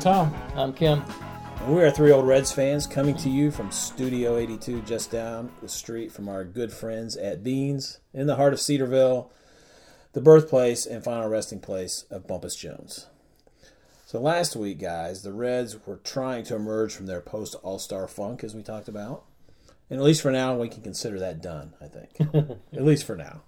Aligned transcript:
Tom. 0.00 0.34
I'm 0.56 0.72
Kim. 0.72 1.04
And 1.60 1.74
we 1.74 1.82
are 1.82 1.90
three 1.90 2.10
old 2.10 2.26
Reds 2.26 2.50
fans 2.50 2.86
coming 2.86 3.14
to 3.18 3.28
you 3.28 3.50
from 3.50 3.70
Studio 3.70 4.38
82, 4.38 4.80
just 4.80 5.10
down 5.10 5.52
the 5.60 5.68
street 5.68 6.10
from 6.10 6.26
our 6.26 6.42
good 6.42 6.72
friends 6.72 7.18
at 7.18 7.44
Beans 7.44 7.98
in 8.14 8.26
the 8.26 8.36
heart 8.36 8.54
of 8.54 8.60
Cedarville, 8.60 9.30
the 10.14 10.22
birthplace 10.22 10.86
and 10.86 11.04
final 11.04 11.28
resting 11.28 11.60
place 11.60 12.06
of 12.10 12.26
Bumpus 12.26 12.56
Jones. 12.56 13.08
So 14.06 14.18
last 14.18 14.56
week, 14.56 14.78
guys, 14.78 15.20
the 15.22 15.34
Reds 15.34 15.86
were 15.86 15.98
trying 15.98 16.44
to 16.44 16.56
emerge 16.56 16.94
from 16.94 17.04
their 17.04 17.20
post 17.20 17.54
All 17.62 17.78
Star 17.78 18.08
funk, 18.08 18.42
as 18.42 18.54
we 18.54 18.62
talked 18.62 18.88
about. 18.88 19.24
And 19.90 20.00
at 20.00 20.04
least 20.04 20.22
for 20.22 20.32
now, 20.32 20.56
we 20.56 20.70
can 20.70 20.82
consider 20.82 21.18
that 21.18 21.42
done, 21.42 21.74
I 21.78 21.88
think. 21.88 22.58
at 22.72 22.84
least 22.84 23.04
for 23.04 23.16
now. 23.16 23.42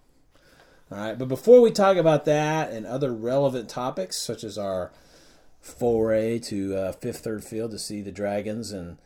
All 0.90 0.98
right, 0.98 1.18
but 1.18 1.28
before 1.28 1.62
we 1.62 1.70
talk 1.70 1.96
about 1.96 2.26
that 2.26 2.72
and 2.72 2.84
other 2.84 3.10
relevant 3.10 3.70
topics, 3.70 4.18
such 4.18 4.44
as 4.44 4.58
our 4.58 4.92
foray 5.62 6.40
to 6.40 6.76
uh, 6.76 6.92
Fifth 6.92 7.20
Third 7.20 7.44
Field 7.44 7.70
to 7.70 7.78
see 7.78 8.02
the 8.02 8.12
Dragons 8.12 8.72
and 8.72 8.98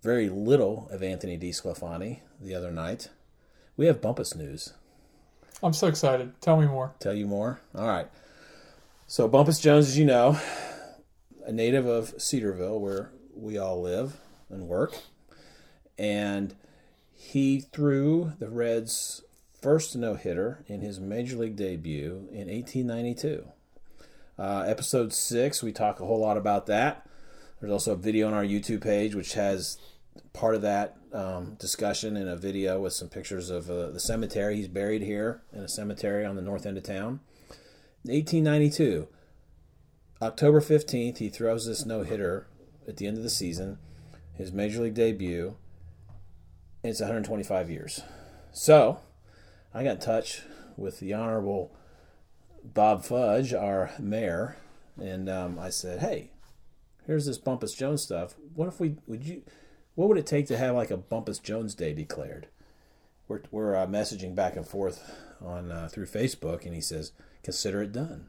very 0.00 0.28
little 0.28 0.88
of 0.90 1.02
Anthony 1.02 1.36
DeSclafani 1.36 2.20
the 2.40 2.54
other 2.54 2.70
night, 2.70 3.10
we 3.76 3.86
have 3.86 4.00
Bumpus 4.00 4.34
news. 4.34 4.72
I'm 5.62 5.72
so 5.72 5.88
excited. 5.88 6.40
Tell 6.40 6.58
me 6.60 6.66
more. 6.66 6.94
Tell 7.00 7.14
you 7.14 7.26
more? 7.26 7.60
All 7.74 7.86
right. 7.86 8.06
So, 9.06 9.26
Bumpus 9.28 9.60
Jones, 9.60 9.88
as 9.88 9.98
you 9.98 10.04
know, 10.04 10.38
a 11.44 11.52
native 11.52 11.86
of 11.86 12.14
Cedarville, 12.18 12.78
where 12.78 13.10
we 13.34 13.58
all 13.58 13.82
live 13.82 14.16
and 14.48 14.68
work. 14.68 14.94
And 15.98 16.54
he 17.12 17.60
threw 17.60 18.34
the 18.38 18.50
Reds' 18.50 19.22
first 19.60 19.96
no 19.96 20.14
hitter 20.14 20.64
in 20.68 20.80
his 20.80 21.00
major 21.00 21.36
league 21.36 21.56
debut 21.56 22.28
in 22.30 22.48
1892. 22.48 23.46
Uh, 24.38 24.64
episode 24.66 25.12
six, 25.12 25.62
we 25.62 25.70
talk 25.70 26.00
a 26.00 26.06
whole 26.06 26.20
lot 26.20 26.36
about 26.36 26.66
that. 26.66 27.08
There's 27.60 27.72
also 27.72 27.92
a 27.92 27.96
video 27.96 28.26
on 28.26 28.34
our 28.34 28.44
YouTube 28.44 28.82
page 28.82 29.14
which 29.14 29.34
has 29.34 29.78
part 30.32 30.56
of 30.56 30.62
that 30.62 30.96
um, 31.12 31.54
discussion 31.60 32.16
in 32.16 32.26
a 32.26 32.36
video 32.36 32.80
with 32.80 32.92
some 32.92 33.08
pictures 33.08 33.48
of 33.48 33.70
uh, 33.70 33.90
the 33.90 34.00
cemetery. 34.00 34.56
He's 34.56 34.68
buried 34.68 35.02
here 35.02 35.42
in 35.52 35.60
a 35.60 35.68
cemetery 35.68 36.24
on 36.24 36.34
the 36.34 36.42
north 36.42 36.66
end 36.66 36.76
of 36.76 36.82
town. 36.82 37.20
1892, 38.02 39.06
October 40.20 40.60
15th, 40.60 41.18
he 41.18 41.28
throws 41.28 41.66
this 41.66 41.86
no 41.86 42.02
hitter 42.02 42.48
at 42.88 42.96
the 42.96 43.06
end 43.06 43.16
of 43.16 43.22
the 43.22 43.30
season, 43.30 43.78
his 44.34 44.52
major 44.52 44.82
league 44.82 44.94
debut. 44.94 45.54
It's 46.82 47.00
125 47.00 47.70
years. 47.70 48.02
So, 48.52 48.98
I 49.72 49.84
got 49.84 49.94
in 49.94 50.00
touch 50.00 50.42
with 50.76 50.98
the 50.98 51.14
Honorable 51.14 51.74
Bob 52.64 53.04
Fudge, 53.04 53.52
our 53.52 53.90
mayor, 53.98 54.56
and 55.00 55.28
um, 55.28 55.58
I 55.58 55.70
said, 55.70 56.00
"Hey, 56.00 56.30
here's 57.06 57.26
this 57.26 57.38
Bumpus 57.38 57.74
Jones 57.74 58.02
stuff. 58.02 58.34
What 58.54 58.68
if 58.68 58.80
we 58.80 58.96
would 59.06 59.24
you? 59.24 59.42
What 59.94 60.08
would 60.08 60.18
it 60.18 60.26
take 60.26 60.46
to 60.48 60.56
have 60.56 60.74
like 60.74 60.90
a 60.90 60.96
Bumpus 60.96 61.38
Jones 61.38 61.74
Day 61.74 61.92
declared?" 61.92 62.48
We're 63.28 63.42
we're 63.50 63.76
uh, 63.76 63.86
messaging 63.86 64.34
back 64.34 64.56
and 64.56 64.66
forth 64.66 65.14
on 65.44 65.70
uh, 65.70 65.88
through 65.90 66.06
Facebook, 66.06 66.64
and 66.64 66.74
he 66.74 66.80
says, 66.80 67.12
"Consider 67.42 67.82
it 67.82 67.92
done." 67.92 68.28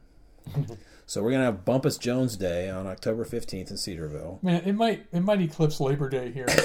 so 1.06 1.22
we're 1.22 1.32
gonna 1.32 1.44
have 1.44 1.64
Bumpus 1.64 1.98
Jones 1.98 2.36
Day 2.36 2.68
on 2.68 2.86
October 2.86 3.24
fifteenth 3.24 3.70
in 3.70 3.76
Cedarville. 3.76 4.38
Man, 4.42 4.62
it 4.64 4.74
might 4.74 5.06
it 5.12 5.20
might 5.20 5.40
eclipse 5.40 5.80
Labor 5.80 6.08
Day 6.08 6.30
here. 6.30 6.46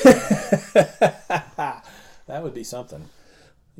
that 0.71 1.83
would 2.27 2.53
be 2.53 2.63
something. 2.63 3.09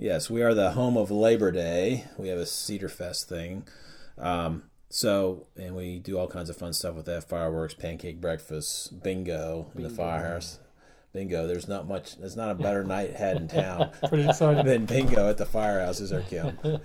Yes, 0.02 0.32
we 0.32 0.42
are 0.42 0.56
the 0.56 0.72
home 0.72 0.98
of 0.98 1.12
Labor 1.12 1.52
Day. 1.52 2.06
We 2.18 2.30
have 2.30 2.40
a 2.40 2.46
Cedar 2.48 2.90
Fest 2.90 3.30
thing. 3.30 3.68
Um, 4.18 4.64
so, 4.90 5.46
and 5.56 5.76
we 5.76 6.00
do 6.00 6.18
all 6.18 6.28
kinds 6.28 6.50
of 6.50 6.58
fun 6.58 6.74
stuff 6.74 6.96
with 6.96 7.06
that 7.06 7.30
fireworks, 7.30 7.76
pancake 7.76 8.20
breakfast, 8.20 9.04
bingo, 9.04 9.72
in 9.76 9.84
the 9.84 9.92
firehouse. 9.92 10.58
Bingo. 11.14 11.46
There's 11.46 11.68
not 11.68 11.88
much, 11.88 12.18
there's 12.18 12.36
not 12.36 12.50
a 12.50 12.56
better 12.56 12.84
night 12.84 13.16
had 13.16 13.38
in 13.38 13.48
town 13.48 13.92
than 14.12 14.86
bingo 14.86 15.30
at 15.30 15.38
the 15.38 15.46
firehouse, 15.46 16.00
is 16.00 16.10
there, 16.10 16.22
Kim? 16.24 16.58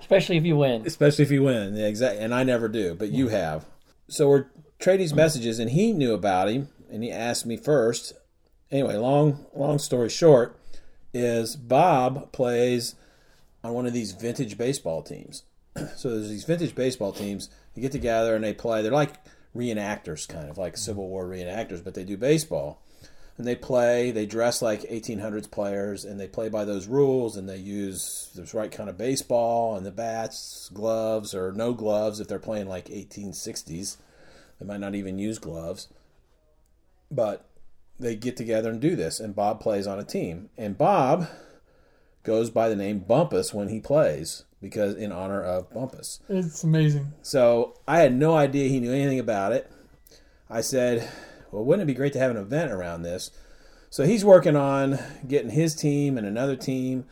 Especially 0.00 0.38
if 0.38 0.46
you 0.46 0.56
win. 0.56 0.86
Especially 0.86 1.24
if 1.24 1.30
you 1.30 1.42
win. 1.42 1.76
Yeah, 1.76 1.84
exactly. 1.84 2.24
And 2.24 2.34
I 2.34 2.44
never 2.44 2.66
do, 2.66 2.94
but 2.94 3.10
you 3.10 3.28
have. 3.28 3.66
So 4.08 4.30
we're 4.30 4.46
trading 4.78 5.14
messages, 5.14 5.58
and 5.58 5.72
he 5.72 5.92
knew 5.92 6.14
about 6.14 6.48
him, 6.48 6.68
and 6.90 7.02
he 7.02 7.10
asked 7.12 7.44
me 7.44 7.58
first. 7.58 8.14
Anyway, 8.70 8.96
long, 8.96 9.44
long 9.54 9.78
story 9.78 10.08
short, 10.08 10.58
is 11.12 11.56
Bob 11.56 12.32
plays 12.32 12.94
on 13.62 13.72
one 13.72 13.86
of 13.86 13.92
these 13.92 14.12
vintage 14.12 14.58
baseball 14.58 15.02
teams. 15.02 15.44
so 15.96 16.10
there's 16.10 16.28
these 16.28 16.44
vintage 16.44 16.74
baseball 16.74 17.12
teams. 17.12 17.48
They 17.74 17.82
get 17.82 17.92
together 17.92 18.34
and 18.34 18.44
they 18.44 18.54
play. 18.54 18.82
They're 18.82 18.92
like 18.92 19.14
reenactors, 19.54 20.28
kind 20.28 20.48
of 20.48 20.58
like 20.58 20.76
Civil 20.76 21.08
War 21.08 21.26
reenactors, 21.26 21.82
but 21.82 21.94
they 21.94 22.04
do 22.04 22.16
baseball. 22.16 22.82
And 23.38 23.46
they 23.46 23.56
play. 23.56 24.10
They 24.10 24.26
dress 24.26 24.60
like 24.60 24.82
1800s 24.82 25.50
players, 25.50 26.04
and 26.04 26.20
they 26.20 26.28
play 26.28 26.50
by 26.50 26.66
those 26.66 26.86
rules. 26.86 27.36
And 27.36 27.48
they 27.48 27.56
use 27.56 28.30
the 28.34 28.44
right 28.56 28.70
kind 28.70 28.90
of 28.90 28.98
baseball 28.98 29.74
and 29.74 29.86
the 29.86 29.90
bats, 29.90 30.70
gloves, 30.72 31.34
or 31.34 31.50
no 31.52 31.72
gloves 31.72 32.20
if 32.20 32.28
they're 32.28 32.38
playing 32.38 32.68
like 32.68 32.86
1860s. 32.86 33.96
They 34.60 34.66
might 34.66 34.80
not 34.80 34.94
even 34.94 35.18
use 35.18 35.38
gloves. 35.38 35.88
But 37.10 37.48
they 38.02 38.16
get 38.16 38.36
together 38.36 38.70
and 38.70 38.80
do 38.80 38.96
this, 38.96 39.20
and 39.20 39.34
Bob 39.34 39.60
plays 39.60 39.86
on 39.86 39.98
a 39.98 40.04
team. 40.04 40.50
And 40.58 40.76
Bob 40.76 41.28
goes 42.22 42.50
by 42.50 42.68
the 42.68 42.76
name 42.76 43.00
Bumpus 43.00 43.54
when 43.54 43.68
he 43.68 43.80
plays 43.80 44.44
because 44.60 44.94
in 44.94 45.10
honor 45.10 45.42
of 45.42 45.72
Bumpus. 45.72 46.20
It's 46.28 46.62
amazing. 46.62 47.12
So 47.22 47.78
I 47.88 48.00
had 48.00 48.14
no 48.14 48.36
idea 48.36 48.68
he 48.68 48.80
knew 48.80 48.92
anything 48.92 49.18
about 49.18 49.52
it. 49.52 49.70
I 50.50 50.60
said, 50.60 51.08
"Well, 51.50 51.64
wouldn't 51.64 51.82
it 51.82 51.92
be 51.92 51.96
great 51.96 52.12
to 52.12 52.18
have 52.18 52.30
an 52.30 52.36
event 52.36 52.70
around 52.70 53.02
this?" 53.02 53.30
So 53.90 54.04
he's 54.04 54.24
working 54.24 54.56
on 54.56 54.98
getting 55.26 55.50
his 55.50 55.74
team 55.74 56.16
and 56.16 56.26
another 56.26 56.56
team 56.56 57.06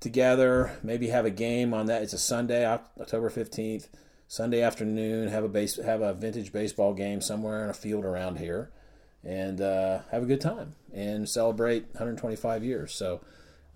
together. 0.00 0.72
Maybe 0.82 1.08
have 1.08 1.24
a 1.24 1.30
game 1.30 1.72
on 1.72 1.86
that. 1.86 2.02
It's 2.02 2.12
a 2.12 2.18
Sunday, 2.18 2.66
October 2.66 3.30
fifteenth, 3.30 3.88
Sunday 4.28 4.60
afternoon. 4.62 5.28
Have 5.28 5.44
a 5.44 5.48
base, 5.48 5.76
have 5.76 6.02
a 6.02 6.12
vintage 6.12 6.52
baseball 6.52 6.94
game 6.94 7.20
somewhere 7.20 7.64
in 7.64 7.70
a 7.70 7.74
field 7.74 8.04
around 8.04 8.38
here 8.38 8.70
and 9.26 9.60
uh, 9.60 10.00
have 10.12 10.22
a 10.22 10.26
good 10.26 10.40
time 10.40 10.74
and 10.94 11.28
celebrate 11.28 11.86
125 11.92 12.62
years. 12.64 12.94
So 12.94 13.20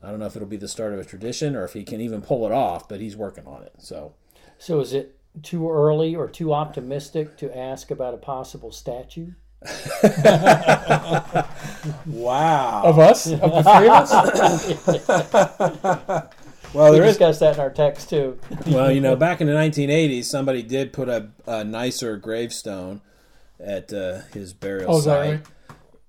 I 0.03 0.11
don't 0.11 0.21
know 0.21 0.27
if 0.27 0.37
it'll 0.37 0.49
be 0.49 0.57
the 0.57 0.69
start 0.69 0.93
of 0.95 1.01
a 1.01 1.05
tradition 1.05 1.57
or 1.57 1.65
if 1.65 1.73
he 1.73 1.83
can 1.83 2.01
even 2.01 2.23
pull 2.23 2.47
it 2.47 2.53
off, 2.53 2.89
but 2.89 3.01
he's 3.01 3.17
working 3.17 3.47
on 3.47 3.63
it. 3.63 3.73
So 3.79 4.15
So 4.59 4.81
is 4.81 4.93
it 4.93 5.17
too 5.43 5.71
early 5.71 6.15
or 6.15 6.29
too 6.29 6.53
optimistic 6.53 7.37
to 7.39 7.57
ask 7.57 7.91
about 7.91 8.15
a 8.15 8.19
possible 8.19 8.73
statue? 8.73 9.33
wow. 12.07 12.83
Of 12.85 12.99
us? 12.99 13.27
Of 13.27 13.41
the 13.41 13.63
three 13.63 13.89
of 13.89 14.11
us? 14.99 16.35
Well, 16.73 16.93
We 16.93 16.99
there 16.99 17.09
is. 17.09 17.17
discussed 17.17 17.41
that 17.41 17.55
in 17.57 17.61
our 17.61 17.71
text 17.71 18.11
too. 18.11 18.39
Well, 18.69 18.93
you 18.93 19.01
know, 19.01 19.17
back 19.17 19.41
in 19.41 19.49
the 19.49 19.53
1980s, 19.55 20.27
somebody 20.27 20.63
did 20.63 20.93
put 20.93 21.09
a, 21.09 21.31
a 21.45 21.65
nicer 21.65 22.17
gravestone 22.17 23.01
at 23.65 23.93
uh, 23.93 24.21
his 24.33 24.53
burial 24.53 24.93
Oh, 24.95 24.99
is 24.99 25.05
that 25.05 25.11
site. 25.25 25.31
right? 25.31 25.47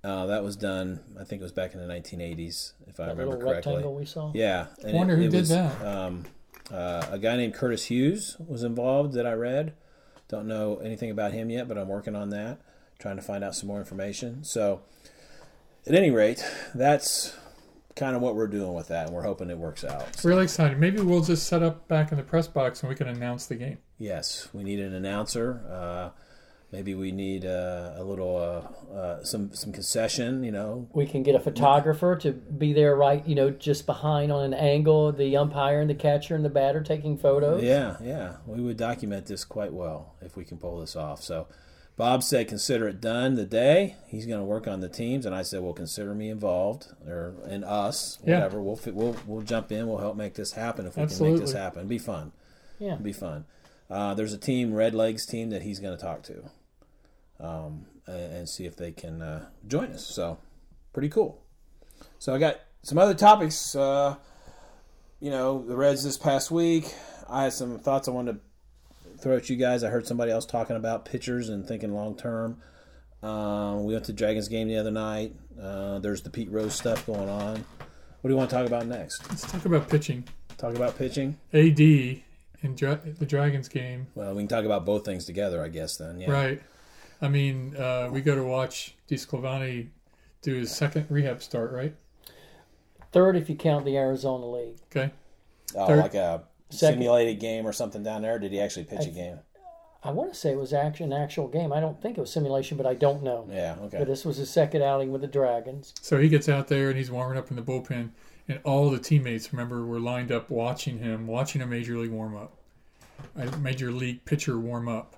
Uh, 0.04 0.26
that 0.28 0.44
was 0.44 0.56
done. 0.56 1.00
I 1.20 1.24
think 1.26 1.42
it 1.42 1.44
was 1.44 1.52
back 1.52 1.74
in 1.76 1.80
the 1.80 1.94
1980s, 1.94 2.74
if 2.88 3.00
I 3.00 3.06
That 3.06 3.12
remember 3.12 3.36
little 3.36 3.52
correctly. 3.52 3.74
rectangle 3.74 3.96
we 3.96 4.06
saw. 4.06 4.32
Yeah, 4.34 4.68
and 4.84 4.94
Wonder 4.98 5.16
who 5.16 5.30
did 5.30 5.42
was, 5.42 5.50
that. 5.50 5.82
Um, 5.86 6.26
uh, 6.72 7.06
a 7.12 7.20
guy 7.20 7.36
named 7.38 7.54
Curtis 7.54 7.86
Hughes 7.86 8.36
was 8.40 8.64
involved 8.64 9.14
that 9.14 9.28
I 9.28 9.34
read. 9.34 9.74
Don't 10.28 10.48
know 10.48 10.78
anything 10.78 11.12
about 11.12 11.34
him 11.34 11.50
yet, 11.50 11.68
but 11.68 11.78
I'm 11.78 11.88
working 11.90 12.16
on 12.16 12.30
that, 12.30 12.62
trying 12.98 13.18
to 13.18 13.22
find 13.22 13.44
out 13.44 13.54
some 13.54 13.68
more 13.68 13.78
information. 13.80 14.44
So, 14.44 14.82
at 15.86 15.94
any 15.94 16.10
rate, 16.10 16.44
that's 16.74 17.36
kind 17.96 18.16
of 18.16 18.22
what 18.22 18.36
we're 18.36 18.48
doing 18.48 18.74
with 18.74 18.88
that, 18.88 19.08
and 19.08 19.16
we're 19.16 19.24
hoping 19.24 19.50
it 19.50 19.58
works 19.58 19.84
out. 19.84 20.16
So, 20.16 20.30
Really 20.30 20.44
excited. 20.44 20.80
Maybe 20.80 21.02
we'll 21.02 21.22
just 21.24 21.46
set 21.48 21.62
up 21.62 21.88
back 21.88 22.12
in 22.12 22.18
the 22.18 22.24
press 22.24 22.48
box 22.48 22.82
and 22.82 22.90
we 22.90 22.96
can 22.96 23.08
announce 23.08 23.46
the 23.48 23.56
game. 23.56 23.78
yes, 24.00 24.48
we 24.54 24.64
need 24.64 24.80
an 24.80 24.94
announcer. 24.96 25.62
Uh, 25.70 26.10
maybe 26.72 26.96
we 26.96 27.12
need 27.12 27.46
uh, 27.46 27.94
a 27.98 28.04
little 28.04 28.38
uh, 28.38 28.94
uh, 28.96 29.24
some 29.24 29.54
some 29.54 29.72
concession. 29.72 30.44
You 30.44 30.52
know, 30.52 30.88
We 30.94 31.06
can 31.06 31.24
get 31.24 31.36
a 31.36 31.40
photographer 31.40 32.16
to 32.18 32.32
be 32.32 32.74
there, 32.74 32.96
right? 32.96 33.26
You 33.28 33.36
know, 33.36 33.50
just 33.50 33.86
behind 33.86 34.32
on 34.32 34.44
an 34.46 34.54
angle, 34.54 35.12
the 35.12 35.36
umpire 35.38 35.82
and 35.82 35.90
the 35.90 35.96
catcher 35.96 36.36
and 36.36 36.44
the 36.46 36.50
batter 36.50 36.82
taking 36.82 37.18
photos. 37.18 37.64
Yeah, 37.64 37.98
yeah. 38.04 38.38
We 38.46 38.62
would 38.62 38.78
document 38.78 39.26
this 39.28 39.44
quite 39.44 39.74
well 39.74 40.16
if 40.22 40.36
we 40.36 40.46
can 40.46 40.58
pull 40.58 40.80
this 40.80 40.96
off. 40.96 41.22
So 41.22 41.48
Bob 41.98 42.24
said 42.24 42.48
consider 42.48 42.88
it 42.88 43.02
done 43.02 43.36
the 43.36 43.46
day. 43.46 43.96
He's 44.08 44.26
going 44.26 44.40
to 44.40 44.46
work 44.46 44.68
on 44.68 44.80
the 44.80 44.90
teams 44.90 45.26
and 45.26 45.36
I 45.36 45.42
said 45.44 45.62
well 45.62 45.74
consider 45.74 46.16
me 46.16 46.30
involved 46.30 46.88
or 47.06 47.36
in 47.50 47.64
us, 47.64 48.18
Yeah. 48.26 48.36
whatever. 48.36 48.62
We'll 48.62 48.80
we'll 48.88 49.16
we'll 49.28 49.42
jump 49.42 49.72
in, 49.72 49.88
we'll 49.88 49.98
help 50.00 50.16
make 50.16 50.34
this 50.36 50.54
happen 50.54 50.86
if 50.88 50.96
we 50.98 51.06
can 51.06 51.32
make 51.32 51.40
this 51.42 51.54
happen. 51.54 51.80
It'd 51.80 51.90
be 51.90 51.98
fun. 52.00 52.32
Yeah. 52.80 52.94
It'd 52.94 53.04
be 53.04 53.14
fun. 53.14 53.46
Uh, 53.90 54.14
there's 54.14 54.32
a 54.34 54.38
team, 54.38 54.74
Red 54.74 54.96
Legs 54.96 55.26
team, 55.26 55.50
that 55.50 55.64
he's 55.64 55.80
going 55.82 55.96
to 55.96 56.02
talk 56.02 56.24
to, 56.24 56.50
um, 57.42 57.86
and, 58.08 58.34
and 58.34 58.50
see 58.50 58.66
if 58.66 58.76
they 58.76 58.92
can 58.92 59.22
uh, 59.22 59.46
join 59.68 59.92
us. 59.92 60.06
So, 60.06 60.38
pretty 60.94 61.10
cool. 61.10 61.42
So 62.20 62.34
I 62.34 62.38
got 62.38 62.60
some 62.84 62.98
other 62.98 63.14
topics. 63.14 63.76
Uh, 63.76 64.16
you 65.20 65.30
know, 65.30 65.64
the 65.66 65.76
Reds 65.76 66.04
this 66.04 66.18
past 66.18 66.52
week. 66.52 66.94
I 67.30 67.44
had 67.44 67.54
some 67.54 67.80
thoughts 67.80 68.08
I 68.08 68.12
wanted 68.12 68.34
to 68.34 69.18
throw 69.20 69.38
at 69.38 69.50
you 69.50 69.56
guys. 69.56 69.84
I 69.84 69.90
heard 69.90 70.08
somebody 70.08 70.32
else 70.32 70.46
talking 70.46 70.76
about 70.76 71.06
pitchers 71.06 71.50
and 71.50 71.66
thinking 71.66 71.94
long 71.94 72.16
term. 72.16 72.58
Um, 73.24 73.86
we 73.86 73.94
went 73.94 74.06
to 74.06 74.14
Dragons 74.14 74.48
game 74.48 74.68
the 74.68 74.78
other 74.78 74.92
night. 74.92 75.36
Uh, 75.62 76.00
there's 76.00 76.22
the 76.24 76.30
Pete 76.30 76.50
Rose 76.52 76.74
stuff 76.74 77.06
going 77.06 77.30
on. 77.30 77.64
What 78.22 78.28
do 78.28 78.30
you 78.30 78.38
want 78.38 78.50
to 78.50 78.56
talk 78.56 78.66
about 78.66 78.88
next? 78.88 79.28
Let's 79.30 79.50
talk 79.50 79.66
about 79.66 79.90
pitching. 79.90 80.28
Talk 80.58 80.76
about 80.76 80.98
pitching. 80.98 81.38
AD 81.54 81.80
in 81.80 82.76
Dra- 82.76 83.00
the 83.18 83.26
Dragons 83.26 83.68
game, 83.68 84.08
Well, 84.14 84.36
we 84.36 84.42
can 84.42 84.48
talk 84.48 84.66
about 84.66 84.86
both 84.86 85.06
things 85.06 85.26
together, 85.26 85.64
I 85.64 85.70
guess. 85.70 85.98
Then, 85.98 86.20
yeah. 86.20 86.32
right? 86.32 86.62
I 87.22 87.28
mean, 87.28 87.76
uh, 87.78 88.10
we 88.12 88.22
go 88.22 88.36
to 88.36 88.44
watch 88.44 88.96
DeSclafani 89.10 89.90
do 90.42 90.56
his 90.56 90.72
second 90.76 91.06
rehab 91.10 91.42
start, 91.44 91.72
right? 91.72 91.96
Third, 93.12 93.36
if 93.36 93.50
you 93.50 93.56
count 93.56 93.86
the 93.86 93.98
Arizona 93.98 94.50
League. 94.50 94.78
Okay. 94.96 95.12
Oh, 95.76 95.86
Third- 95.88 96.00
like 96.00 96.16
a 96.16 96.44
Second. 96.70 96.96
simulated 97.00 97.40
game 97.40 97.68
or 97.68 97.74
something 97.74 98.02
down 98.04 98.22
there. 98.22 98.36
Or 98.36 98.40
did 98.40 98.52
he 98.52 98.60
actually 98.60 98.86
pitch 98.86 99.06
a 99.06 99.10
game? 99.12 99.40
I 100.04 100.10
want 100.12 100.34
to 100.34 100.40
say 100.40 100.52
it 100.54 100.58
was 100.58 100.74
act- 100.74 101.00
an 101.00 101.14
actual 101.14 101.48
game. 101.48 101.72
I 101.72 101.80
don't 101.80 102.02
think 102.02 102.18
it 102.18 102.22
was 102.22 102.32
simulation, 102.32 102.76
but 102.76 102.88
I 102.88 102.96
don't 102.96 103.22
know. 103.22 103.46
Yeah. 103.52 103.76
But 103.80 103.94
Okay. 103.96 104.04
this 104.06 104.26
was 104.26 104.38
his 104.38 104.50
second 104.50 104.82
outing 104.82 105.12
with 105.12 105.22
the 105.22 105.28
Dragons. 105.28 105.94
So 106.02 106.18
he 106.18 106.28
gets 106.28 106.50
out 106.50 106.70
there 106.70 106.88
and 106.90 106.98
he's 106.98 107.12
warming 107.12 107.38
up 107.38 107.52
in 107.52 107.56
the 107.56 107.62
bullpen, 107.62 108.10
and 108.48 108.60
all 108.64 108.90
the 108.90 108.98
teammates, 108.98 109.54
remember, 109.54 109.86
were 109.86 110.00
lined 110.00 110.32
up 110.32 110.50
watching 110.50 110.98
him, 110.98 111.28
watching 111.28 111.62
a 111.62 111.68
major 111.68 112.00
league 112.00 112.10
warm 112.12 112.36
up, 112.36 112.54
a 113.36 113.56
major 113.58 113.92
league 113.92 114.26
pitcher 114.26 114.58
warm 114.58 114.88
up, 114.88 115.18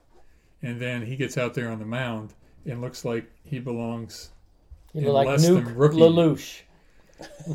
and 0.63 0.79
then 0.81 1.05
he 1.05 1.15
gets 1.15 1.37
out 1.37 1.53
there 1.53 1.69
on 1.69 1.77
the 1.79 1.85
mound 1.85 2.33
and 2.65 2.81
looks 2.81 3.05
like 3.05 3.29
he 3.43 3.59
belongs. 3.59 4.31
You 4.93 5.07
In 5.07 5.13
like 5.13 5.27
less 5.27 5.45
than 5.47 5.75
rookie. 5.75 5.97
Lelouch. 5.97 6.61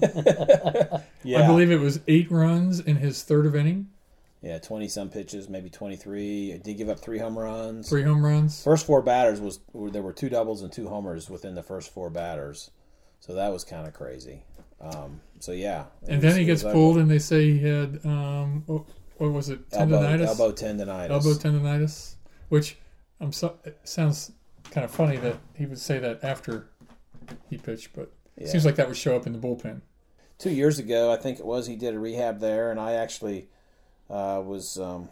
Yeah. 1.24 1.42
I 1.42 1.46
believe 1.46 1.70
it 1.70 1.80
was 1.80 2.00
eight 2.08 2.30
runs 2.30 2.80
in 2.80 2.96
his 2.96 3.22
third 3.22 3.44
of 3.44 3.54
inning, 3.54 3.88
Yeah, 4.40 4.58
twenty 4.58 4.88
some 4.88 5.10
pitches, 5.10 5.48
maybe 5.48 5.68
twenty 5.68 5.96
three. 5.96 6.58
Did 6.64 6.78
give 6.78 6.88
up 6.88 7.00
three 7.00 7.18
home 7.18 7.38
runs. 7.38 7.88
three 7.88 8.02
home 8.02 8.24
runs. 8.24 8.62
First 8.62 8.86
four 8.86 9.02
batters 9.02 9.40
was 9.40 9.60
there 9.74 10.00
were 10.02 10.12
two 10.12 10.28
doubles 10.28 10.62
and 10.62 10.72
two 10.72 10.88
homers 10.88 11.28
within 11.28 11.54
the 11.54 11.62
first 11.62 11.92
four 11.92 12.08
batters, 12.08 12.70
so 13.20 13.34
that 13.34 13.52
was 13.52 13.64
kind 13.64 13.86
of 13.86 13.92
crazy. 13.94 14.44
Um, 14.80 15.20
so 15.40 15.52
yeah, 15.52 15.86
And 16.06 16.22
was- 16.22 16.32
then 16.32 16.40
he 16.40 16.46
gets 16.46 16.62
was 16.62 16.72
pulled, 16.72 16.98
and 16.98 17.10
they 17.10 17.18
say 17.18 17.52
he 17.52 17.58
had 17.58 18.00
um, 18.04 18.62
what, 18.66 18.84
what 19.18 19.32
was 19.32 19.48
it, 19.50 19.58
elbow, 19.72 20.00
tendonitis, 20.00 20.26
elbow 20.26 20.52
tendonitis. 20.52 21.10
elbow 21.10 21.32
tendonitis, 21.34 22.14
which 22.48 22.78
I'm 23.20 23.32
so 23.32 23.58
it 23.64 23.78
sounds 23.84 24.32
kind 24.70 24.84
of 24.84 24.90
funny 24.90 25.16
that 25.18 25.38
he 25.54 25.66
would 25.66 25.78
say 25.78 25.98
that 25.98 26.22
after 26.22 26.68
he 27.50 27.58
pitched, 27.58 27.92
but 27.94 28.12
it 28.36 28.48
seems 28.48 28.64
like 28.64 28.76
that 28.76 28.86
would 28.86 28.96
show 28.96 29.16
up 29.16 29.26
in 29.26 29.32
the 29.32 29.38
bullpen. 29.38 29.80
Two 30.38 30.50
years 30.50 30.78
ago, 30.78 31.12
I 31.12 31.16
think 31.16 31.40
it 31.40 31.44
was, 31.44 31.66
he 31.66 31.74
did 31.74 31.94
a 31.94 31.98
rehab 31.98 32.38
there, 32.38 32.70
and 32.70 32.78
I 32.78 32.92
actually 32.92 33.48
uh, 34.08 34.40
was 34.44 34.78
um, 34.78 35.08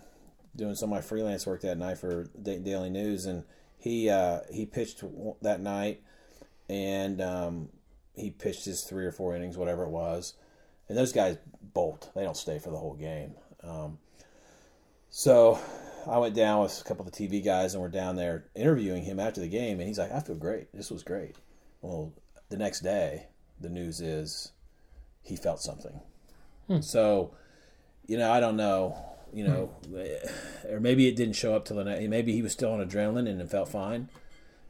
doing 0.55 0.77
some 0.77 0.93
of 0.93 0.97
my 0.97 1.01
freelance 1.01 1.47
work 1.47 1.63
that 1.63 1.79
night 1.79 1.99
for 1.99 2.27
Da- 2.41 2.59
Daily 2.59 2.91
News, 2.91 3.27
and 3.27 3.43
he 3.77 4.09
uh, 4.09 4.41
he 4.53 4.67
pitched 4.67 5.03
that 5.43 5.61
night, 5.61 6.03
and 6.69 7.21
um, 7.21 7.69
he 8.15 8.31
pitched 8.31 8.65
his 8.65 8.83
three 8.83 9.05
or 9.05 9.13
four 9.13 9.35
innings, 9.35 9.57
whatever 9.57 9.83
it 9.83 9.91
was, 9.91 10.35
and 10.89 10.97
those 10.97 11.13
guys 11.13 11.39
bolt; 11.61 12.11
they 12.15 12.23
don't 12.23 12.37
stay 12.37 12.59
for 12.61 12.71
the 12.71 12.79
whole 12.79 12.95
game. 12.95 13.35
Um, 13.65 13.99
so 15.11 15.59
I 16.09 16.19
went 16.19 16.35
down 16.35 16.63
with 16.63 16.81
a 16.81 16.85
couple 16.85 17.07
of 17.07 17.13
the 17.13 17.29
TV 17.29 17.45
guys, 17.45 17.75
and 17.75 17.83
we're 17.83 17.89
down 17.89 18.17
there 18.17 18.47
interviewing 18.55 19.05
him 19.05 19.19
after 19.19 19.41
the 19.41 19.49
game, 19.49 19.79
and 19.79 19.89
he's 19.89 19.99
like, 19.99 20.13
"I 20.13 20.21
feel 20.21 20.37
great. 20.37 20.73
This 20.73 20.91
was 20.91 21.03
great." 21.03 21.37
Well, 21.83 22.13
the 22.49 22.57
next 22.57 22.81
day, 22.81 23.29
the 23.61 23.69
news 23.69 24.01
is 24.01 24.53
he 25.23 25.37
felt 25.37 25.61
something. 25.61 26.01
Hmm. 26.69 26.81
So, 26.81 27.35
you 28.07 28.17
know, 28.17 28.31
I 28.31 28.41
don't 28.41 28.57
know, 28.57 28.97
you 29.33 29.45
know, 29.45 29.71
eh, 29.97 30.29
or 30.69 30.81
maybe 30.81 31.09
it 31.09 31.17
didn't 31.17 31.35
show 31.35 31.55
up 31.55 31.65
till 31.65 31.77
the 31.77 31.85
next. 31.85 32.07
Maybe 32.09 32.33
he 32.33 32.43
was 32.43 32.53
still 32.53 32.73
on 32.73 32.87
adrenaline 32.87 33.29
and 33.29 33.41
it 33.41 33.51
felt 33.51 33.69
fine, 33.69 34.09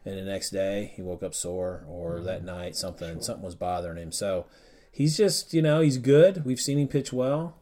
and 0.05 0.17
the 0.17 0.23
next 0.23 0.49
day 0.49 0.93
he 0.95 1.01
woke 1.01 1.23
up 1.23 1.35
sore, 1.35 1.85
or 1.87 2.17
hmm. 2.17 2.25
that 2.25 2.43
night 2.43 2.75
something 2.75 3.21
something 3.21 3.45
was 3.45 3.55
bothering 3.55 3.97
him. 3.97 4.11
So, 4.11 4.47
he's 4.91 5.15
just, 5.17 5.53
you 5.53 5.61
know, 5.61 5.81
he's 5.81 5.97
good. 5.97 6.45
We've 6.45 6.59
seen 6.59 6.79
him 6.79 6.87
pitch 6.87 7.13
well, 7.13 7.57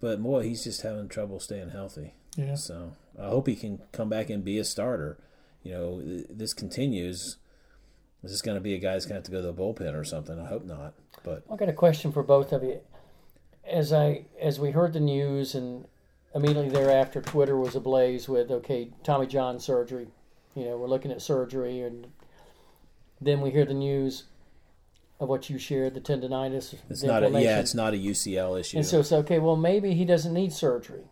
but 0.00 0.22
boy, 0.22 0.42
he's 0.42 0.64
just 0.64 0.82
having 0.82 1.08
trouble 1.08 1.38
staying 1.38 1.70
healthy. 1.70 2.14
Yeah. 2.36 2.54
So 2.54 2.92
I 3.18 3.28
hope 3.28 3.46
he 3.46 3.56
can 3.56 3.80
come 3.92 4.08
back 4.08 4.30
and 4.30 4.44
be 4.44 4.58
a 4.58 4.64
starter. 4.64 5.18
You 5.62 5.72
know, 5.72 6.02
this 6.30 6.54
continues. 6.54 7.36
Is 8.24 8.30
this 8.30 8.42
going 8.42 8.56
to 8.56 8.60
be 8.60 8.74
a 8.74 8.78
guy 8.78 8.92
that's 8.92 9.04
going 9.04 9.14
to 9.14 9.18
have 9.18 9.24
to 9.24 9.30
go 9.30 9.40
to 9.40 9.46
the 9.48 9.54
bullpen 9.54 9.94
or 9.94 10.04
something? 10.04 10.38
I 10.38 10.46
hope 10.46 10.64
not. 10.64 10.94
But 11.24 11.44
I 11.50 11.56
got 11.56 11.68
a 11.68 11.72
question 11.72 12.12
for 12.12 12.22
both 12.22 12.52
of 12.52 12.62
you. 12.62 12.80
As 13.64 13.92
I 13.92 14.26
as 14.40 14.58
we 14.58 14.72
heard 14.72 14.92
the 14.92 15.00
news 15.00 15.54
and 15.54 15.86
immediately 16.34 16.68
thereafter 16.68 17.20
Twitter 17.20 17.56
was 17.56 17.76
ablaze 17.76 18.28
with 18.28 18.50
okay 18.50 18.90
Tommy 19.04 19.26
John 19.26 19.60
surgery, 19.60 20.08
you 20.56 20.64
know 20.64 20.76
we're 20.76 20.88
looking 20.88 21.12
at 21.12 21.22
surgery 21.22 21.80
and 21.80 22.08
then 23.20 23.40
we 23.40 23.50
hear 23.50 23.64
the 23.64 23.74
news 23.74 24.24
of 25.20 25.28
what 25.28 25.48
you 25.48 25.58
shared 25.58 25.94
the 25.94 26.00
tendonitis. 26.00 26.74
it's 26.90 27.02
the 27.02 27.06
not 27.06 27.22
a 27.22 27.30
yeah, 27.40 27.60
it's 27.60 27.74
not 27.74 27.94
a 27.94 27.96
UCL 27.96 28.58
issue. 28.58 28.78
And 28.78 28.86
so 28.86 28.98
it's 28.98 29.12
okay. 29.12 29.38
Well, 29.38 29.56
maybe 29.56 29.94
he 29.94 30.04
doesn't 30.04 30.34
need 30.34 30.52
surgery. 30.52 31.04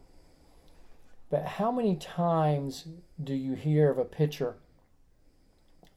But 1.31 1.47
how 1.47 1.71
many 1.71 1.95
times 1.95 2.87
do 3.23 3.35
you 3.35 3.55
hear 3.55 3.91
of 3.91 3.99
a 3.99 4.05
pitcher 4.05 4.57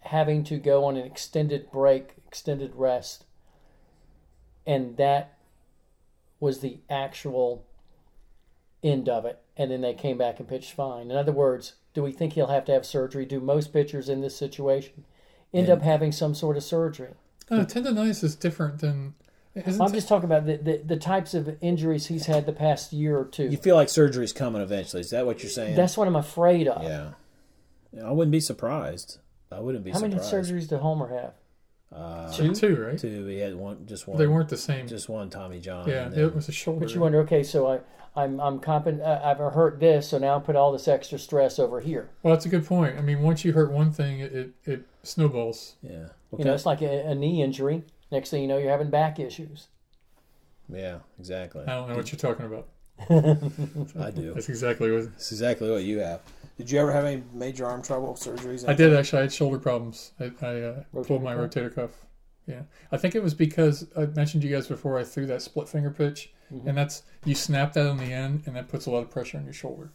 having 0.02 0.44
to 0.44 0.58
go 0.58 0.86
on 0.86 0.96
an 0.96 1.06
extended 1.06 1.72
break, 1.72 2.14
extended 2.28 2.74
rest, 2.76 3.26
and 4.66 4.96
that 4.98 5.38
was 6.40 6.60
the 6.60 6.80
actual 6.90 7.66
end 8.84 9.10
of 9.10 9.26
it, 9.26 9.42
and 9.58 9.72
then 9.72 9.82
they 9.82 9.94
came 9.94 10.20
back 10.20 10.40
and 10.40 10.48
pitched 10.48 10.74
fine? 10.74 11.10
In 11.10 11.18
other 11.18 11.32
words, 11.32 11.74
do 11.96 12.04
we 12.04 12.12
think 12.12 12.34
he'll 12.34 12.48
have 12.48 12.66
to 12.66 12.72
have 12.72 12.86
surgery? 12.86 13.26
Do 13.26 13.40
most 13.40 13.74
pitchers 13.74 14.10
in 14.10 14.22
this 14.22 14.36
situation 14.36 15.06
end 15.52 15.70
up 15.70 15.82
having 15.82 16.12
some 16.12 16.36
sort 16.36 16.58
of 16.58 16.64
surgery? 16.64 17.14
Uh, 17.50 17.66
tendonitis 17.66 18.24
is 18.24 18.36
different 18.36 18.80
than. 18.80 19.16
Isn't 19.56 19.82
I'm 19.82 19.94
just 19.94 20.08
talking 20.08 20.26
about 20.26 20.46
the, 20.48 20.58
the, 20.58 20.78
the 20.84 20.98
types 20.98 21.34
of 21.36 21.58
injuries 21.62 22.08
he's 22.08 22.26
had 22.26 22.46
the 22.48 22.54
past 22.54 22.92
year 22.92 23.18
or 23.20 23.26
two. 23.26 23.44
you 23.46 23.58
feel 23.58 23.76
like 23.76 23.88
surgery's 23.90 24.34
coming 24.34 24.62
eventually. 24.62 25.02
Is 25.02 25.12
that 25.12 25.26
what 25.28 25.44
you're 25.44 25.50
saying? 25.52 25.76
That's 25.76 25.96
what 25.96 26.08
I'm 26.08 26.16
afraid 26.16 26.68
of. 26.68 26.84
yeah. 26.84 27.12
Yeah, 27.96 28.08
I 28.08 28.12
wouldn't 28.12 28.32
be 28.32 28.40
surprised. 28.40 29.20
I 29.52 29.60
wouldn't 29.60 29.84
be 29.84 29.94
surprised. 29.94 30.14
How 30.16 30.20
many 30.20 30.48
surgeries 30.48 30.68
did 30.68 30.80
Homer 30.80 31.10
have? 31.10 31.34
Uh, 31.96 32.32
Two? 32.34 32.56
two, 32.56 32.76
right? 32.76 32.98
two. 32.98 33.28
He 33.28 33.38
had 33.38 33.54
one, 33.54 33.86
just 33.86 34.08
one. 34.08 34.18
They 34.18 34.26
weren't 34.26 34.50
the 34.50 34.58
same. 34.58 34.88
just 34.88 35.08
one. 35.10 35.30
Tommy 35.30 35.60
John. 35.60 35.88
yeah, 35.88 36.10
then- 36.10 36.20
it 36.26 36.34
was 36.36 36.50
a 36.50 36.52
shoulder. 36.52 36.80
But 36.88 36.96
you 36.96 37.02
wonder, 37.02 37.20
okay, 37.20 37.44
so 37.44 37.68
I, 37.68 37.80
I'm 38.16 38.40
I'm 38.40 38.60
compen- 38.60 39.00
uh, 39.06 39.22
I've 39.24 39.38
hurt 39.38 39.80
this, 39.80 40.08
so 40.10 40.18
now 40.18 40.38
I 40.38 40.40
put 40.40 40.56
all 40.56 40.72
this 40.72 40.88
extra 40.88 41.20
stress 41.20 41.60
over 41.60 41.80
here. 41.82 42.10
well, 42.24 42.34
that's 42.34 42.48
a 42.48 42.50
good 42.50 42.66
point. 42.66 42.98
I 42.98 43.02
mean, 43.02 43.22
once 43.22 43.46
you 43.46 43.54
hurt 43.54 43.72
one 43.72 43.92
thing, 43.92 44.22
it, 44.22 44.34
it, 44.34 44.50
it 44.66 44.86
snowballs. 45.04 45.76
yeah. 45.84 46.08
You 46.36 46.46
know, 46.46 46.56
it's 46.56 46.66
like 46.66 46.82
a, 46.82 47.10
a 47.10 47.14
knee 47.14 47.44
injury. 47.44 47.84
Next 48.14 48.30
thing 48.30 48.44
you 48.44 48.48
know, 48.48 48.58
you're 48.60 48.70
having 48.72 48.90
back 48.92 49.20
issues. 49.20 49.68
yeah, 50.70 51.00
exactly. 51.20 51.64
I 51.64 51.72
don't 51.72 51.90
know 51.90 51.96
what 51.96 52.12
you're 52.12 52.20
talking 52.20 52.46
about. 52.46 52.68
I 54.00 54.12
do. 54.12 54.34
That's 54.34 54.50
exactly 54.50 54.92
what 54.92 55.12
That's 55.12 55.32
exactly 55.32 55.70
what 55.70 55.84
you 55.84 56.00
have. 56.00 56.22
Did 56.58 56.70
you 56.70 56.80
ever 56.80 56.92
have 56.92 57.06
any 57.06 57.24
major 57.34 57.66
arm 57.66 57.82
trouble 57.82 58.14
surgeries? 58.14 58.70
I 58.70 58.74
did. 58.74 58.94
Actually, 58.94 59.20
I 59.20 59.22
had 59.24 59.34
shoulder 59.34 59.58
problems. 59.58 60.12
I, 60.20 60.32
I 60.44 60.62
uh, 60.62 60.84
pulled 61.04 61.24
my 61.24 61.34
cuff? 61.34 61.50
rotator 61.50 61.74
cuff. 61.74 61.90
Yeah, 62.48 62.62
I 62.92 62.98
think 62.98 63.16
it 63.16 63.24
was 63.24 63.34
because 63.34 63.88
I 63.98 64.06
mentioned 64.06 64.44
to 64.44 64.48
you 64.48 64.54
guys 64.56 64.68
before. 64.68 65.00
I 65.00 65.04
threw 65.04 65.26
that 65.26 65.42
split 65.42 65.68
finger 65.68 65.90
pitch, 65.92 66.32
Mm-hmm. 66.54 66.68
and 66.70 66.78
that's 66.78 67.02
you 67.26 67.34
snap 67.34 67.74
that 67.74 67.88
on 67.88 67.98
the 67.98 68.14
end, 68.14 68.44
and 68.46 68.56
that 68.56 68.68
puts 68.68 68.86
a 68.86 68.92
lot 68.92 69.00
of 69.00 69.10
pressure 69.10 69.38
on 69.38 69.46
your 69.46 69.54
shoulder. 69.54 69.92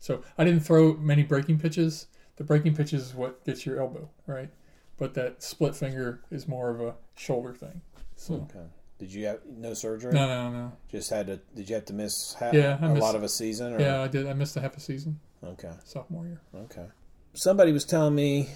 So 0.00 0.22
I 0.36 0.44
didn't 0.44 0.60
throw 0.60 0.94
many 0.94 1.22
breaking 1.22 1.60
pitches. 1.60 2.08
The 2.36 2.44
breaking 2.44 2.74
pitches 2.76 3.02
is 3.06 3.14
what 3.14 3.42
gets 3.46 3.64
your 3.64 3.80
elbow 3.80 4.10
right, 4.26 4.50
but 4.98 5.14
that 5.14 5.42
split 5.42 5.74
finger 5.76 6.20
is 6.30 6.46
more 6.48 6.70
of 6.70 6.80
a 6.80 6.94
shoulder 7.16 7.54
thing. 7.54 7.80
So 8.16 8.34
Okay. 8.34 8.66
Did 8.98 9.12
you 9.14 9.26
have 9.26 9.38
no 9.46 9.74
surgery? 9.74 10.12
no, 10.12 10.26
no, 10.26 10.50
no. 10.50 10.72
Just 10.90 11.10
had 11.10 11.28
to. 11.28 11.40
Did 11.54 11.68
you 11.68 11.76
have 11.76 11.84
to 11.84 11.92
miss 11.92 12.34
half, 12.34 12.52
Yeah, 12.52 12.78
I 12.80 12.86
a 12.86 12.88
missed- 12.90 13.00
lot 13.02 13.14
of 13.14 13.22
a 13.22 13.28
season? 13.28 13.74
Or? 13.74 13.80
Yeah, 13.80 14.02
I 14.02 14.08
did. 14.08 14.26
I 14.26 14.32
missed 14.32 14.56
a 14.56 14.60
half 14.60 14.76
a 14.76 14.80
season 14.80 15.20
Okay. 15.44 15.70
sophomore 15.84 16.26
year. 16.26 16.40
Okay. 16.52 16.86
Somebody 17.34 17.70
was 17.70 17.84
telling 17.84 18.16
me, 18.16 18.48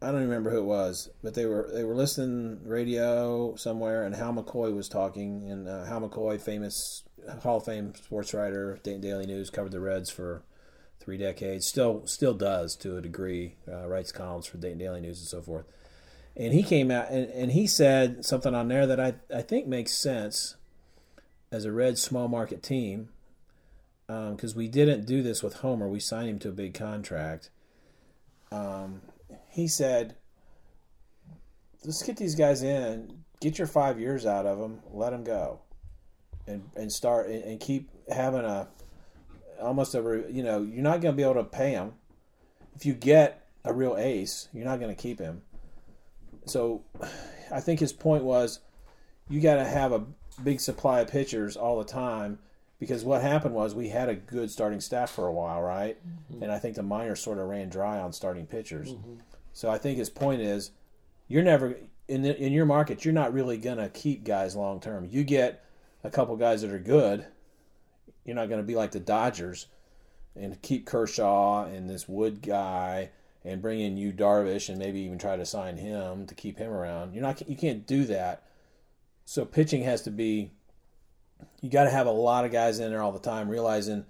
I 0.00 0.10
don't 0.12 0.22
remember 0.22 0.50
who 0.50 0.58
it 0.58 0.64
was, 0.64 1.10
but 1.22 1.34
they 1.34 1.44
were 1.44 1.68
they 1.72 1.84
were 1.84 1.94
listening 1.94 2.60
radio 2.64 3.54
somewhere, 3.56 4.04
and 4.04 4.14
Hal 4.14 4.32
McCoy 4.32 4.74
was 4.74 4.88
talking, 4.88 5.50
and 5.50 5.68
uh, 5.68 5.84
Hal 5.84 6.00
McCoy, 6.00 6.40
famous 6.40 7.04
Hall 7.42 7.58
of 7.58 7.64
Fame 7.66 7.94
sports 7.94 8.32
writer, 8.32 8.78
Dayton 8.82 9.00
Daily 9.02 9.26
News, 9.26 9.50
covered 9.50 9.72
the 9.72 9.80
Reds 9.80 10.10
for 10.10 10.42
three 11.04 11.18
decades, 11.18 11.66
still 11.66 12.06
still 12.06 12.34
does 12.34 12.74
to 12.76 12.96
a 12.96 13.02
degree, 13.02 13.56
uh, 13.70 13.86
writes 13.86 14.10
columns 14.10 14.46
for 14.46 14.56
Dayton 14.56 14.78
Daily 14.78 15.00
News 15.00 15.20
and 15.20 15.28
so 15.28 15.42
forth. 15.42 15.66
And 16.36 16.52
he 16.52 16.62
came 16.62 16.90
out 16.90 17.10
and, 17.10 17.30
and 17.30 17.52
he 17.52 17.66
said 17.66 18.24
something 18.24 18.54
on 18.54 18.68
there 18.68 18.86
that 18.86 18.98
I, 18.98 19.14
I 19.32 19.42
think 19.42 19.66
makes 19.66 19.92
sense 19.92 20.56
as 21.52 21.64
a 21.64 21.72
Red 21.72 21.98
small 21.98 22.26
market 22.26 22.62
team 22.62 23.10
because 24.06 24.54
we 24.54 24.68
didn't 24.68 25.06
do 25.06 25.22
this 25.22 25.42
with 25.42 25.56
Homer. 25.56 25.88
We 25.88 26.00
signed 26.00 26.28
him 26.28 26.38
to 26.40 26.48
a 26.48 26.52
big 26.52 26.74
contract. 26.74 27.50
Um, 28.50 29.02
he 29.50 29.68
said, 29.68 30.16
"Let's 31.84 32.02
get 32.02 32.16
these 32.16 32.34
guys 32.34 32.62
in, 32.62 33.24
get 33.40 33.58
your 33.58 33.66
five 33.66 33.98
years 33.98 34.26
out 34.26 34.46
of 34.46 34.58
them, 34.58 34.80
let 34.90 35.10
them 35.10 35.24
go, 35.24 35.60
and 36.46 36.68
and 36.76 36.92
start 36.92 37.28
and, 37.28 37.42
and 37.44 37.60
keep 37.60 37.88
having 38.08 38.44
a 38.44 38.68
almost 39.60 39.94
a 39.94 40.24
you 40.30 40.42
know 40.42 40.62
you're 40.62 40.82
not 40.82 41.00
going 41.00 41.14
to 41.14 41.16
be 41.16 41.22
able 41.22 41.34
to 41.34 41.44
pay 41.44 41.70
him. 41.70 41.92
if 42.74 42.84
you 42.86 42.94
get 42.94 43.46
a 43.64 43.72
real 43.72 43.96
ace, 43.96 44.48
you're 44.52 44.64
not 44.64 44.80
going 44.80 44.94
to 44.94 45.00
keep 45.00 45.18
him. 45.18 45.42
So 46.46 46.84
I 47.50 47.60
think 47.60 47.80
his 47.80 47.92
point 47.92 48.24
was 48.24 48.60
you 49.28 49.40
got 49.40 49.56
to 49.56 49.64
have 49.64 49.92
a 49.92 50.04
big 50.42 50.60
supply 50.60 51.00
of 51.00 51.08
pitchers 51.08 51.56
all 51.56 51.78
the 51.78 51.84
time 51.84 52.38
because 52.78 53.04
what 53.04 53.22
happened 53.22 53.54
was 53.54 53.74
we 53.74 53.88
had 53.88 54.08
a 54.08 54.14
good 54.14 54.50
starting 54.50 54.80
staff 54.80 55.10
for 55.10 55.26
a 55.26 55.32
while, 55.32 55.62
right? 55.62 55.96
Mm-hmm. 56.06 56.42
And 56.42 56.52
I 56.52 56.58
think 56.58 56.76
the 56.76 56.82
minors 56.82 57.20
sort 57.20 57.38
of 57.38 57.48
ran 57.48 57.68
dry 57.68 57.98
on 57.98 58.12
starting 58.12 58.46
pitchers. 58.46 58.92
Mm-hmm. 58.92 59.14
So 59.52 59.70
I 59.70 59.78
think 59.78 59.98
his 59.98 60.10
point 60.10 60.42
is 60.42 60.72
you're 61.28 61.42
never 61.42 61.76
in 62.08 62.22
the, 62.22 62.36
in 62.36 62.52
your 62.52 62.66
market, 62.66 63.04
you're 63.04 63.14
not 63.14 63.32
really 63.32 63.56
going 63.56 63.78
to 63.78 63.88
keep 63.88 64.24
guys 64.24 64.54
long 64.54 64.80
term. 64.80 65.06
You 65.10 65.24
get 65.24 65.64
a 66.02 66.10
couple 66.10 66.36
guys 66.36 66.62
that 66.62 66.70
are 66.70 66.78
good, 66.78 67.24
you're 68.24 68.36
not 68.36 68.48
going 68.48 68.60
to 68.60 68.66
be 68.66 68.76
like 68.76 68.92
the 68.92 69.00
Dodgers 69.00 69.66
and 70.36 70.60
keep 70.62 70.86
Kershaw 70.86 71.64
and 71.64 71.88
this 71.88 72.08
Wood 72.08 72.42
guy 72.42 73.10
and 73.44 73.60
bring 73.60 73.80
in 73.80 73.96
you 73.96 74.12
Darvish 74.12 74.68
and 74.68 74.78
maybe 74.78 75.00
even 75.00 75.18
try 75.18 75.36
to 75.36 75.46
sign 75.46 75.76
him 75.76 76.26
to 76.26 76.34
keep 76.34 76.58
him 76.58 76.70
around. 76.70 77.14
You're 77.14 77.22
not 77.22 77.46
you 77.48 77.56
can't 77.56 77.86
do 77.86 78.04
that. 78.06 78.42
So 79.24 79.44
pitching 79.44 79.82
has 79.82 80.02
to 80.02 80.10
be 80.10 80.50
you 81.60 81.70
got 81.70 81.84
to 81.84 81.90
have 81.90 82.06
a 82.06 82.12
lot 82.12 82.44
of 82.44 82.52
guys 82.52 82.78
in 82.78 82.90
there 82.90 83.02
all 83.02 83.12
the 83.12 83.18
time 83.18 83.48
realizing 83.48 84.04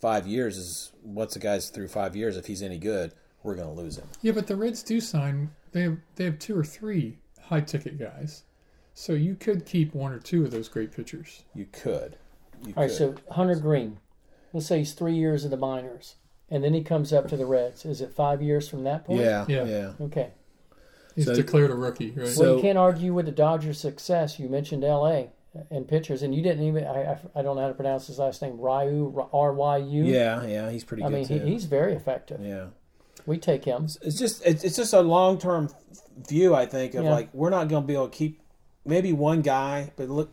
5 0.00 0.26
years 0.26 0.56
is 0.56 0.92
what's 1.02 1.34
the 1.34 1.40
guys 1.40 1.70
through 1.70 1.88
5 1.88 2.16
years 2.16 2.36
if 2.36 2.46
he's 2.46 2.62
any 2.62 2.78
good, 2.78 3.12
we're 3.42 3.54
going 3.54 3.68
to 3.68 3.80
lose 3.80 3.96
him. 3.96 4.08
Yeah, 4.22 4.32
but 4.32 4.46
the 4.46 4.56
Reds 4.56 4.82
do 4.82 5.00
sign. 5.00 5.50
They 5.72 5.82
have 5.82 5.98
they 6.16 6.24
have 6.24 6.38
two 6.38 6.58
or 6.58 6.64
three 6.64 7.18
high 7.42 7.60
ticket 7.60 7.98
guys, 7.98 8.44
so 8.94 9.12
you 9.12 9.36
could 9.36 9.64
keep 9.64 9.94
one 9.94 10.12
or 10.12 10.18
two 10.18 10.44
of 10.44 10.50
those 10.50 10.68
great 10.68 10.92
pitchers. 10.92 11.44
You 11.54 11.66
could. 11.70 12.16
You 12.64 12.74
All 12.76 12.82
right, 12.84 12.88
could. 12.88 12.96
so 12.96 13.14
Hunter 13.30 13.54
Greene, 13.56 13.98
let's 14.52 14.66
say 14.66 14.78
he's 14.78 14.92
three 14.92 15.14
years 15.14 15.44
in 15.44 15.50
the 15.50 15.56
minors, 15.56 16.16
and 16.50 16.62
then 16.62 16.74
he 16.74 16.82
comes 16.82 17.12
up 17.12 17.28
to 17.28 17.36
the 17.36 17.46
Reds. 17.46 17.84
Is 17.84 18.00
it 18.00 18.12
five 18.12 18.42
years 18.42 18.68
from 18.68 18.84
that 18.84 19.04
point? 19.06 19.20
yeah, 19.20 19.44
Yeah. 19.48 19.64
yeah. 19.64 19.92
Okay. 20.00 20.30
He's 21.14 21.26
So- 21.26 21.34
declared 21.34 21.70
a 21.70 21.74
rookie, 21.74 22.12
right? 22.12 22.28
So- 22.28 22.42
well, 22.42 22.56
you 22.56 22.62
can't 22.62 22.78
argue 22.78 23.12
with 23.14 23.26
the 23.26 23.32
Dodgers' 23.32 23.78
success. 23.80 24.38
You 24.38 24.48
mentioned 24.48 24.84
L.A. 24.84 25.30
and 25.70 25.88
pitchers, 25.88 26.22
and 26.22 26.32
you 26.34 26.42
didn't 26.42 26.62
even. 26.64 26.84
I, 26.84 27.12
I, 27.12 27.18
I 27.34 27.42
don't 27.42 27.56
know 27.56 27.62
how 27.62 27.68
to 27.68 27.74
pronounce 27.74 28.06
his 28.06 28.18
last 28.20 28.40
name. 28.42 28.60
Ryu 28.60 29.28
R 29.32 29.52
Y 29.52 29.76
U. 29.78 30.04
Yeah, 30.04 30.44
yeah, 30.44 30.70
he's 30.70 30.84
pretty 30.84 31.02
good. 31.02 31.08
I 31.08 31.22
good 31.24 31.30
mean, 31.30 31.40
he, 31.46 31.52
he's 31.52 31.64
very 31.64 31.94
effective. 31.94 32.40
yeah. 32.40 32.66
We 33.26 33.36
take 33.36 33.64
him. 33.64 33.84
it's 34.02 34.16
just 34.18 34.44
it's 34.46 34.64
it's 34.64 34.76
just 34.76 34.92
a 34.94 35.00
long 35.02 35.38
term 35.38 35.68
view 36.28 36.54
I 36.54 36.66
think 36.66 36.94
of 36.94 37.04
Yeah. 37.04 37.10
like 37.10 37.28
we're 37.34 37.50
not 37.50 37.68
going 37.68 37.82
to 37.82 37.86
be 37.86 37.92
able 37.94 38.08
to 38.08 38.16
keep 38.16 38.40
maybe 38.86 39.12
one 39.12 39.42
guy 39.42 39.92
but 39.96 40.08
look 40.08 40.30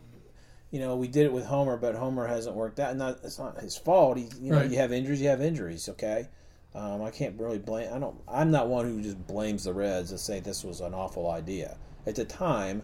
you 0.70 0.78
know 0.80 0.96
we 0.96 1.08
did 1.08 1.24
it 1.26 1.32
with 1.32 1.46
Homer 1.46 1.76
but 1.76 1.94
Homer 1.94 2.26
hasn't 2.26 2.54
worked 2.56 2.78
out. 2.80 2.90
And 2.90 2.98
not 2.98 3.18
it's 3.24 3.38
not 3.38 3.58
his 3.60 3.76
fault. 3.76 4.16
He 4.18 4.28
you 4.40 4.52
know 4.52 4.58
Right. 4.58 4.70
you 4.70 4.76
have 4.78 4.92
injuries 4.92 5.20
you 5.20 5.28
have 5.28 5.40
injuries 5.40 5.88
okay? 5.90 6.28
Um, 6.74 7.02
I 7.02 7.10
can't 7.10 7.38
really 7.40 7.58
blame 7.58 7.92
I 7.92 7.98
don't 7.98 8.20
I'm 8.28 8.50
not 8.50 8.68
one 8.68 8.84
who 8.86 9.00
just 9.02 9.26
blames 9.26 9.64
the 9.64 9.72
Reds 9.72 10.10
and 10.10 10.20
say 10.20 10.40
this 10.40 10.62
was 10.64 10.80
an 10.80 10.94
awful 10.94 11.30
idea. 11.30 11.76
At 12.06 12.14
the 12.16 12.24
time 12.24 12.82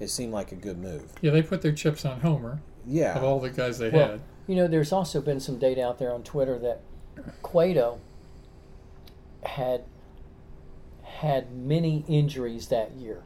it 0.00 0.08
seemed 0.08 0.32
like 0.32 0.52
a 0.52 0.56
good 0.56 0.78
move. 0.78 1.12
Yeah, 1.22 1.30
they 1.30 1.42
put 1.42 1.62
their 1.62 1.72
chips 1.72 2.04
on 2.04 2.20
Homer. 2.20 2.60
Yeah, 2.86 3.16
of 3.16 3.24
all 3.24 3.40
the 3.40 3.50
guys 3.50 3.78
they 3.78 3.90
Well, 3.90 4.08
had. 4.12 4.20
You 4.46 4.54
know, 4.56 4.68
there's 4.68 4.92
also 4.92 5.20
been 5.20 5.40
some 5.40 5.58
data 5.58 5.84
out 5.84 5.98
there 5.98 6.12
on 6.12 6.22
Twitter 6.22 6.58
that 6.60 6.80
Cueto 7.42 7.98
had 9.42 9.82
had 11.02 11.50
many 11.52 12.04
injuries 12.08 12.68
that 12.68 12.92
year, 12.92 13.22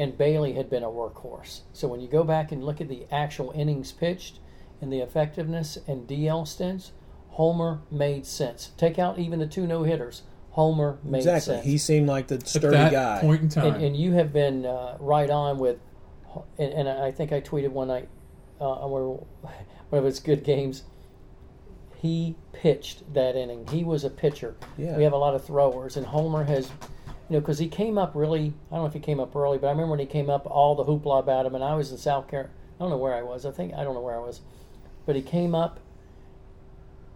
and 0.00 0.16
Bailey 0.16 0.54
had 0.54 0.70
been 0.70 0.82
a 0.82 0.88
workhorse. 0.88 1.60
So 1.74 1.86
when 1.86 2.00
you 2.00 2.08
go 2.08 2.24
back 2.24 2.52
and 2.52 2.64
look 2.64 2.80
at 2.80 2.88
the 2.88 3.06
actual 3.12 3.52
innings 3.54 3.92
pitched 3.92 4.38
and 4.80 4.90
the 4.90 5.00
effectiveness 5.00 5.76
and 5.86 6.08
DL 6.08 6.48
stints, 6.48 6.92
Homer 7.28 7.82
made 7.90 8.24
sense. 8.24 8.72
Take 8.78 8.98
out 8.98 9.18
even 9.18 9.38
the 9.38 9.46
two 9.46 9.66
no 9.66 9.82
hitters. 9.82 10.22
Homer 10.52 10.98
made 11.04 11.22
sense. 11.22 11.44
exactly 11.44 11.54
sense. 11.56 11.66
he 11.66 11.78
seemed 11.78 12.08
like 12.08 12.28
the 12.28 12.40
sturdy 12.40 12.76
At 12.78 12.90
that 12.90 12.92
guy 12.92 13.20
point 13.20 13.42
in 13.42 13.48
time, 13.50 13.74
and, 13.74 13.84
and 13.84 13.96
you 13.96 14.12
have 14.12 14.32
been 14.32 14.64
uh, 14.64 14.96
right 14.98 15.28
on 15.28 15.58
with, 15.58 15.78
and, 16.58 16.72
and 16.72 16.88
I 16.88 17.10
think 17.10 17.30
I 17.30 17.42
tweeted 17.42 17.68
one 17.68 17.88
night, 17.88 18.08
uh, 18.58 18.74
one 18.86 19.18
of 19.92 20.04
his 20.04 20.18
good 20.18 20.44
games. 20.44 20.84
He 21.94 22.36
pitched 22.54 23.12
that 23.12 23.36
inning. 23.36 23.66
He 23.68 23.84
was 23.84 24.04
a 24.04 24.10
pitcher. 24.10 24.56
Yeah. 24.78 24.96
We 24.96 25.02
have 25.02 25.12
a 25.12 25.18
lot 25.18 25.34
of 25.34 25.44
throwers, 25.44 25.98
and 25.98 26.06
Homer 26.06 26.44
has, 26.44 26.70
you 27.30 27.36
know, 27.36 27.40
because 27.40 27.58
he 27.58 27.68
came 27.68 27.96
up 27.96 28.12
really. 28.14 28.52
I 28.70 28.74
don't 28.74 28.82
know 28.82 28.86
if 28.86 28.92
he 28.92 29.00
came 29.00 29.20
up 29.20 29.34
early, 29.34 29.56
but 29.56 29.68
I 29.68 29.70
remember 29.70 29.92
when 29.92 30.00
he 30.00 30.06
came 30.06 30.28
up, 30.28 30.46
all 30.46 30.74
the 30.74 30.84
hoopla 30.84 31.20
about 31.20 31.46
him, 31.46 31.54
and 31.54 31.64
I 31.64 31.74
was 31.74 31.90
in 31.92 31.96
South 31.96 32.28
Carolina. 32.28 32.52
I 32.78 32.82
don't 32.82 32.90
know 32.90 32.98
where 32.98 33.14
I 33.14 33.22
was. 33.22 33.46
I 33.46 33.52
think 33.52 33.72
I 33.72 33.84
don't 33.84 33.94
know 33.94 34.00
where 34.00 34.16
I 34.16 34.18
was, 34.18 34.40
but 35.06 35.16
he 35.16 35.22
came 35.22 35.54
up, 35.54 35.80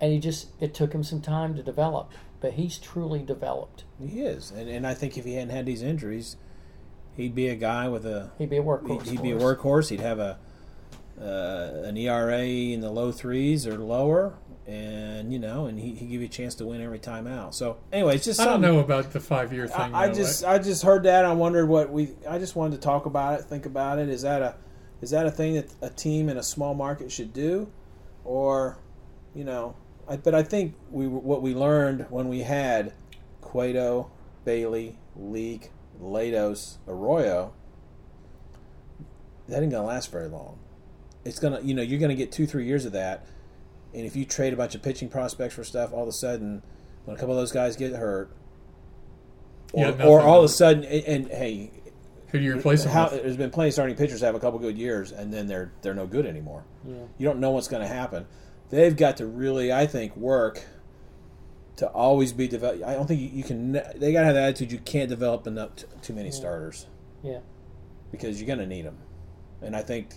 and 0.01 0.13
he 0.13 0.19
just 0.19 0.49
it 0.61 0.73
took 0.73 0.95
him 0.95 1.03
some 1.03 1.21
time 1.21 1.57
to 1.57 1.63
develop, 1.63 2.13
but 2.41 2.55
he's 2.55 2.79
truly 2.79 3.23
developed. 3.23 3.85
he 4.01 4.21
is 4.21 4.51
and, 4.51 4.69
and 4.69 4.87
I 4.87 4.95
think 4.95 5.19
if 5.19 5.25
he 5.25 5.35
hadn't 5.35 5.51
had 5.51 5.67
these 5.67 5.83
injuries 5.83 6.37
he'd 7.17 7.35
be 7.35 7.49
a 7.49 7.57
guy 7.57 7.89
with 7.89 8.07
a 8.07 8.31
He'd 8.39 8.51
be 8.51 8.59
a 8.59 8.63
workhorse. 8.63 9.03
He'd, 9.05 9.13
he'd 9.13 9.23
be 9.23 9.33
a 9.33 9.39
workhorse. 9.39 9.91
He'd 9.91 10.01
have 10.01 10.19
a 10.19 10.39
uh, 11.21 11.83
an 11.85 11.97
ERA 11.97 12.43
in 12.43 12.81
the 12.81 12.91
low 12.91 13.13
threes 13.13 13.67
or 13.67 13.79
lower, 13.79 14.35
and 14.67 15.33
you 15.33 15.39
know, 15.39 15.67
and 15.67 15.79
he 15.79 15.95
he 15.95 16.07
give 16.07 16.21
you 16.21 16.27
a 16.27 16.31
chance 16.31 16.55
to 16.57 16.67
win 16.67 16.81
every 16.81 16.99
time 16.99 17.27
out. 17.27 17.55
So 17.55 17.79
anyway, 17.93 18.17
it's 18.17 18.25
just 18.25 18.41
I 18.41 18.47
don't 18.47 18.61
know 18.61 18.79
about 18.79 19.13
the 19.13 19.21
five 19.21 19.53
year 19.53 19.67
thing. 19.67 19.95
I, 19.95 20.05
I 20.05 20.09
though. 20.09 20.15
just 20.15 20.45
I 20.45 20.59
just 20.59 20.83
heard 20.83 21.03
that. 21.05 21.25
I 21.25 21.33
wondered 21.33 21.67
what 21.67 21.91
we. 21.91 22.11
I 22.29 22.39
just 22.39 22.57
wanted 22.57 22.77
to 22.77 22.83
talk 22.83 23.07
about 23.07 23.39
it, 23.41 23.45
think 23.45 23.67
about 23.67 23.99
it. 23.99 24.09
Is 24.09 24.23
that 24.23 24.43
a 24.43 24.55
is 25.01 25.11
that 25.11 25.27
a 25.27 25.31
thing 25.31 25.55
that 25.55 25.71
a 25.83 25.91
team 25.91 26.29
in 26.29 26.37
a 26.37 26.43
small 26.43 26.75
market 26.75 27.13
should 27.13 27.33
do, 27.33 27.71
or 28.25 28.79
you 29.35 29.45
know? 29.45 29.77
I, 30.09 30.17
but 30.17 30.35
I 30.35 30.43
think 30.43 30.75
we 30.91 31.07
what 31.07 31.43
we 31.43 31.55
learned 31.55 32.07
when 32.11 32.29
we 32.29 32.41
had 32.41 32.93
Cueto, 33.41 34.11
Bailey, 34.45 34.97
Leake, 35.17 35.71
Latos, 36.01 36.77
Arroyo. 36.89 37.53
That 39.49 39.63
ain't 39.63 39.73
gonna 39.73 39.87
last 39.87 40.11
very 40.11 40.29
long. 40.29 40.59
It's 41.25 41.39
gonna, 41.39 41.61
you 41.61 41.75
know, 41.75 41.83
you're 41.83 42.01
gonna 42.01 42.15
get 42.15 42.33
two, 42.33 42.47
three 42.47 42.67
years 42.67 42.85
of 42.85 42.93
that, 42.93 43.27
and 43.95 44.05
if 44.05 44.17
you 44.17 44.25
trade 44.25 44.53
a 44.53 44.57
bunch 44.57 44.75
of 44.75 44.83
pitching 44.83 45.09
prospects 45.09 45.55
for 45.55 45.65
stuff, 45.65 45.93
all 45.93 46.03
of 46.03 46.09
a 46.09 46.13
sudden, 46.13 46.63
when 47.05 47.17
a 47.17 47.19
couple 47.19 47.35
of 47.35 47.41
those 47.41 47.53
guys 47.53 47.77
get 47.77 47.93
hurt, 47.93 48.31
or, 49.73 49.91
or 50.03 50.21
all 50.21 50.39
of 50.39 50.45
a 50.45 50.49
sudden, 50.49 50.85
and, 50.85 51.05
and 51.05 51.29
hey, 51.31 51.71
who 52.29 52.39
do 52.39 52.45
you 52.45 52.57
replace 52.57 52.85
him 52.85 52.91
how, 52.91 53.11
with? 53.11 53.23
there's 53.23 53.37
been 53.37 53.51
plenty 53.51 53.69
of 53.69 53.75
starting 53.75 53.97
pitchers 53.97 54.21
that 54.21 54.27
have 54.27 54.35
a 54.35 54.41
couple 54.41 54.59
good 54.59 54.77
years, 54.79 55.13
and 55.13 55.33
then 55.33 55.47
they're 55.47 55.73
they're 55.83 55.95
no 55.95 56.07
good 56.07 56.27
anymore. 56.27 56.65
Yeah. 56.87 56.95
You 57.19 57.27
don't 57.27 57.39
know 57.41 57.51
what's 57.53 57.69
going 57.69 57.83
to 57.83 57.89
happen. 57.89 58.27
They've 58.71 58.97
got 58.97 59.19
to 59.19 59.27
really, 59.27 59.73
I 59.73 59.87
think, 59.87 60.17
work 60.17 60.65
to 61.77 61.89
always 61.89 62.33
be 62.33 62.49
developed. 62.49 62.83
I 62.85 62.95
don't 62.95 63.07
think 63.07 63.21
you, 63.21 63.29
you 63.29 63.45
can. 63.45 63.73
They 63.73 64.13
got 64.13 64.21
to 64.21 64.27
have 64.27 64.35
the 64.35 64.43
attitude 64.43 64.73
you 64.73 64.79
can't 64.79 65.09
develop 65.09 65.47
enough 65.47 65.77
t- 65.77 65.85
too 66.03 66.13
many 66.13 66.31
starters 66.31 66.87
Yeah. 67.23 67.41
because 68.11 68.41
you're 68.41 68.47
going 68.47 68.61
to 68.61 68.67
need 68.67 68.85
them. 68.87 68.99
And 69.63 69.75
I 69.75 69.83
think 69.83 70.15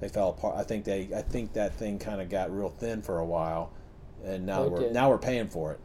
they 0.00 0.08
fell 0.08 0.30
apart. 0.30 0.56
I 0.56 0.62
think 0.62 0.84
they. 0.84 1.08
I 1.16 1.22
think 1.22 1.52
that 1.54 1.74
thing 1.74 1.98
kind 1.98 2.20
of 2.20 2.28
got 2.28 2.54
real 2.54 2.68
thin 2.68 3.02
for 3.02 3.18
a 3.18 3.24
while, 3.24 3.72
and 4.24 4.44
now 4.46 4.62
oh, 4.62 4.66
It 4.66 4.72
we're 4.72 4.78
did. 4.80 4.92
now 4.92 5.08
we're 5.08 5.18
paying 5.18 5.48
for 5.48 5.72
it. 5.72 5.80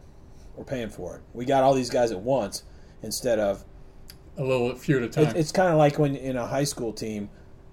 We're 0.55 0.65
paying 0.65 0.89
for 0.89 1.15
it. 1.17 1.21
We 1.33 1.45
got 1.45 1.63
all 1.63 1.73
these 1.73 1.89
guys 1.89 2.11
at 2.11 2.19
once 2.19 2.63
instead 3.03 3.39
of 3.39 3.63
A 4.37 4.43
little 4.43 4.75
few 4.75 4.97
at 4.97 5.03
a 5.03 5.09
time. 5.09 5.27
it, 5.27 5.37
it's 5.37 5.51
kind 5.51 5.69
of 5.71 5.77
like 5.77 5.97
when 5.97 6.15
in 6.15 6.35
a 6.37 6.45
high 6.45 6.65
school 6.65 6.91
team 6.93 7.29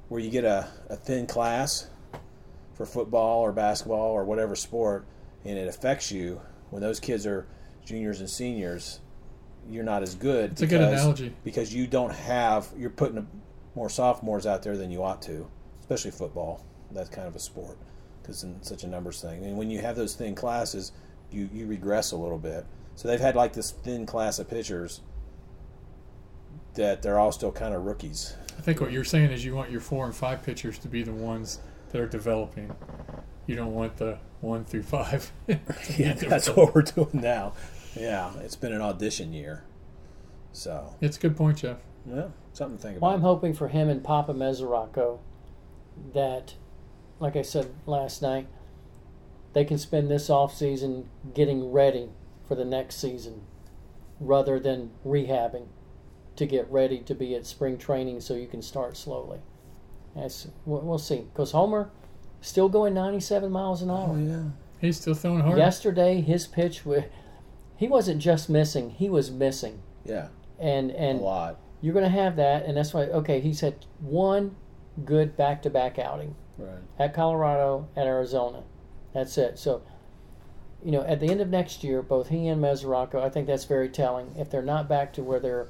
where 0.09 0.21
you 0.21 0.31
get 0.31 0.45
a, 0.45 0.69
a 0.89 0.97
thin 0.97 1.27
class 1.27 1.89
for 2.75 2.87
football 2.87 3.41
or 3.41 3.53
basketball 3.53 4.13
or 4.13 4.25
whatever 4.25 4.55
sport, 4.55 5.05
and 5.45 5.59
it 5.59 5.67
affects 5.69 6.11
you 6.13 6.41
when 6.71 6.81
those 6.81 7.01
kids 7.01 7.27
are 7.27 7.47
juniors 7.85 8.21
and 8.21 8.31
seniors. 8.31 9.01
You're 9.69 9.85
not 9.85 10.03
as 10.03 10.15
good. 10.15 10.53
It's 10.53 10.63
a 10.63 10.67
good 10.67 10.81
analogy. 10.81 11.35
because 11.45 11.75
you 11.75 11.87
don't 11.87 12.15
have 12.15 12.69
you're 12.79 12.89
putting 12.91 13.27
more 13.75 13.91
sophomores 13.91 14.47
out 14.47 14.63
there 14.63 14.77
than 14.79 14.91
you 14.91 15.03
ought 15.03 15.21
to, 15.23 15.47
especially 15.89 16.11
football. 16.11 16.65
That's 16.91 17.09
kind 17.09 17.27
of 17.27 17.35
a 17.35 17.39
sport 17.39 17.79
because 18.23 18.45
it's 18.45 18.69
such 18.69 18.85
a 18.85 18.87
numbers 18.87 19.21
thing. 19.23 19.45
And 19.45 19.57
when 19.57 19.71
you 19.71 19.81
have 19.81 19.97
those 19.97 20.15
thin 20.15 20.35
classes, 20.35 20.93
you 21.31 21.49
you 21.53 21.67
regress 21.67 22.13
a 22.13 22.17
little 22.17 22.39
bit. 22.39 22.67
So 22.95 23.09
they've 23.09 23.21
had 23.21 23.37
like 23.37 23.53
this 23.55 23.71
thin 23.71 24.07
class 24.07 24.39
of 24.39 24.49
pitchers 24.51 25.01
that 26.75 27.03
they're 27.03 27.19
all 27.19 27.33
still 27.33 27.53
kind 27.53 27.75
of 27.75 27.85
rookies. 27.85 28.37
I 28.57 28.61
think 28.61 28.81
what 28.81 28.93
you're 28.93 29.05
saying 29.05 29.31
is 29.31 29.45
you 29.45 29.55
want 29.55 29.71
your 29.71 29.81
four 29.81 30.05
and 30.05 30.15
five 30.15 30.43
pitchers 30.43 30.79
to 30.81 30.89
be 30.89 31.03
the 31.03 31.13
ones 31.13 31.61
that 31.91 32.01
are 32.01 32.07
developing. 32.07 32.75
You 33.47 33.55
don't 33.57 33.75
want 33.75 33.97
the 33.97 34.19
one 34.41 34.65
through 34.65 34.83
five. 34.83 35.33
Yeah, 35.97 36.15
that's 36.15 36.49
what 36.51 36.75
we're 36.75 36.83
doing 36.83 37.09
now. 37.15 37.55
Yeah, 37.97 38.33
it's 38.41 38.57
been 38.57 38.73
an 38.73 38.81
audition 38.83 39.33
year. 39.33 39.65
So, 40.53 40.95
It's 41.01 41.17
a 41.17 41.21
good 41.21 41.37
point, 41.37 41.59
Jeff. 41.59 41.79
yeah, 42.07 42.29
something 42.53 42.77
to 42.77 42.83
think 42.83 42.97
about. 42.99 43.07
Well, 43.07 43.15
I'm 43.17 43.23
hoping 43.23 43.55
for 43.55 43.69
him 43.69 43.89
and 43.89 44.03
Papa 44.03 44.35
Mesoraco 44.35 45.19
that, 46.15 46.55
like 47.21 47.37
I 47.37 47.43
said 47.43 47.71
last 47.87 48.23
night, 48.23 48.47
they 49.53 49.65
can 49.65 49.79
spend 49.79 50.11
this 50.11 50.29
off 50.31 50.55
season 50.55 51.09
getting 51.35 51.73
ready 51.73 52.11
for 52.47 52.55
the 52.55 52.65
next 52.65 52.97
season 53.01 53.43
rather 54.21 54.59
than 54.59 54.91
rehabbing 55.07 55.67
to 56.37 56.47
get 56.47 56.71
ready 56.71 56.99
to 57.01 57.15
be 57.15 57.35
at 57.35 57.47
spring 57.47 57.79
training 57.79 58.21
so 58.21 58.35
you 58.35 58.47
can 58.47 58.63
start 58.63 58.97
slowly. 58.97 59.39
That's, 60.15 60.49
we'll 60.65 60.81
we'll 60.83 60.99
see. 60.99 61.27
Because 61.33 61.53
Homer 61.53 61.91
still 62.41 62.69
going 62.69 62.95
97 62.95 63.51
miles 63.51 63.83
an 63.83 63.91
hour. 63.91 64.11
Oh, 64.13 64.17
yeah. 64.17 64.43
He's 64.81 64.97
still 65.01 65.15
throwing 65.15 65.41
hard. 65.41 65.59
Yesterday, 65.59 66.21
his 66.21 66.47
pitch, 66.47 66.85
wa- 66.87 67.03
he 67.77 67.89
wasn't 67.89 68.21
just 68.23 68.49
missing; 68.49 68.91
he 68.91 69.09
was 69.09 69.31
missing, 69.31 69.83
Yeah, 70.05 70.29
and 70.59 70.91
and 70.91 70.93
a 70.93 70.99
and 71.11 71.21
lot. 71.21 71.59
you're 71.81 71.93
going 71.93 72.05
to 72.05 72.11
have 72.11 72.37
that, 72.37 72.65
and 72.65 72.77
that's 72.77 72.95
why. 72.95 73.03
Okay, 73.07 73.41
he's 73.41 73.61
had 73.61 73.87
one 74.01 74.55
good 75.05 75.37
back-to-back 75.37 75.99
outing 75.99 76.35
Right. 76.59 76.71
at 76.99 77.15
Colorado, 77.15 77.87
at 77.97 78.07
Arizona. 78.07 78.63
That's 79.13 79.39
it. 79.39 79.59
So, 79.59 79.83
you 80.85 80.91
know, 80.93 81.03
at 81.03 81.21
the 81.21 81.29
end 81.29 81.41
of 81.41 81.49
next 81.49 81.83
year, 81.85 82.03
both 82.03 82.29
he 82.29 82.49
and 82.49 82.63
Mesoraco, 82.63 83.17
I 83.23 83.29
think 83.31 83.47
that's 83.47 83.65
very 83.65 83.89
telling. 83.89 84.35
If 84.37 84.51
they're 84.51 84.63
not 84.63 84.89
back 84.89 85.13
to 85.15 85.23
where 85.23 85.41
they're, 85.41 85.69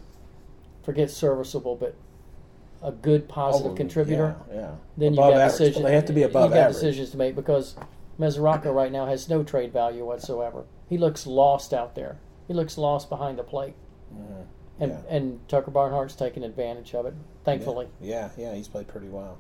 forget 0.82 1.11
serviceable, 1.11 1.76
but 1.76 1.94
a 2.82 2.92
good 2.92 3.28
positive 3.28 3.73
Oh, 3.73 3.75
contributor, 3.75 4.37
Yeah. 4.50 4.54
yeah. 4.56 4.70
then 4.97 5.12
above 5.14 5.26
you 5.26 5.32
got 5.32 5.40
average. 5.42 5.50
decisions. 5.58 5.85
They 5.85 5.94
have 5.94 6.04
to 6.06 6.12
be 6.12 6.23
above 6.23 6.50
you 6.50 6.54
got 6.54 6.61
average. 6.61 6.75
decisions 6.75 7.11
to 7.11 7.16
make 7.18 7.35
because 7.37 7.75
Mesoraco 8.18 8.73
right 8.75 8.90
now 8.92 9.06
has 9.06 9.28
no 9.28 9.42
trade 9.42 9.73
value 9.73 10.04
whatsoever. 10.06 10.64
He 10.88 10.97
looks 10.97 11.26
lost 11.26 11.75
out 11.75 11.94
there. 11.94 12.16
He 12.47 12.54
looks 12.54 12.78
lost 12.78 13.08
behind 13.11 13.38
the 13.38 13.42
plate, 13.44 13.75
Mhm. 14.14 14.44
And 14.80 14.92
Yeah. 14.92 14.99
and 15.16 15.49
Tucker 15.49 15.70
Barnhart's 15.70 16.14
taking 16.16 16.42
advantage 16.44 16.94
of 16.94 17.06
it. 17.06 17.14
Thankfully, 17.44 17.88
Yeah, 18.00 18.28
yeah, 18.37 18.54
he's 18.54 18.68
played 18.68 18.88
pretty 18.88 19.08
well. 19.08 19.38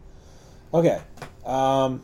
Okay. 0.72 1.00
Um, 1.44 2.02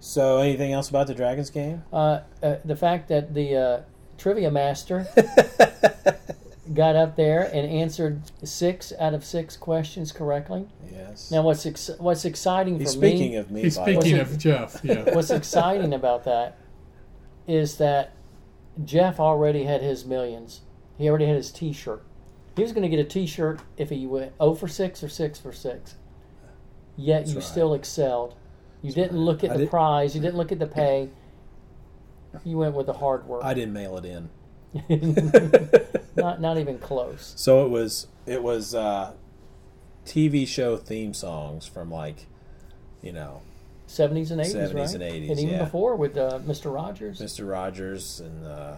so, 0.00 0.38
anything 0.38 0.72
else 0.72 0.88
about 0.90 1.06
the 1.06 1.14
Dragons 1.14 1.50
game? 1.50 1.82
uh, 1.92 2.20
uh, 2.42 2.56
the 2.64 2.76
fact 2.76 3.08
that 3.08 3.32
the 3.34 3.56
uh, 3.56 3.80
trivia 4.18 4.50
master 4.50 5.06
got 6.74 6.96
up 6.96 7.16
there 7.16 7.42
and 7.42 7.66
answered 7.70 8.22
six 8.42 8.92
out 8.98 9.14
of 9.14 9.24
six 9.24 9.56
questions 9.56 10.12
correctly. 10.12 10.66
yes. 10.90 11.30
Now, 11.30 11.42
what's 11.42 11.64
ex- 11.66 11.90
what's 11.98 12.24
exciting 12.24 12.78
he's 12.78 12.94
for 12.94 12.98
speaking 12.98 13.10
me? 13.10 13.16
Speaking 13.18 13.36
of 13.38 13.50
me. 13.50 13.62
He's 13.62 13.76
by 13.78 13.84
the 13.84 13.94
way. 13.96 14.00
speaking 14.00 14.18
Was 14.18 14.30
of 14.32 14.38
Jeff. 14.38 14.80
Yeah. 14.82 15.02
what's 15.14 15.30
exciting 15.30 15.92
about 15.94 16.24
that 16.24 16.58
is 17.46 17.76
that 17.76 18.12
Jeff 18.84 19.20
already 19.20 19.64
had 19.64 19.82
his 19.82 20.04
millions. 20.04 20.60
He 20.98 21.08
already 21.08 21.26
had 21.26 21.36
his 21.36 21.50
T-shirt. 21.50 22.02
He 22.56 22.62
was 22.62 22.72
going 22.72 22.82
to 22.82 22.88
get 22.88 23.00
a 23.00 23.08
T-shirt 23.08 23.60
if 23.76 23.90
he 23.90 24.06
went 24.06 24.32
0 24.38 24.54
for 24.54 24.68
six 24.68 25.02
or 25.02 25.08
six 25.08 25.38
for 25.38 25.52
six. 25.52 25.96
Yet 26.96 27.20
That's 27.20 27.30
you 27.32 27.36
right. 27.38 27.44
still 27.44 27.74
excelled. 27.74 28.34
You 28.82 28.92
didn't 28.92 29.18
look 29.18 29.42
at 29.42 29.50
I 29.50 29.54
the 29.54 29.58
did- 29.60 29.70
prize. 29.70 30.14
You 30.14 30.20
didn't 30.20 30.36
look 30.36 30.52
at 30.52 30.58
the 30.58 30.66
pay. 30.66 31.10
You 32.44 32.58
went 32.58 32.74
with 32.74 32.86
the 32.86 32.92
hard 32.92 33.26
work. 33.26 33.44
I 33.44 33.54
didn't 33.54 33.72
mail 33.72 33.96
it 33.96 34.04
in. 34.04 34.28
not 36.16 36.40
not 36.40 36.58
even 36.58 36.78
close. 36.78 37.32
So 37.36 37.64
it 37.64 37.68
was 37.70 38.08
it 38.26 38.42
was 38.42 38.74
uh, 38.74 39.12
TV 40.04 40.46
show 40.46 40.76
theme 40.76 41.14
songs 41.14 41.66
from 41.66 41.90
like, 41.92 42.26
you 43.02 43.12
know, 43.12 43.42
Seventies 43.86 44.30
and 44.32 44.40
eighties, 44.40 44.54
70s 44.54 44.74
right? 44.74 44.94
and 44.94 45.02
80s, 45.02 45.30
and 45.30 45.38
even 45.40 45.54
yeah. 45.54 45.64
before 45.64 45.94
with 45.94 46.16
uh, 46.16 46.40
Mr. 46.44 46.74
Rogers. 46.74 47.20
Mr. 47.20 47.48
Rogers 47.48 48.18
and 48.20 48.46
uh, 48.46 48.74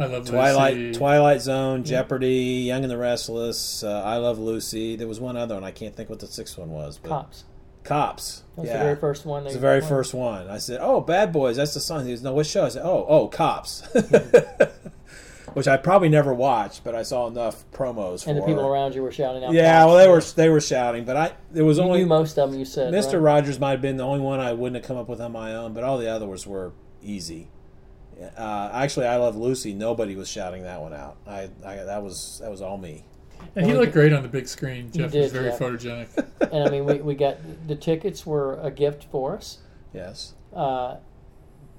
I 0.00 0.06
love 0.06 0.26
Twilight 0.26 0.76
Lucy. 0.76 0.98
Twilight 0.98 1.42
Zone, 1.42 1.84
Jeopardy, 1.84 2.64
Young 2.66 2.82
and 2.82 2.90
the 2.90 2.96
Restless, 2.96 3.84
uh, 3.84 4.02
I 4.04 4.16
Love 4.16 4.38
Lucy. 4.38 4.96
There 4.96 5.08
was 5.08 5.20
one 5.20 5.36
other 5.36 5.54
one. 5.54 5.64
I 5.64 5.70
can't 5.70 5.94
think 5.94 6.08
what 6.08 6.20
the 6.20 6.26
sixth 6.26 6.56
one 6.58 6.70
was. 6.70 6.98
But 6.98 7.08
Cops. 7.10 7.44
Cops. 7.84 8.42
That 8.56 8.62
was 8.62 8.68
yeah. 8.68 8.78
the 8.78 8.84
very 8.84 8.96
first 8.96 9.24
one. 9.26 9.42
It 9.42 9.44
They 9.44 9.48
was 9.48 9.54
the 9.54 9.60
very 9.60 9.80
won. 9.80 9.88
first 9.88 10.14
one. 10.14 10.48
I 10.48 10.58
said, 10.58 10.80
"Oh, 10.82 11.00
Bad 11.00 11.32
Boys, 11.32 11.56
that's 11.56 11.74
the 11.74 11.80
song." 11.80 12.04
He 12.04 12.10
goes, 12.12 12.22
"No, 12.22 12.34
what 12.34 12.46
show?" 12.46 12.64
I 12.64 12.68
said, 12.68 12.82
"Oh, 12.84 13.06
oh, 13.08 13.28
Cops," 13.28 13.82
which 15.54 15.66
I 15.66 15.76
probably 15.76 16.08
never 16.08 16.32
watched, 16.34 16.84
but 16.84 16.94
I 16.94 17.02
saw 17.02 17.26
enough 17.26 17.64
promos 17.72 18.24
for. 18.24 18.30
And 18.30 18.38
the 18.38 18.42
people 18.42 18.66
around 18.66 18.94
you 18.94 19.02
were 19.02 19.12
shouting 19.12 19.44
out. 19.44 19.52
Yeah, 19.52 19.80
Cops. 19.80 19.86
well, 19.88 19.96
they 19.96 20.08
were 20.08 20.20
they 20.20 20.48
were 20.50 20.60
shouting, 20.60 21.04
but 21.04 21.16
I 21.16 21.32
it 21.54 21.62
was 21.62 21.78
You 21.78 21.84
only 21.84 22.00
knew 22.00 22.06
most 22.06 22.38
of 22.38 22.50
them. 22.50 22.58
You 22.58 22.64
said 22.66 22.92
Mr. 22.92 23.14
right? 23.14 23.34
Rogers 23.34 23.58
might 23.58 23.72
have 23.72 23.82
been 23.82 23.96
the 23.96 24.04
only 24.04 24.20
one 24.20 24.40
I 24.40 24.52
wouldn't 24.52 24.76
have 24.76 24.86
come 24.86 24.96
up 24.96 25.08
with 25.08 25.20
on 25.20 25.32
my 25.32 25.54
own, 25.54 25.72
but 25.72 25.82
all 25.84 25.98
the 25.98 26.10
others 26.10 26.46
were 26.46 26.72
easy. 27.02 27.48
Uh, 28.36 28.70
actually, 28.72 29.06
I 29.06 29.16
love 29.16 29.36
Lucy. 29.36 29.72
Nobody 29.72 30.16
was 30.16 30.28
shouting 30.28 30.62
that 30.64 30.80
one 30.80 30.92
out. 30.92 31.16
I, 31.26 31.48
I 31.64 31.76
that 31.76 32.02
was 32.02 32.38
that 32.42 32.50
was 32.50 32.60
all 32.60 32.76
me. 32.78 33.04
And 33.56 33.64
he 33.66 33.72
looked 33.72 33.92
great 33.92 34.12
on 34.12 34.22
the 34.22 34.28
big 34.28 34.46
screen. 34.48 34.92
Jeff 34.92 35.10
did, 35.12 35.22
was 35.22 35.32
very 35.32 35.46
yeah. 35.46 35.58
photogenic. 35.58 36.26
and 36.52 36.64
I 36.64 36.70
mean, 36.70 36.84
we, 36.84 36.94
we 36.96 37.14
got 37.14 37.38
the 37.66 37.74
tickets 37.76 38.26
were 38.26 38.60
a 38.60 38.70
gift 38.70 39.04
for 39.10 39.36
us. 39.36 39.58
Yes, 39.94 40.34
Uh, 40.54 40.96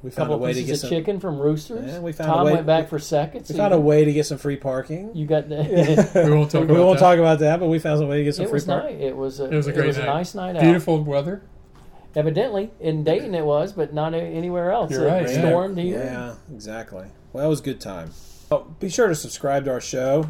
we 0.02 0.10
a 0.10 0.12
found 0.12 0.32
a 0.34 0.38
way 0.38 0.54
to 0.54 0.64
get 0.64 0.80
some. 0.80 0.90
chicken 0.90 1.20
from 1.20 1.40
Roosters. 1.40 1.86
Yeah, 1.86 2.00
we 2.00 2.12
found 2.12 2.42
a 2.42 2.44
way- 2.44 2.54
went 2.54 2.66
back 2.66 2.90
for 2.90 2.98
seconds. 2.98 3.48
We 3.48 3.54
so 3.54 3.62
found 3.62 3.74
a 3.76 3.80
way 3.80 4.04
to 4.04 4.12
get 4.12 4.26
some 4.26 4.40
free 4.40 4.58
parking. 4.58 5.16
You 5.16 5.28
got 5.28 5.48
the. 5.48 5.58
We 6.26 6.32
won't 6.36 6.50
talk 6.50 6.62
we 6.62 6.66
about 6.74 6.86
won't 6.86 7.00
that. 7.00 7.06
talk 7.06 7.20
about 7.20 7.40
that, 7.40 7.60
but 7.60 7.68
we 7.68 7.78
found 7.78 8.02
a 8.02 8.08
way 8.08 8.18
to 8.18 8.24
get 8.24 8.36
some 8.36 8.46
it 8.46 8.50
free 8.50 8.62
parking. 8.62 8.98
nice. 8.98 9.08
It 9.08 9.16
was 9.16 9.40
a. 9.40 9.46
It 9.46 9.56
was 9.56 9.68
a 9.68 9.72
great 9.72 9.96
night. 9.96 10.06
nice 10.06 10.34
night 10.34 10.56
out. 10.56 10.62
Beautiful 10.64 11.04
weather. 11.04 11.44
Evidently, 12.16 12.72
in 12.80 13.04
Dayton 13.04 13.34
it 13.34 13.46
was, 13.46 13.74
but 13.74 13.92
not 13.94 14.14
anywhere 14.14 14.72
else. 14.72 14.92
You're 14.92 15.08
it 15.08 15.12
right, 15.12 15.30
yeah. 15.30 15.40
stormed 15.40 15.78
here. 15.78 16.00
Yeah, 16.00 16.36
exactly. 16.54 17.08
Well, 17.32 17.46
it 17.46 17.50
was 17.50 17.62
a 17.62 17.64
good 17.64 17.80
time. 17.80 18.12
Oh, 18.52 18.76
be 18.80 18.90
sure 18.90 19.08
to 19.08 19.16
subscribe 19.16 19.64
to 19.66 19.72
our 19.72 19.80
show 19.80 20.28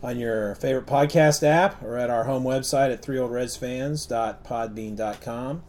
on 0.00 0.16
your 0.18 0.54
favorite 0.54 0.86
podcast 0.86 1.42
app 1.42 1.82
or 1.82 1.96
at 1.96 2.08
our 2.08 2.22
home 2.24 2.44
website 2.44 2.92
at 2.92 3.02
threeoldredsfans.podbean.com. 3.02 5.62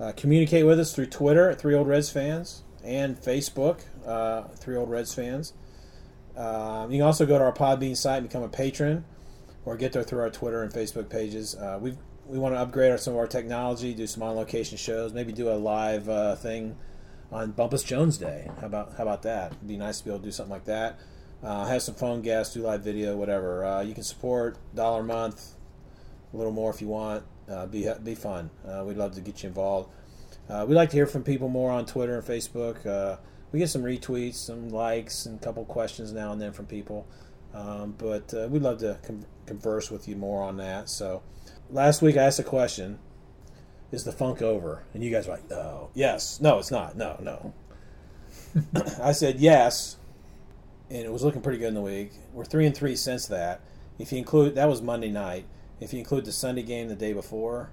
Uh, 0.00 0.12
communicate 0.16 0.66
with 0.66 0.80
us 0.80 0.94
through 0.94 1.06
Twitter 1.06 1.50
at 1.50 1.60
Three 1.60 1.74
Old 1.74 1.88
Reds 1.88 2.10
Fans 2.10 2.62
and 2.84 3.16
Facebook, 3.16 3.80
uh, 4.06 4.42
Three 4.56 4.76
Old 4.76 4.90
Reds 4.90 5.12
Fans. 5.14 5.52
Uh, 6.36 6.86
you 6.88 6.98
can 6.98 7.06
also 7.06 7.26
go 7.26 7.36
to 7.38 7.44
our 7.44 7.52
Podbean 7.52 7.96
site 7.96 8.18
and 8.18 8.28
become 8.28 8.44
a 8.44 8.48
patron, 8.48 9.04
or 9.64 9.76
get 9.76 9.92
there 9.92 10.04
through 10.04 10.20
our 10.20 10.30
Twitter 10.30 10.62
and 10.62 10.72
Facebook 10.72 11.08
pages. 11.08 11.56
Uh, 11.56 11.78
we 11.80 11.94
we 12.28 12.38
want 12.38 12.54
to 12.54 12.58
upgrade 12.58 12.90
our, 12.90 12.98
some 12.98 13.14
of 13.14 13.18
our 13.18 13.26
technology, 13.26 13.94
do 13.94 14.06
some 14.06 14.22
on 14.22 14.36
location 14.36 14.76
shows, 14.76 15.12
maybe 15.12 15.32
do 15.32 15.48
a 15.48 15.56
live 15.56 16.08
uh, 16.08 16.36
thing 16.36 16.76
on 17.32 17.52
Bumpus 17.52 17.82
Jones 17.82 18.18
Day. 18.18 18.50
How 18.60 18.66
about 18.66 18.94
how 18.96 19.02
about 19.02 19.22
that? 19.22 19.52
It'd 19.52 19.66
be 19.66 19.76
nice 19.76 19.98
to 19.98 20.04
be 20.04 20.10
able 20.10 20.20
to 20.20 20.24
do 20.26 20.30
something 20.30 20.52
like 20.52 20.66
that. 20.66 20.98
Uh, 21.42 21.64
have 21.66 21.82
some 21.82 21.94
phone 21.94 22.20
guests, 22.20 22.54
do 22.54 22.62
live 22.62 22.82
video, 22.82 23.16
whatever. 23.16 23.64
Uh, 23.64 23.80
you 23.80 23.94
can 23.94 24.02
support 24.02 24.58
dollar 24.74 25.00
a 25.00 25.04
month, 25.04 25.54
a 26.32 26.36
little 26.36 26.52
more 26.52 26.70
if 26.70 26.82
you 26.82 26.88
want. 26.88 27.24
Uh, 27.48 27.66
be 27.66 27.88
be 28.02 28.14
fun. 28.14 28.50
Uh, 28.66 28.84
we'd 28.86 28.96
love 28.96 29.14
to 29.14 29.20
get 29.20 29.42
you 29.42 29.48
involved. 29.48 29.90
Uh, 30.50 30.66
we 30.68 30.74
like 30.74 30.90
to 30.90 30.96
hear 30.96 31.06
from 31.06 31.22
people 31.22 31.48
more 31.48 31.70
on 31.70 31.86
Twitter 31.86 32.16
and 32.18 32.26
Facebook. 32.26 33.18
We 33.50 33.58
get 33.58 33.70
some 33.70 33.82
retweets, 33.82 34.34
some 34.34 34.68
likes, 34.68 35.24
and 35.24 35.40
a 35.40 35.42
couple 35.42 35.64
questions 35.64 36.12
now 36.12 36.32
and 36.32 36.42
then 36.42 36.52
from 36.52 36.66
people. 36.66 37.06
Um, 37.54 37.94
but 37.96 38.34
we'd 38.50 38.60
love 38.60 38.78
to 38.80 38.98
con- 39.02 39.24
converse 39.46 39.90
with 39.90 40.06
you 40.06 40.16
more 40.16 40.42
on 40.42 40.58
that. 40.58 40.90
So, 40.90 41.22
last 41.70 42.02
week 42.02 42.16
I 42.16 42.22
asked 42.24 42.38
a 42.38 42.44
question: 42.44 42.98
Is 43.92 44.04
the 44.04 44.12
funk 44.12 44.42
over? 44.42 44.84
And 44.94 45.02
you 45.02 45.10
guys 45.10 45.26
were 45.26 45.34
like, 45.34 45.48
"No, 45.50 45.90
yes, 45.94 46.40
no, 46.40 46.58
it's 46.58 46.70
not, 46.70 46.96
no, 46.96 47.18
no." 47.22 47.54
I 49.02 49.12
said 49.12 49.40
yes, 49.40 49.96
and 50.90 50.98
it 51.02 51.12
was 51.12 51.22
looking 51.22 51.42
pretty 51.42 51.58
good 51.58 51.68
in 51.68 51.74
the 51.74 51.80
week. 51.80 52.12
We're 52.32 52.44
three 52.44 52.66
and 52.66 52.76
three 52.76 52.96
since 52.96 53.26
that. 53.26 53.60
If 53.98 54.12
you 54.12 54.18
include 54.18 54.54
that 54.54 54.68
was 54.68 54.82
Monday 54.82 55.10
night. 55.10 55.46
If 55.80 55.92
you 55.92 56.00
include 56.00 56.24
the 56.24 56.32
Sunday 56.32 56.64
game 56.64 56.88
the 56.88 56.96
day 56.96 57.12
before, 57.12 57.70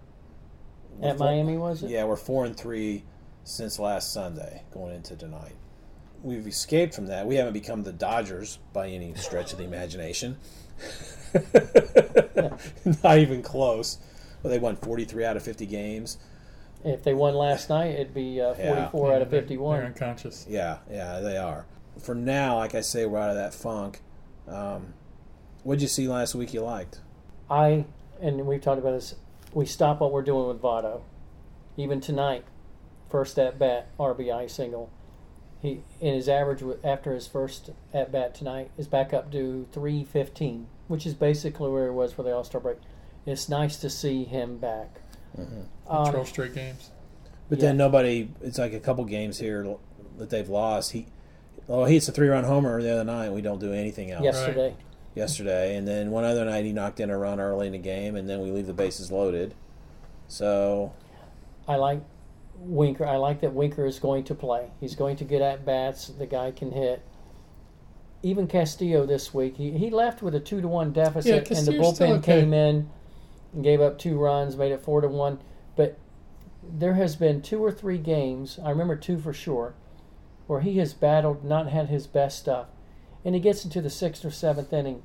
At 1.01 1.17
four- 1.17 1.25
Miami, 1.25 1.58
was 1.58 1.81
it? 1.81 1.89
Yeah, 1.89 2.03
we're 2.03 2.15
four 2.15 2.45
and 2.45 2.55
three 2.55 3.03
since 3.43 3.79
last 3.79 4.13
Sunday 4.13 4.62
going 4.71 4.93
into 4.95 5.15
tonight. 5.15 5.55
We've 6.21 6.45
escaped 6.45 6.93
from 6.93 7.08
that. 7.08 7.25
We 7.25 7.36
haven't 7.36 7.53
become 7.53 7.81
the 7.81 7.91
Dodgers 7.91 8.60
by 8.73 8.89
any 8.89 9.15
stretch 9.15 9.53
of 9.53 9.58
the 9.58 9.63
imagination. 9.63 10.38
Not 13.03 13.17
even 13.17 13.41
close. 13.41 13.97
Well, 14.41 14.51
they 14.51 14.59
won 14.59 14.75
43 14.75 15.25
out 15.25 15.38
of 15.38 15.43
50 15.43 15.65
games. 15.65 16.17
If 16.83 17.03
they 17.03 17.13
won 17.13 17.33
last 17.33 17.69
night, 17.69 17.91
it'd 17.95 18.13
be 18.13 18.39
uh, 18.39 18.53
Yeah. 18.57 18.89
44 18.89 19.13
out 19.13 19.21
of 19.23 19.29
They're- 19.31 19.41
51. 19.41 19.77
They're 19.77 19.85
unconscious. 19.88 20.45
Yeah, 20.47 20.77
yeah, 20.89 21.19
they 21.19 21.38
are. 21.38 21.65
For 21.99 22.13
now, 22.13 22.57
like 22.57 22.75
I 22.75 22.81
say, 22.81 23.05
we're 23.05 23.19
out 23.19 23.29
of 23.29 23.35
that 23.38 23.53
funk. 23.53 24.01
Um, 24.47 24.93
what'd 25.63 25.81
you 25.81 25.88
see 25.88 26.07
last 26.07 26.35
week 26.35 26.53
you 26.53 26.61
liked? 26.61 26.99
I 27.49 27.85
and 28.21 28.45
we've 28.45 28.61
talked 28.61 28.79
about 28.79 28.91
this. 28.91 29.15
We 29.53 29.65
stop 29.65 29.99
what 30.01 30.11
we're 30.11 30.21
doing 30.21 30.47
with 30.47 30.61
Votto. 30.61 31.01
Even 31.77 32.01
tonight, 32.01 32.43
first 33.09 33.39
at 33.39 33.57
bat 33.57 33.88
RBI 33.99 34.49
single. 34.49 34.89
He 35.65 35.82
in 35.99 36.13
his 36.13 36.30
average 36.30 36.63
after 36.84 37.13
his 37.13 37.25
first 37.28 37.71
at 37.93 38.12
bat 38.12 38.36
tonight 38.36 38.69
is 38.78 38.88
back 38.88 39.13
up 39.13 39.32
to 39.32 39.67
315, 39.71 40.67
which 40.88 41.06
is 41.08 41.15
basically 41.15 41.69
where 41.71 41.86
he 41.86 41.89
was 41.89 42.13
for 42.13 42.21
the 42.23 42.34
All 42.34 42.43
Star 42.43 42.62
break. 42.62 42.78
It's 43.25 43.49
nice 43.49 43.78
to 43.78 43.89
see 43.89 44.23
him 44.25 44.58
back. 44.58 45.01
Um, 45.38 46.12
Twelve 46.12 46.28
straight 46.28 46.54
games. 46.54 46.91
But 47.49 47.58
Yeah. 47.58 47.65
then 47.65 47.78
nobody. 47.78 48.30
It's 48.41 48.60
like 48.60 48.73
a 48.73 48.80
couple 48.80 49.04
games 49.06 49.39
here 49.39 49.75
that 50.19 50.30
they've 50.30 50.47
lost. 50.47 50.91
He, 50.91 51.08
oh, 51.67 51.86
he 51.86 51.95
hits 51.95 52.08
a 52.08 52.12
three-run 52.12 52.43
homer 52.43 52.82
the 52.82 52.93
other 52.93 53.04
night. 53.04 53.32
We 53.32 53.41
don't 53.41 53.60
do 53.60 53.73
anything 53.73 54.12
else. 54.12 54.23
yesterday. 54.23 54.75
yesterday, 55.15 55.78
and 55.78 55.88
then 55.88 56.12
one 56.12 56.25
other 56.25 56.45
night 56.45 56.65
he 56.65 56.73
knocked 56.73 56.99
in 56.99 57.10
a 57.10 57.17
run 57.17 57.39
early 57.39 57.67
in 57.67 57.73
the 57.73 57.80
game, 57.80 58.15
and 58.15 58.30
then 58.30 58.41
we 58.41 58.51
leave 58.51 58.67
the 58.67 58.73
bases 58.73 59.12
loaded. 59.12 59.56
So 60.28 60.91
I 61.67 61.78
like 61.78 62.01
Winker. 62.57 63.05
I 63.05 63.17
like 63.17 63.41
that 63.41 63.53
Winker 63.53 63.85
is 63.85 63.99
going 63.99 64.23
to 64.25 64.35
play. 64.35 64.71
He's 64.79 64.95
going 64.95 65.15
to 65.17 65.23
get 65.23 65.41
at 65.41 65.65
bats. 65.65 66.07
The 66.07 66.25
guy 66.25 66.51
can 66.51 66.71
hit. 66.71 67.01
Even 68.23 68.47
Castillo 68.47 69.05
this 69.05 69.33
week, 69.33 69.57
he, 69.57 69.71
he 69.71 69.89
left 69.89 70.23
with 70.23 70.33
a 70.33 70.39
two 70.39 70.59
to 70.61 70.67
one 70.67 70.91
deficit, 70.91 71.49
Yeah, 71.51 71.57
and 71.57 71.67
the 71.67 71.73
bullpen 71.73 72.17
okay. 72.19 72.39
came 72.41 72.53
in 72.53 72.89
and 73.53 73.63
gave 73.63 73.81
up 73.81 73.99
two 73.99 74.17
runs, 74.17 74.57
made 74.57 74.71
it 74.71 74.81
four 74.81 75.01
to 75.01 75.07
one. 75.07 75.39
But 75.75 75.99
there 76.67 76.95
has 76.95 77.15
been 77.15 77.41
two 77.43 77.63
or 77.63 77.71
three 77.71 77.99
games. 77.99 78.57
I 78.63 78.71
remember 78.71 78.95
two 78.95 79.19
for 79.19 79.31
sure, 79.33 79.75
where 80.47 80.61
he 80.61 80.77
has 80.79 80.93
battled, 80.93 81.43
not 81.45 81.69
had 81.69 81.89
his 81.89 82.07
best 82.07 82.39
stuff, 82.39 82.67
and 83.23 83.35
he 83.35 83.41
gets 83.41 83.63
into 83.63 83.79
the 83.81 83.91
sixth 83.91 84.25
or 84.25 84.31
seventh 84.31 84.73
inning, 84.73 85.03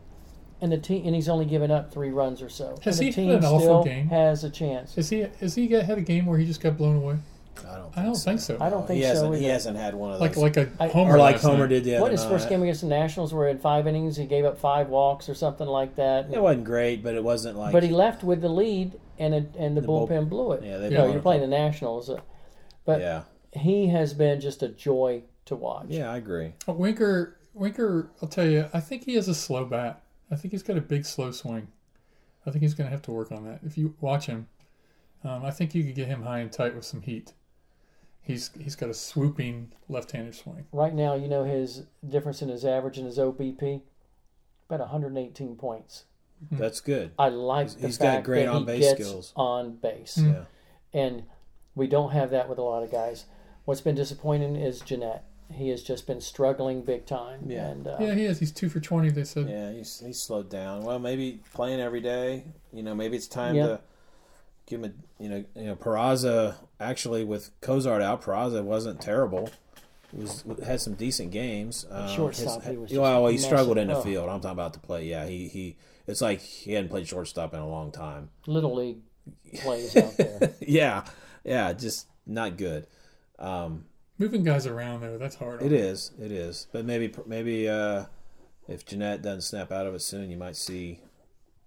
and 0.62 0.72
the 0.72 0.78
team 0.78 1.04
and 1.04 1.14
he's 1.14 1.28
only 1.28 1.44
given 1.44 1.70
up 1.70 1.92
three 1.92 2.10
runs 2.10 2.40
or 2.40 2.48
so. 2.48 2.78
Has 2.84 2.98
and 3.00 3.08
he 3.08 3.12
the 3.12 3.22
had 3.28 3.40
team 3.42 3.44
an 3.44 3.44
awful 3.44 3.84
game? 3.84 4.08
has 4.08 4.44
a 4.44 4.50
chance. 4.50 4.96
Is 4.96 5.10
he? 5.10 5.26
Is 5.40 5.54
he 5.56 5.66
got, 5.66 5.84
had 5.84 5.98
a 5.98 6.02
game 6.02 6.24
where 6.24 6.38
he 6.38 6.46
just 6.46 6.62
got 6.62 6.78
blown 6.78 6.96
away? 6.96 7.18
I 7.64 7.76
don't. 7.76 7.84
Think 7.94 7.96
I 7.98 8.02
don't 8.02 8.14
so. 8.14 8.30
think 8.30 8.40
so. 8.40 8.58
I 8.60 8.70
don't 8.70 8.86
think 8.86 8.96
he 8.98 9.02
so 9.02 9.08
hasn't. 9.08 9.34
He 9.36 9.44
hasn't 9.44 9.76
had 9.76 9.94
one 9.94 10.12
of 10.12 10.20
those. 10.20 10.36
like 10.36 10.56
a 10.56 10.68
I- 10.78 10.88
homer 10.88 11.14
or 11.14 11.18
like 11.18 11.40
Homer 11.40 11.66
did 11.66 11.84
the 11.84 11.94
other 11.96 12.02
What 12.02 12.12
his 12.12 12.24
first 12.24 12.48
game 12.48 12.62
against 12.62 12.80
the 12.82 12.86
Nationals, 12.88 13.32
where 13.34 13.48
in 13.48 13.58
five 13.58 13.86
innings 13.86 14.16
he 14.16 14.26
gave 14.26 14.44
up 14.44 14.58
five 14.58 14.88
walks 14.88 15.28
or 15.28 15.34
something 15.34 15.66
like 15.66 15.96
that. 15.96 16.32
It 16.32 16.40
wasn't 16.42 16.64
great, 16.64 17.02
but 17.02 17.14
it 17.14 17.24
wasn't 17.24 17.56
like. 17.58 17.72
but 17.72 17.82
he 17.82 17.90
left 17.90 18.22
with 18.22 18.40
the 18.40 18.48
lead, 18.48 18.98
and 19.18 19.34
it, 19.34 19.54
and 19.58 19.76
the, 19.76 19.80
The 19.80 19.86
bull- 19.86 20.06
bullpen 20.08 20.28
blew 20.28 20.52
it. 20.52 20.62
Yeah, 20.64 20.78
they 20.78 20.90
no, 20.90 21.04
blew 21.04 21.12
you're 21.14 21.22
playing 21.22 21.40
the 21.42 21.46
Nationals, 21.46 22.10
uh, 22.10 22.20
but 22.84 23.00
yeah, 23.00 23.22
he 23.52 23.88
has 23.88 24.14
been 24.14 24.40
just 24.40 24.62
a 24.62 24.68
joy 24.68 25.22
to 25.46 25.56
watch. 25.56 25.86
yeah, 25.88 26.10
I 26.10 26.16
agree. 26.16 26.52
Uh, 26.68 26.72
Winker, 26.74 27.36
Winker, 27.54 28.10
I'll 28.22 28.28
tell 28.28 28.46
you, 28.46 28.66
I 28.72 28.80
think 28.80 29.04
he 29.04 29.14
has 29.14 29.26
a 29.28 29.34
slow 29.34 29.64
bat. 29.64 30.02
I 30.30 30.36
think 30.36 30.52
he's 30.52 30.62
got 30.62 30.76
a 30.76 30.80
big 30.80 31.04
slow 31.04 31.30
swing. 31.32 31.68
I 32.46 32.50
think 32.50 32.62
he's 32.62 32.74
going 32.74 32.86
to 32.86 32.90
have 32.92 33.02
to 33.02 33.10
work 33.10 33.32
on 33.32 33.44
that. 33.44 33.60
If 33.66 33.76
you 33.76 33.94
watch 34.00 34.26
him, 34.26 34.46
um, 35.24 35.44
I 35.44 35.50
think 35.50 35.74
you 35.74 35.82
could 35.84 35.94
get 35.94 36.06
him 36.08 36.22
high 36.22 36.38
and 36.38 36.50
tight 36.50 36.74
with 36.74 36.84
some 36.84 37.02
heat. 37.02 37.32
He's 38.22 38.50
he's 38.60 38.76
got 38.76 38.90
a 38.90 38.94
swooping 38.94 39.72
left-handed 39.88 40.34
swing. 40.34 40.66
Right 40.72 40.94
now, 40.94 41.14
you 41.14 41.26
know 41.28 41.44
his 41.44 41.84
difference 42.06 42.42
in 42.42 42.48
his 42.48 42.64
average 42.64 42.96
and 42.98 43.06
his 43.06 43.18
OBP, 43.18 43.80
about 44.68 44.80
118 44.80 45.56
points. 45.56 46.04
That's 46.50 46.80
good. 46.80 47.12
I 47.18 47.28
like 47.28 47.66
He's- 47.68 47.74
the 47.74 47.86
he's 47.88 47.98
got 47.98 48.04
fact 48.04 48.26
great 48.26 48.44
that 48.44 48.50
he 48.52 48.56
on-base 48.56 48.80
gets 48.80 48.94
skills. 49.08 49.32
on 49.36 49.76
base, 49.76 50.16
Mm. 50.18 50.32
Yeah, 50.32 51.00
and 51.00 51.22
we 51.74 51.86
don't 51.86 52.12
have 52.12 52.30
that 52.30 52.48
with 52.48 52.58
a 52.58 52.62
lot 52.62 52.82
of 52.82 52.90
guys. 52.90 53.26
What's 53.64 53.80
been 53.82 53.94
disappointing 53.94 54.56
is 54.56 54.80
Gennett. 54.80 55.22
He 55.52 55.68
has 55.70 55.82
just 55.82 56.06
been 56.06 56.20
struggling 56.20 56.82
big 56.82 57.06
time. 57.06 57.40
Yeah. 57.50 57.68
and 57.68 57.86
uh, 57.88 57.96
Yeah, 58.00 58.14
he 58.14 58.24
is. 58.24 58.38
He's 58.38 58.52
two 58.52 58.68
for 58.68 58.80
twenty. 58.80 59.10
They 59.10 59.24
said. 59.24 59.48
yeah, 59.48 59.72
he's 59.72 59.98
he's 60.00 60.20
slowed 60.22 60.48
down. 60.48 60.82
Well, 60.84 60.98
maybe 60.98 61.40
playing 61.52 61.80
every 61.80 62.00
day. 62.00 62.44
You 62.72 62.84
know, 62.84 62.94
maybe 62.94 63.16
it's 63.16 63.26
time 63.26 63.56
Yeah. 63.56 63.66
to 63.66 63.80
give 64.66 64.82
him 64.84 64.92
a. 65.18 65.22
You 65.22 65.28
know, 65.28 65.44
you 65.56 65.64
know, 65.64 65.76
Peraza 65.76 66.54
actually 66.80 67.24
with 67.24 67.50
Cozart 67.60 68.02
out, 68.02 68.22
Peraza 68.22 68.62
wasn't 68.64 69.00
terrible. 69.00 69.50
He 70.12 70.22
was 70.22 70.44
had 70.64 70.80
some 70.80 70.94
decent 70.94 71.30
games. 71.30 71.86
Um, 71.90 72.08
Shortstop, 72.08 72.62
his- 72.62 72.70
he 72.72 72.76
was 72.76 72.90
just 72.90 73.00
well, 73.00 73.26
he 73.28 73.38
struggled 73.38 73.78
in 73.78 73.88
the 73.88 73.96
Oh. 73.96 74.02
field. 74.02 74.28
I'm 74.28 74.40
talking 74.40 74.52
about 74.52 74.72
the 74.72 74.80
play. 74.80 75.06
Yeah, 75.06 75.26
he 75.26 75.46
he. 75.48 75.76
It's 76.06 76.20
like 76.20 76.40
he 76.40 76.72
hadn't 76.72 76.88
played 76.90 77.06
shortstop 77.06 77.54
in 77.54 77.60
a 77.60 77.68
long 77.68 77.92
time. 77.92 78.30
little 78.48 78.74
league 78.74 78.98
plays 79.62 79.96
out 79.96 80.16
there. 80.16 80.54
yeah, 80.60 81.04
yeah, 81.44 81.72
just 81.72 82.08
not 82.26 82.56
good. 82.56 82.86
Um, 83.38 83.84
Moving 84.18 84.42
guys 84.42 84.66
around 84.66 85.00
though, 85.02 85.16
that's 85.18 85.36
hard. 85.36 85.62
It 85.62 85.72
is. 85.72 86.10
It 86.20 86.32
is. 86.32 86.66
But 86.72 86.84
maybe 86.84 87.14
maybe 87.26 87.68
uh, 87.68 88.06
if 88.66 88.84
Gennett 88.84 89.22
doesn't 89.22 89.42
snap 89.42 89.70
out 89.70 89.86
of 89.86 89.94
it 89.94 90.02
soon, 90.02 90.28
you 90.30 90.36
might 90.36 90.56
see 90.56 91.00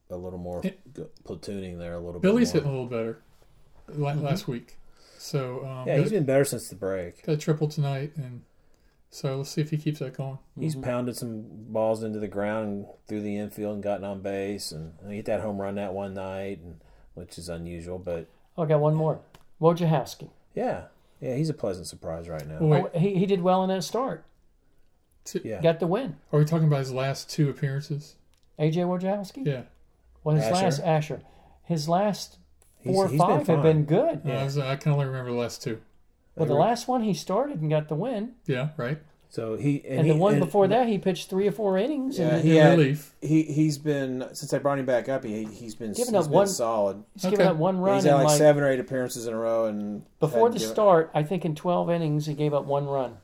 a 0.09 0.17
little 0.17 0.37
more 0.39 0.59
It- 0.65 0.79
platooning 1.23 1.79
there. 1.79 1.93
A 1.93 1.99
little 1.99 2.19
Billy's 2.19 2.51
bit 2.51 2.63
hitting 2.63 2.71
more. 2.75 2.81
a 2.81 2.83
little 2.83 2.97
better 2.97 3.21
la- 3.97 4.13
last 4.29 4.47
week. 4.49 4.77
So 5.23 5.65
um, 5.65 5.87
Yeah, 5.87 5.97
he's 5.99 6.11
been 6.11 6.25
better 6.25 6.43
since 6.43 6.67
the 6.67 6.75
break. 6.75 7.25
got 7.25 7.31
a 7.33 7.37
triple 7.37 7.69
tonight, 7.69 8.11
and 8.17 8.41
so 9.09 9.37
let's 9.37 9.51
see 9.51 9.61
if 9.61 9.69
he 9.69 9.77
keeps 9.77 9.99
that 9.99 10.17
going. 10.17 10.37
He's 10.59 10.75
pounded 10.75 11.15
some 11.15 11.45
balls 11.49 12.03
into 12.03 12.19
the 12.19 12.27
ground 12.27 12.67
and 12.67 12.85
through 13.07 13.21
the 13.21 13.37
infield 13.37 13.75
and 13.75 13.81
gotten 13.83 14.03
on 14.03 14.21
base, 14.21 14.73
and 14.73 14.91
he 15.07 15.15
hit 15.15 15.25
that 15.27 15.39
home 15.39 15.61
run 15.61 15.75
that 15.75 15.93
one 15.93 16.13
night, 16.13 16.59
and 16.61 16.81
which 17.13 17.37
is 17.37 17.47
unusual. 17.47 17.99
But 17.99 18.27
Oh, 18.57 18.63
I 18.63 18.65
got 18.65 18.81
one 18.81 18.95
more. 18.95 19.21
Wojciechowski. 19.61 20.29
yeah, 20.53 20.85
yeah, 21.21 21.35
he's 21.35 21.49
a 21.49 21.53
pleasant 21.53 21.87
surprise 21.87 22.27
right 22.27 22.45
now. 22.45 22.57
Oh, 22.59 22.67
wait, 22.67 22.85
Oh, 22.93 22.99
he, 22.99 23.15
he 23.15 23.25
did 23.25 23.41
well 23.41 23.63
in 23.63 23.69
that 23.69 23.83
start. 23.85 24.25
t- 25.23 25.39
Yeah, 25.45 25.61
Got 25.61 25.79
the 25.79 25.87
win. 25.87 26.17
are 26.33 26.39
we 26.39 26.43
talking 26.43 26.67
about 26.67 26.79
his 26.79 26.91
last 26.91 27.29
two 27.29 27.49
appearances? 27.49 28.15
AJ 28.59 28.75
Wojciechowski? 28.85 29.45
Yeah. 29.47 29.61
Well, 30.25 30.35
his 30.35 30.43
Asher? 30.45 30.53
last 30.65 30.79
Asher. 30.81 31.21
His 31.63 31.87
last 31.87 32.39
He's- 32.83 32.93
four 32.95 33.05
or 33.05 33.07
he's 33.09 33.19
been 33.19 33.27
five 33.27 33.47
have 33.47 33.63
been 33.63 33.85
good. 33.85 34.21
Uh, 34.25 34.29
I, 34.31 34.43
was, 34.43 34.57
I 34.57 34.75
can 34.75 34.91
only 34.91 35.05
remember 35.05 35.31
the 35.31 35.37
last 35.37 35.63
two. 35.63 35.79
Well, 36.35 36.47
the 36.47 36.53
last 36.55 36.87
one 36.87 37.03
he 37.03 37.13
started 37.13 37.61
and 37.61 37.69
got 37.69 37.87
the 37.89 37.95
win, 37.95 38.33
Yeah, 38.47 38.69
right. 38.77 38.97
So 39.29 39.55
he 39.55 39.81
and, 39.87 39.99
and, 39.99 40.07
he, 40.07 40.13
the 40.13 40.19
one 40.19 40.33
and- 40.33 40.43
before 40.45 40.67
that 40.67 40.87
he 40.87 40.97
pitched 40.99 41.27
three 41.29 41.47
or 41.47 41.51
four 41.51 41.75
innings. 41.77 42.19
Yeah, 42.19 42.35
and 42.35 42.43
he 42.43 42.57
In 42.57 42.63
had- 42.63 42.77
relief. 42.77 43.15
he 43.21 43.41
he's 43.43 43.77
been 43.79 44.25
since 44.33 44.53
I 44.53 44.59
brought 44.59 44.77
him 44.79 44.85
back 44.85 45.09
up. 45.09 45.23
He 45.23 45.45
he's 45.45 45.73
been 45.73 45.93
Given 45.93 46.13
he's 46.13 46.21
up 46.21 46.25
been 46.25 46.31
one- 46.33 46.47
solid. 46.47 47.03
he's 47.13 47.25
given 47.31 47.47
up 47.47 47.55
one 47.57 47.79
run. 47.79 47.95
He's 47.95 48.03
had 48.03 48.13
like, 48.15 48.27
like 48.27 48.37
seven 48.37 48.61
or 48.63 48.69
eight 48.69 48.79
appearances 48.79 49.25
in 49.25 49.33
a 49.33 49.37
row, 49.37 49.65
and 49.65 50.03
before 50.19 50.49
the 50.49 50.59
given- 50.59 50.73
start, 50.73 51.09
I 51.15 51.23
think 51.23 51.45
in 51.45 51.55
twelve 51.55 51.89
innings 51.89 52.25
he 52.27 52.33
gave 52.35 52.53
up 52.53 52.65
one 52.65 52.85
run. 52.85 53.17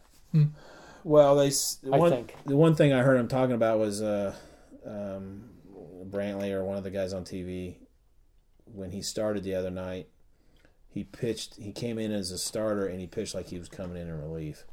Well, 1.03 1.35
they 1.35 1.47
s- 1.47 1.77
the 1.81 1.93
I 1.93 1.97
one, 1.97 2.11
think. 2.11 2.35
the 2.45 2.55
one 2.57 2.75
thing 2.75 2.91
I 2.91 3.01
heard 3.03 3.19
him 3.19 3.27
talking 3.27 3.55
about 3.55 3.79
was 3.79 4.01
uh, 4.01 4.33
um, 4.85 5.43
Brantley 6.09 6.51
or 6.53 6.63
one 6.63 6.77
of 6.77 6.83
the 6.83 6.91
guys 6.91 7.13
on 7.13 7.23
TV 7.23 7.75
when 8.73 8.91
he 8.91 9.01
started 9.01 9.43
the 9.43 9.55
other 9.55 9.71
night. 9.71 10.07
He 10.91 11.03
pitched. 11.03 11.55
He 11.55 11.71
came 11.71 11.99
in 11.99 12.11
as 12.11 12.31
a 12.31 12.37
starter 12.37 12.87
and 12.87 12.99
he 12.99 13.07
pitched 13.07 13.35
like 13.35 13.47
he 13.47 13.59
was 13.59 13.69
coming 13.69 13.95
in 13.95 14.07
in 14.07 14.21
relief, 14.21 14.65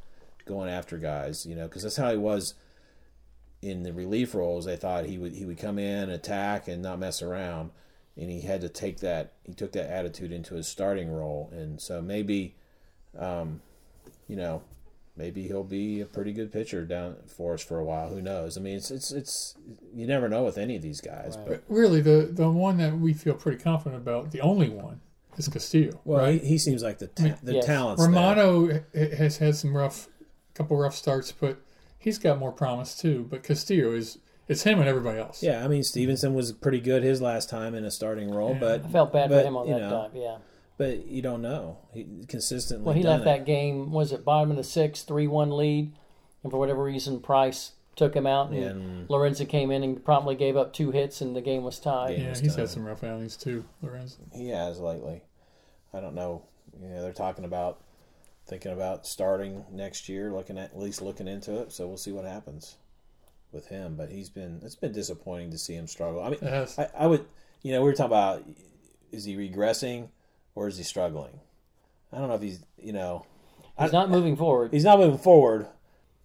going 0.46 0.70
after 0.70 0.96
guys. 0.96 1.44
You 1.44 1.54
know, 1.54 1.68
because 1.68 1.82
that's 1.82 1.96
how 1.96 2.10
he 2.10 2.16
was 2.16 2.54
in 3.60 3.82
the 3.82 3.92
relief 3.92 4.34
roles. 4.34 4.64
They 4.64 4.76
thought 4.76 5.06
he 5.06 5.18
would 5.18 5.32
he 5.32 5.44
would 5.44 5.58
come 5.58 5.78
in, 5.78 6.08
attack, 6.08 6.68
and 6.68 6.82
not 6.82 6.98
mess 6.98 7.20
around. 7.20 7.70
And 8.16 8.30
he 8.30 8.40
had 8.40 8.62
to 8.62 8.70
take 8.70 9.00
that. 9.00 9.34
He 9.44 9.52
took 9.52 9.72
that 9.72 9.90
attitude 9.90 10.32
into 10.32 10.54
his 10.54 10.66
starting 10.66 11.10
role, 11.10 11.50
and 11.52 11.78
so 11.80 12.00
maybe, 12.00 12.54
um, 13.18 13.60
you 14.26 14.36
know, 14.36 14.62
maybe 15.16 15.46
he'll 15.46 15.64
be 15.64 16.00
a 16.00 16.06
pretty 16.06 16.32
good 16.32 16.52
pitcher 16.52 16.84
down 16.84 17.16
for 17.26 17.54
us 17.54 17.62
for 17.64 17.78
a 17.78 17.84
while. 17.84 18.08
Who 18.08 18.20
knows? 18.20 18.56
I 18.56 18.60
mean, 18.60 18.76
it's 18.76 18.90
it's 18.90 19.12
it's 19.12 19.56
you 19.94 20.06
never 20.06 20.28
know 20.28 20.44
with 20.44 20.58
any 20.58 20.76
of 20.76 20.82
these 20.82 21.00
guys. 21.00 21.36
But 21.36 21.48
But 21.48 21.62
really, 21.68 22.00
the 22.00 22.28
the 22.30 22.50
one 22.50 22.76
that 22.78 22.98
we 22.98 23.12
feel 23.12 23.34
pretty 23.34 23.62
confident 23.62 24.00
about, 24.02 24.30
the 24.30 24.40
only 24.40 24.68
one, 24.68 25.00
is 25.36 25.48
Castillo. 25.48 26.00
well, 26.04 26.20
right? 26.20 26.40
he, 26.40 26.48
he 26.50 26.58
seems 26.58 26.82
like 26.82 26.98
the 26.98 27.08
ta- 27.08 27.22
mean, 27.24 27.36
the 27.42 27.54
yes. 27.54 27.66
talent's 27.66 28.02
there. 28.02 28.10
Romano 28.10 28.68
ha- 28.94 29.16
has 29.16 29.38
had 29.38 29.56
some 29.56 29.76
rough, 29.76 30.08
couple 30.54 30.76
rough 30.76 30.94
starts, 30.94 31.32
but 31.32 31.58
he's 31.98 32.18
got 32.18 32.38
more 32.38 32.52
promise 32.52 32.96
too. 32.96 33.26
But 33.28 33.42
Castillo 33.42 33.92
is 33.92 34.18
it's 34.48 34.62
him 34.62 34.78
and 34.78 34.88
everybody 34.88 35.18
else. 35.18 35.42
Yeah, 35.42 35.64
I 35.64 35.68
mean 35.68 35.82
Stephenson 35.82 36.34
was 36.34 36.52
pretty 36.52 36.80
good 36.80 37.02
his 37.02 37.20
last 37.20 37.50
time 37.50 37.74
in 37.74 37.84
a 37.84 37.90
starting 37.90 38.30
role, 38.30 38.52
Yeah. 38.52 38.60
but 38.60 38.84
I 38.84 38.88
felt 38.88 39.12
bad 39.12 39.28
but, 39.30 39.42
for 39.42 39.48
him 39.48 39.56
on 39.56 39.68
that 39.70 39.78
know, 39.80 39.90
time. 39.90 40.10
Yeah. 40.14 40.36
But 40.78 41.06
you 41.06 41.22
don't 41.22 41.42
know. 41.42 41.78
He 41.92 42.06
consistently. 42.28 42.84
Well, 42.84 42.94
he 42.94 43.02
done 43.02 43.20
left 43.20 43.22
it. 43.22 43.24
that 43.24 43.46
game. 43.46 43.92
Was 43.92 44.12
it 44.12 44.24
bottom 44.24 44.50
of 44.50 44.56
the 44.56 44.64
sixth, 44.64 45.06
three 45.06 45.26
one 45.26 45.50
lead, 45.56 45.92
and 46.42 46.50
for 46.50 46.58
whatever 46.58 46.82
reason, 46.82 47.20
Price 47.20 47.72
took 47.94 48.14
him 48.14 48.26
out, 48.26 48.50
and 48.50 48.62
And 48.62 49.08
Lorenzen 49.08 49.48
came 49.48 49.70
in 49.70 49.82
and 49.82 50.04
promptly 50.04 50.34
gave 50.34 50.56
up 50.56 50.72
two 50.74 50.90
hits, 50.90 51.22
and 51.22 51.34
the 51.34 51.40
game 51.40 51.62
was 51.64 51.78
tied. 51.78 52.18
Yeah. 52.18 52.24
yeah, 52.24 52.28
this 52.28 52.40
he's 52.40 52.52
time. 52.54 52.60
had 52.60 52.68
some 52.70 52.84
rough 52.84 53.02
outings 53.02 53.36
too, 53.38 53.64
Lorenzen. 53.82 54.34
he 54.34 54.50
has 54.50 54.78
lately. 54.78 55.22
I 55.94 56.00
don't 56.00 56.14
know. 56.14 56.42
You 56.78 56.88
know, 56.88 57.02
they're 57.02 57.12
talking 57.12 57.46
about 57.46 57.80
thinking 58.46 58.72
about 58.72 59.06
starting 59.06 59.64
next 59.72 60.08
year, 60.10 60.30
looking 60.30 60.58
at 60.58 60.72
at 60.72 60.78
least 60.78 61.00
looking 61.00 61.26
into 61.26 61.58
it. 61.62 61.72
So 61.72 61.86
we'll 61.86 61.96
see 61.96 62.12
what 62.12 62.26
happens 62.26 62.76
with 63.50 63.68
him. 63.68 63.96
But 63.96 64.10
he's 64.10 64.28
been 64.28 64.60
it's 64.62 64.74
been 64.76 64.92
disappointing 64.92 65.50
to 65.52 65.58
see 65.58 65.74
him 65.74 65.86
struggle. 65.86 66.22
I 66.22 66.30
mean, 66.30 66.40
I, 66.44 66.88
I 66.98 67.06
would 67.06 67.24
you 67.62 67.72
know 67.72 67.80
we 67.80 67.86
were 67.88 67.94
talking 67.94 68.12
about 68.12 68.44
is 69.10 69.24
he 69.24 69.36
regressing 69.36 70.08
or 70.56 70.66
is 70.66 70.76
he 70.76 70.82
struggling? 70.82 71.38
I 72.12 72.18
don't 72.18 72.26
know 72.28 72.34
if 72.34 72.42
he's 72.42 72.58
you 72.82 72.92
know 72.92 73.24
He's 73.78 73.92
not 73.92 74.10
moving 74.10 74.36
forward. 74.36 74.72
he's 74.72 74.84
not 74.84 74.98
moving 74.98 75.18
forward, 75.18 75.68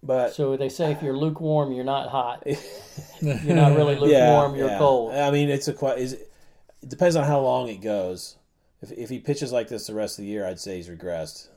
but 0.02 0.34
So 0.34 0.56
they 0.56 0.70
say 0.70 0.90
if 0.90 1.02
you're 1.02 1.16
lukewarm, 1.16 1.72
you're 1.72 1.84
not 1.84 2.08
hot. 2.08 2.44
You're 3.20 3.54
not 3.54 3.76
really 3.76 3.94
lukewarm. 3.94 4.56
you're 4.56 4.68
yeah. 4.68 4.78
cold. 4.78 5.14
I 5.14 5.30
mean, 5.30 5.48
it's 5.48 5.68
a 5.68 5.86
is 5.94 6.14
it 6.14 6.88
depends 6.88 7.14
on 7.14 7.24
how 7.24 7.40
long 7.40 7.68
it 7.68 7.80
goes. 7.80 8.36
If 8.80 8.90
if 8.92 9.08
he 9.10 9.20
pitches 9.20 9.52
like 9.52 9.68
this 9.68 9.86
the 9.86 9.94
rest 9.94 10.18
of 10.18 10.24
the 10.24 10.30
year, 10.30 10.44
I'd 10.46 10.58
say 10.58 10.76
he's 10.76 10.88
regressed. 10.88 11.48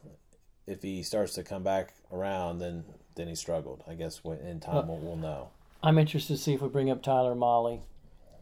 If 0.68 0.82
he 0.84 1.02
starts 1.02 1.34
to 1.36 1.44
come 1.44 1.64
back 1.64 1.94
around, 2.12 2.60
then 2.60 2.84
then 3.16 3.28
he 3.28 3.36
struggled. 3.36 3.84
I 3.88 3.96
guess 3.96 4.24
when- 4.24 4.40
in 4.40 4.60
time 4.60 4.76
uh, 4.78 4.82
we'll, 4.84 4.98
we'll 4.98 5.16
know. 5.16 5.50
I'm 5.82 5.98
interested 5.98 6.36
to 6.36 6.42
see 6.42 6.54
if 6.54 6.62
we 6.62 6.68
bring 6.68 6.90
up 6.90 7.02
Tyler 7.02 7.36
Mahle 7.36 7.82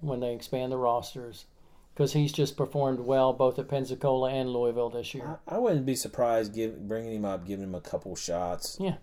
when 0.02 0.20
they 0.20 0.34
expand 0.34 0.72
the 0.72 0.78
rosters 0.78 1.46
because 1.94 2.14
he's 2.14 2.32
just 2.32 2.58
performed 2.58 3.00
well 3.00 3.34
both 3.34 3.60
at 3.60 3.68
Pensacola 3.68 4.30
and 4.32 4.50
Louisville 4.50 4.90
this 4.90 5.14
year. 5.14 5.40
I, 5.48 5.56
I 5.56 5.58
wouldn't 5.60 5.86
be 5.86 5.96
surprised 5.96 6.54
give, 6.54 6.88
bringing 6.88 7.16
him 7.16 7.26
up, 7.26 7.46
giving 7.46 7.64
him 7.66 7.76
a 7.76 7.82
couple 7.82 8.16
shots. 8.16 8.78
Yeah. 8.80 8.96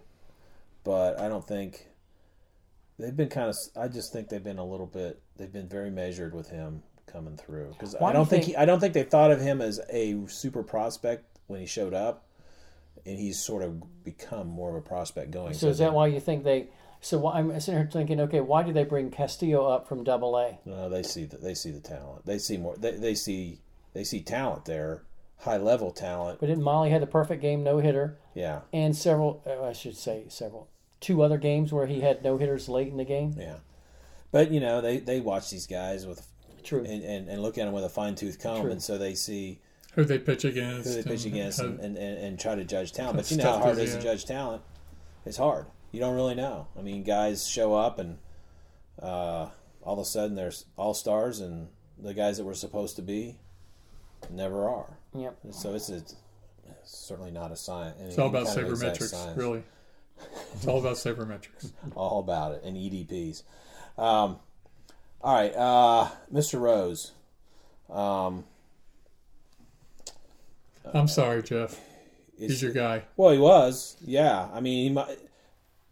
but 0.85 1.18
I 1.20 1.29
don't 1.29 1.46
think 1.46 1.87
they've 2.98 3.16
been 3.16 3.29
kind 3.29 3.48
of. 3.48 3.57
I 3.76 3.88
just 3.88 4.12
think 4.12 4.29
they've 4.29 4.42
been 4.42 4.59
a 4.59 4.64
little 4.66 4.87
bit. 4.87 5.20
They've 5.37 5.53
been 5.53 5.68
very 5.68 5.90
measured 5.90 6.35
with 6.35 6.48
him 6.50 6.83
coming 7.07 7.37
through 7.37 7.70
because 7.72 7.94
I 7.96 7.98
do 8.09 8.12
don't 8.12 8.26
think, 8.29 8.44
think- 8.44 8.57
he, 8.57 8.57
I 8.57 8.64
don't 8.64 8.81
think 8.81 8.94
they 8.94 9.03
thought 9.03 9.31
of 9.31 9.40
him 9.40 9.61
as 9.61 9.81
a 9.90 10.16
super 10.29 10.62
prospect 10.62 11.24
when 11.46 11.61
he 11.61 11.66
showed 11.66 11.94
up, 11.94 12.26
and 13.07 13.18
he's 13.18 13.38
sort 13.40 13.62
of 13.62 13.83
become 14.05 14.46
more 14.48 14.70
of 14.70 14.76
a 14.76 14.81
prospect 14.81 15.31
going. 15.31 15.55
So 15.55 15.68
is 15.68 15.79
that 15.79 15.92
why 15.92 16.07
you 16.09 16.20
think 16.20 16.44
they? 16.44 16.68
So 17.02 17.26
I'm 17.28 17.58
sitting 17.60 17.80
here 17.80 17.88
thinking, 17.90 18.20
okay, 18.20 18.40
why 18.40 18.62
do 18.62 18.72
they 18.72 18.84
bring 18.84 19.10
Castillo 19.10 19.66
up 19.66 19.88
from 19.88 20.04
Double 20.04 20.36
A? 20.36 20.58
No, 20.66 20.88
they 20.90 21.02
see 21.02 21.24
the, 21.24 21.38
they 21.38 21.54
see 21.54 21.70
the 21.70 21.80
talent. 21.80 22.26
They 22.26 22.38
see 22.38 22.56
more. 22.58 22.76
They, 22.76 22.92
they 22.92 23.14
see 23.14 23.60
they 23.94 24.04
see 24.04 24.20
talent 24.20 24.66
there, 24.66 25.02
high 25.38 25.56
level 25.56 25.92
talent. 25.92 26.40
But 26.40 26.46
didn't 26.46 26.62
Mahle 26.64 26.90
had 26.90 27.00
the 27.02 27.06
perfect 27.06 27.40
game, 27.40 27.62
no 27.64 27.78
hitter, 27.78 28.18
Yeah, 28.34 28.60
and 28.72 28.94
several? 28.94 29.42
Uh, 29.46 29.64
I 29.64 29.72
should 29.72 29.96
say 29.96 30.24
several, 30.28 30.68
two 31.00 31.22
other 31.22 31.38
games 31.38 31.72
where 31.72 31.86
he 31.86 32.00
had 32.00 32.22
no 32.22 32.36
hitters 32.36 32.68
late 32.68 32.88
in 32.88 32.98
the 32.98 33.04
game. 33.04 33.34
Yeah, 33.38 33.56
but 34.30 34.50
you 34.50 34.60
know 34.60 34.82
they 34.82 34.98
they 34.98 35.20
watch 35.20 35.48
these 35.50 35.66
guys 35.66 36.06
with 36.06 36.26
True. 36.62 36.84
and, 36.84 37.02
and, 37.02 37.28
and 37.30 37.40
look 37.42 37.56
at 37.56 37.64
them 37.64 37.72
with 37.72 37.84
a 37.84 37.88
fine 37.88 38.14
tooth 38.14 38.38
comb, 38.38 38.60
True. 38.62 38.70
and 38.72 38.82
so 38.82 38.98
they 38.98 39.14
see 39.14 39.58
Who 39.94 40.04
they 40.04 40.18
pitch 40.18 40.44
against. 40.44 40.86
who 40.88 41.02
they 41.02 41.02
pitch 41.10 41.24
and 41.24 41.34
against 41.34 41.60
and, 41.60 41.80
and, 41.80 41.96
and, 41.96 42.18
and 42.18 42.38
try 42.38 42.54
to 42.56 42.64
judge 42.64 42.92
talent. 42.92 43.16
But 43.16 43.30
you 43.30 43.38
know 43.38 43.44
how 43.44 43.58
hard 43.58 43.78
is 43.78 43.78
it 43.78 43.84
is 43.84 43.94
to 43.96 44.02
judge 44.02 44.26
talent. 44.26 44.60
It's 45.24 45.38
hard. 45.38 45.64
You 45.92 46.00
don't 46.00 46.14
really 46.14 46.35
know. 46.35 46.68
I 46.79 46.83
mean, 46.83 47.03
guys 47.03 47.46
show 47.46 47.74
up 47.74 47.98
and 47.98 48.18
uh, 49.00 49.48
all 49.83 49.94
of 49.94 49.98
a 49.98 50.05
sudden 50.05 50.37
they're 50.37 50.53
all 50.76 50.94
stars, 50.94 51.40
and 51.40 51.68
the 51.98 52.14
guys 52.14 52.37
that 52.38 52.44
were 52.44 52.55
supposed 52.55 52.96
to 52.96 53.03
be 53.03 53.37
never 54.31 54.68
are. 54.68 54.98
Yep. 55.16 55.37
So 55.50 55.74
it's, 55.74 55.88
a, 55.88 55.96
it's 55.96 56.14
certainly 56.85 57.31
not 57.31 57.50
a 57.50 57.57
science. 57.57 57.96
It's 58.00 58.18
all 58.18 58.29
about 58.29 58.46
sabermetrics, 58.46 59.37
really. 59.37 59.62
It's 60.55 60.66
all 60.66 60.79
about 60.79 60.96
sabermetrics. 60.96 61.72
all 61.94 62.20
about 62.20 62.53
it 62.53 62.62
and 62.64 62.76
EDPs. 62.76 63.42
Um, 63.98 64.38
all 65.22 65.35
right, 65.35 65.55
uh, 65.57 66.09
Mr. 66.33 66.61
Rose. 66.61 67.12
Um, 67.90 68.44
I'm 70.94 71.09
sorry, 71.09 71.42
Jeff. 71.42 71.72
is- 72.38 72.50
He's 72.53 72.62
your 72.62 72.72
guy. 72.72 73.03
Well, 73.16 73.33
he 73.33 73.38
was. 73.38 73.96
Yeah. 74.05 74.48
I 74.53 74.61
mean, 74.61 74.88
he 74.88 74.94
might. 74.94 75.18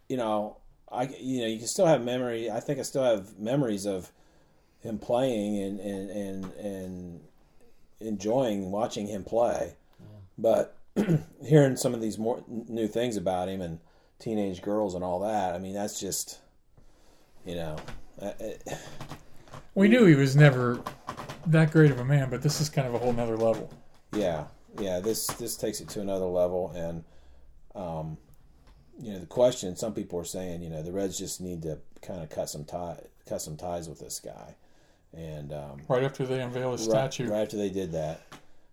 You 0.09 0.17
know, 0.17 0.57
I. 0.91 1.03
You 1.19 1.41
know, 1.41 1.47
you 1.47 1.57
can 1.59 1.67
still 1.67 1.85
have 1.85 2.03
memory. 2.03 2.51
I 2.51 2.59
think 2.59 2.79
I 2.79 2.81
still 2.81 3.03
have 3.03 3.39
memories 3.39 3.85
of 3.85 4.11
him 4.79 4.99
playing 4.99 5.57
and 5.61 5.79
and 5.79 6.09
and 6.09 6.53
and 6.55 7.21
enjoying 8.01 8.71
watching 8.71 9.07
him 9.07 9.23
play. 9.23 9.75
But 10.37 10.75
hearing 11.45 11.77
some 11.77 11.93
of 11.93 12.01
these 12.01 12.17
more 12.17 12.43
new 12.47 12.87
things 12.87 13.15
about 13.15 13.47
him 13.47 13.61
and 13.61 13.79
teenage 14.19 14.61
girls 14.61 14.95
and 14.95 15.03
all 15.03 15.19
that, 15.21 15.55
I 15.55 15.59
mean, 15.59 15.73
that's 15.73 15.99
just. 15.99 16.39
You 17.45 17.55
know, 17.55 17.77
We 19.75 19.87
knew 19.87 20.05
he 20.05 20.15
was 20.15 20.35
never 20.35 20.81
that 21.47 21.71
great 21.71 21.91
of 21.91 21.99
a 21.99 22.05
man, 22.05 22.29
but 22.29 22.41
this 22.41 22.59
is 22.59 22.69
kind 22.69 22.87
of 22.87 22.93
a 22.93 22.97
whole 22.97 23.13
nother 23.13 23.37
level. 23.37 23.71
yeah, 24.13 24.45
yeah. 24.79 24.99
This 24.99 25.27
this 25.27 25.55
takes 25.55 25.79
it 25.79 25.87
to 25.89 26.01
another 26.01 26.25
level, 26.25 26.71
and 26.75 27.03
um, 27.75 28.17
you 29.01 29.13
know, 29.13 29.19
the 29.19 29.25
question. 29.25 29.75
Some 29.75 29.93
people 29.93 30.19
are 30.19 30.25
saying, 30.25 30.61
you 30.61 30.69
know, 30.69 30.83
the 30.83 30.91
Reds 30.91 31.17
just 31.17 31.41
need 31.41 31.61
to 31.63 31.79
kind 32.01 32.21
of 32.21 32.29
cut 32.29 32.49
some 32.49 32.65
tie, 32.65 32.99
cut 33.27 33.41
some 33.41 33.57
ties 33.57 33.87
with 33.87 33.99
this 33.99 34.19
guy, 34.19 34.55
and 35.13 35.53
um, 35.53 35.81
Right 35.87 36.03
after 36.03 36.25
they 36.25 36.41
unveil 36.41 36.73
his 36.73 36.87
right, 36.87 37.11
statue. 37.13 37.29
right 37.31 37.41
after 37.41 37.57
they 37.57 37.69
did 37.69 37.91
that, 37.93 38.21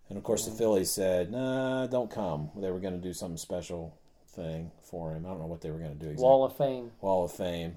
and 0.09 0.19
of 0.19 0.25
course 0.25 0.45
the 0.45 0.51
Phillies 0.53 0.91
said, 0.91 1.31
"Nah, 1.31 1.87
don't 1.87 2.11
come." 2.11 2.51
They 2.57 2.71
were 2.71 2.81
going 2.81 2.95
to 2.95 3.01
do 3.01 3.13
something 3.13 3.37
special 3.39 3.97
thing 4.29 4.71
for 4.83 5.13
him. 5.13 5.25
I 5.25 5.31
don't 5.31 5.41
know 5.41 5.47
what 5.47 5.61
they 5.63 5.71
were 5.71 5.79
going 5.79 5.93
to 5.93 5.99
do. 5.99 6.07
Exactly. 6.07 6.25
Wall 6.25 6.45
of 6.45 6.57
Fame. 6.57 6.91
Wall 7.01 7.25
of 7.25 7.33
Fame. 7.33 7.77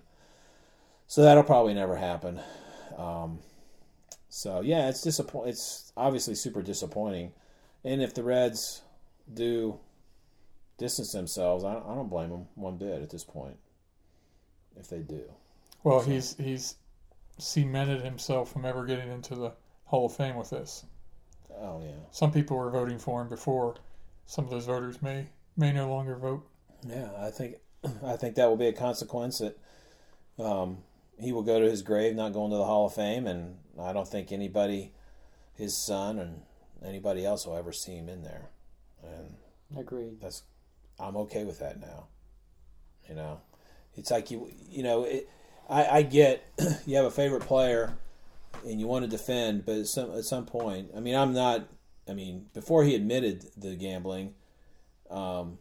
So 1.08 1.24
that'll 1.24 1.44
probably 1.44 1.74
never 1.74 1.96
happen. 1.96 2.40
Um, 2.98 3.40
so 4.30 4.62
yeah, 4.62 4.90
it's 4.90 5.02
disappoint. 5.02 5.50
It's 5.50 5.92
obviously 5.98 6.36
super 6.36 6.62
disappointing. 6.62 7.32
And 7.84 8.02
if 8.02 8.14
the 8.14 8.24
Reds 8.24 8.82
do 9.34 9.80
distance 10.80 11.12
themselves, 11.12 11.64
I, 11.64 11.74
I 11.76 11.94
don't 11.96 12.10
blame 12.10 12.30
them 12.32 12.48
one 12.56 12.78
bit 12.78 13.02
at 13.04 13.10
this 13.12 13.24
point. 13.24 13.58
If 14.80 14.88
they 14.90 15.00
do, 15.00 15.24
Well, 15.84 16.00
he's 16.02 16.36
he's 16.38 16.76
cemented 17.38 18.02
himself 18.02 18.52
from 18.52 18.66
ever 18.66 18.86
getting 18.86 19.12
into 19.12 19.36
the 19.36 19.54
Hall 19.86 20.06
of 20.06 20.16
Fame 20.16 20.36
with 20.36 20.50
this. 20.50 20.86
oh 21.60 21.82
yeah, 21.84 21.92
Some 22.12 22.32
people 22.32 22.58
were 22.58 22.72
voting 22.72 22.98
for 22.98 23.22
him 23.22 23.30
before. 23.30 23.76
Some 24.26 24.46
of 24.46 24.52
those 24.52 24.66
voters 24.66 25.02
may 25.02 25.28
may 25.58 25.72
no 25.74 25.90
longer 25.90 26.16
vote. 26.16 26.48
yeah. 26.88 27.10
I 27.20 27.30
think 27.30 27.56
I 28.06 28.16
think 28.16 28.36
that 28.36 28.48
will 28.48 28.58
be 28.58 28.68
a 28.68 28.74
consequence 28.74 29.40
that 29.40 29.58
um, 30.44 30.78
he 31.20 31.32
will 31.34 31.44
go 31.44 31.60
to 31.60 31.70
his 31.70 31.82
grave 31.82 32.16
not 32.16 32.32
going 32.34 32.52
to 32.52 32.58
the 32.58 32.66
Hall 32.66 32.86
of 32.86 32.94
Fame, 32.94 33.28
and 33.28 33.58
I 33.80 33.92
don't 33.92 34.08
think 34.08 34.32
anybody, 34.32 34.94
his 35.54 35.76
son 35.76 36.20
and 36.20 36.42
anybody 36.86 37.26
else 37.26 37.46
will 37.46 37.58
ever 37.58 37.74
see 37.74 37.96
him 37.98 38.08
in 38.08 38.24
there. 38.24 38.50
And 39.04 39.36
Agreed. 39.78 40.22
that's 40.22 40.44
I'm 41.00 41.16
okay 41.18 41.44
with 41.44 41.60
that 41.60 41.80
now. 41.80 42.08
You 43.08 43.16
know, 43.16 43.42
it's 43.96 44.12
like 44.12 44.32
you 44.32 44.52
you 44.70 44.84
know 44.84 45.04
it, 45.04 45.30
I 45.70 45.86
I 45.88 46.02
get 46.04 46.46
you 46.86 46.96
have 46.96 47.06
a 47.06 47.12
favorite 47.12 47.44
player 47.44 47.98
and 48.66 48.80
you 48.80 48.88
want 48.88 49.06
to 49.06 49.10
defend, 49.10 49.66
but 49.66 49.78
at 49.78 49.88
some 49.88 50.12
at 50.12 50.26
some 50.26 50.46
point, 50.46 50.92
I 50.96 51.00
mean, 51.00 51.16
I'm 51.16 51.34
not. 51.34 51.68
I 52.08 52.14
mean, 52.14 52.48
before 52.54 52.84
he 52.84 52.96
admitted 52.96 53.46
the 53.56 53.76
gambling, 53.76 54.34
um, 55.12 55.60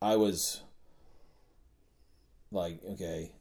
I 0.00 0.14
was 0.14 0.62
like, 2.52 2.78
okay, 2.92 3.32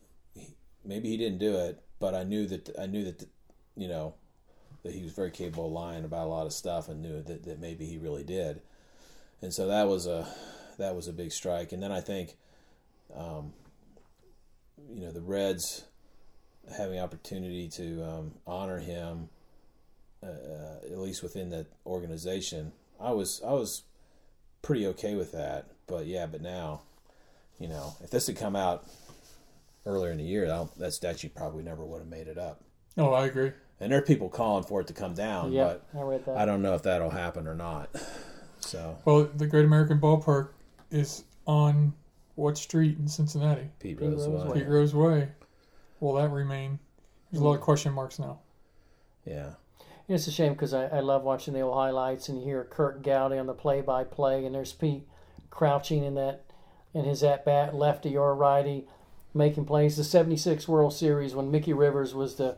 maybe 0.83 1.09
he 1.09 1.17
didn't 1.17 1.37
do 1.37 1.57
it, 1.57 1.79
but 1.99 2.15
I 2.15 2.23
knew 2.23 2.47
that 2.47 2.69
I 2.79 2.87
knew 2.87 3.03
that 3.05 3.27
you 3.75 3.87
know 3.87 4.15
that 4.83 4.93
he 4.93 5.03
was 5.03 5.13
very 5.13 5.31
capable 5.31 5.67
of 5.67 5.71
lying 5.71 6.05
about 6.05 6.27
a 6.27 6.29
lot 6.29 6.45
of 6.45 6.53
stuff, 6.53 6.89
and 6.89 7.01
knew 7.01 7.21
that, 7.21 7.43
that 7.43 7.59
maybe 7.59 7.85
he 7.85 7.97
really 7.97 8.23
did 8.23 8.61
and 9.43 9.53
so 9.53 9.67
that 9.67 9.89
was 9.89 10.07
a 10.07 10.25
that 10.77 10.95
was 10.95 11.07
a 11.07 11.13
big 11.13 11.31
strike. 11.31 11.71
And 11.71 11.81
then 11.81 11.91
I 11.91 12.01
think, 12.01 12.35
um, 13.15 13.53
you 14.91 15.05
know, 15.05 15.11
the 15.11 15.21
Reds 15.21 15.85
having 16.75 16.99
opportunity 16.99 17.67
to 17.69 18.03
um, 18.03 18.31
honor 18.47 18.79
him, 18.79 19.29
uh, 20.23 20.85
at 20.89 20.97
least 20.97 21.21
within 21.23 21.49
that 21.49 21.67
organization, 21.85 22.71
I 22.99 23.11
was 23.11 23.41
I 23.45 23.51
was 23.51 23.83
pretty 24.61 24.87
okay 24.87 25.15
with 25.15 25.31
that. 25.33 25.67
But 25.87 26.05
yeah, 26.05 26.25
but 26.25 26.41
now, 26.41 26.81
you 27.59 27.67
know, 27.67 27.95
if 28.01 28.09
this 28.09 28.27
had 28.27 28.37
come 28.37 28.55
out 28.55 28.85
earlier 29.85 30.11
in 30.11 30.17
the 30.17 30.23
year, 30.23 30.45
I 30.45 30.47
don't, 30.47 30.79
that 30.79 30.93
statue 30.93 31.29
probably 31.29 31.63
never 31.63 31.83
would 31.83 31.99
have 31.99 32.07
made 32.07 32.27
it 32.27 32.37
up. 32.37 32.61
Oh, 32.97 33.11
I 33.11 33.25
agree. 33.25 33.51
And 33.79 33.91
there 33.91 33.99
are 33.99 34.03
people 34.03 34.29
calling 34.29 34.63
for 34.63 34.79
it 34.79 34.87
to 34.87 34.93
come 34.93 35.13
down, 35.13 35.51
Yeah, 35.51 35.75
but 35.93 35.99
I 35.99 36.03
read 36.03 36.25
that. 36.25 36.37
I 36.37 36.45
don't 36.45 36.61
know 36.61 36.73
if 36.75 36.83
that'll 36.83 37.09
happen 37.09 37.47
or 37.47 37.55
not. 37.55 37.89
So 38.61 38.97
Well, 39.03 39.29
the 39.35 39.45
Great 39.45 39.65
American 39.65 39.99
Ballpark 39.99 40.49
is 40.93 41.23
on 41.45 41.93
what 42.35 42.57
street 42.57 42.97
in 42.99 43.07
Cincinnati? 43.07 43.69
Pete 43.79 43.97
Pete 43.97 44.01
Rose, 44.09 44.27
Rose 44.27 44.45
won. 44.45 44.53
Pete 44.53 44.67
Rose 44.67 44.95
Way. 44.95 45.27
Will 45.99 46.13
that 46.13 46.29
remain? 46.29 46.79
There's 47.31 47.41
a 47.41 47.45
lot 47.45 47.55
of 47.55 47.61
Mm. 47.61 47.63
question 47.63 47.93
marks 47.93 48.19
now. 48.19 48.39
yeah. 49.25 49.51
It's 50.09 50.27
a 50.27 50.31
shame 50.31 50.51
because 50.53 50.73
I, 50.73 50.87
I 50.87 50.99
love 50.99 51.23
watching 51.23 51.53
the 51.53 51.61
old 51.61 51.75
highlights 51.75 52.27
and 52.27 52.37
you 52.37 52.43
hear 52.43 52.65
Curt 52.65 53.01
Gowdy 53.03 53.37
on 53.37 53.47
the 53.47 53.53
play-by-play, 53.53 54.45
and 54.45 54.53
there's 54.53 54.73
Pete 54.73 55.07
crouching 55.49 56.03
in 56.03 56.15
that 56.15 56.43
in 56.93 57.05
his 57.05 57.23
at 57.23 57.45
bat, 57.45 57.73
lefty 57.73 58.15
or 58.17 58.35
righty, 58.35 58.85
making 59.33 59.63
plays. 59.65 59.95
The 59.95 60.03
'76 60.03 60.67
World 60.67 60.93
Series 60.93 61.33
when 61.33 61.49
Mickey 61.49 61.71
Rivers 61.73 62.13
was 62.13 62.35
the 62.35 62.57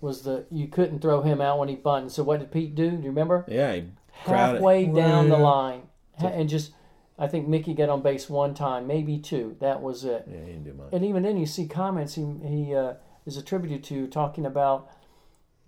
was 0.00 0.22
the 0.22 0.46
you 0.50 0.68
couldn't 0.68 1.00
throw 1.00 1.20
him 1.20 1.40
out 1.42 1.58
when 1.58 1.68
he 1.68 1.76
bunted. 1.76 2.12
So 2.12 2.22
what 2.24 2.40
did 2.40 2.50
Pete 2.50 2.74
do? 2.74 2.90
Do 2.92 2.96
you 2.96 3.10
remember? 3.10 3.44
Yeah, 3.46 3.74
he 3.74 3.84
crowded. 4.24 4.54
Halfway 4.54 4.86
down 4.86 5.28
the 5.28 5.36
line, 5.36 5.82
and 6.18 6.48
just 6.48 6.72
I 7.20 7.28
think 7.28 7.46
Mickey 7.46 7.74
got 7.74 7.90
on 7.90 8.00
base 8.00 8.30
one 8.30 8.54
time, 8.54 8.86
maybe 8.86 9.18
two. 9.18 9.56
That 9.60 9.82
was 9.82 10.04
it. 10.04 10.24
Yeah, 10.26 10.40
he 10.40 10.46
didn't 10.46 10.64
do 10.64 10.72
much. 10.72 10.88
And 10.92 11.04
even 11.04 11.22
then, 11.22 11.36
you 11.36 11.44
see 11.44 11.66
comments 11.68 12.14
he, 12.14 12.24
he 12.42 12.74
uh, 12.74 12.94
is 13.26 13.36
attributed 13.36 13.84
to 13.84 14.06
talking 14.08 14.46
about 14.46 14.90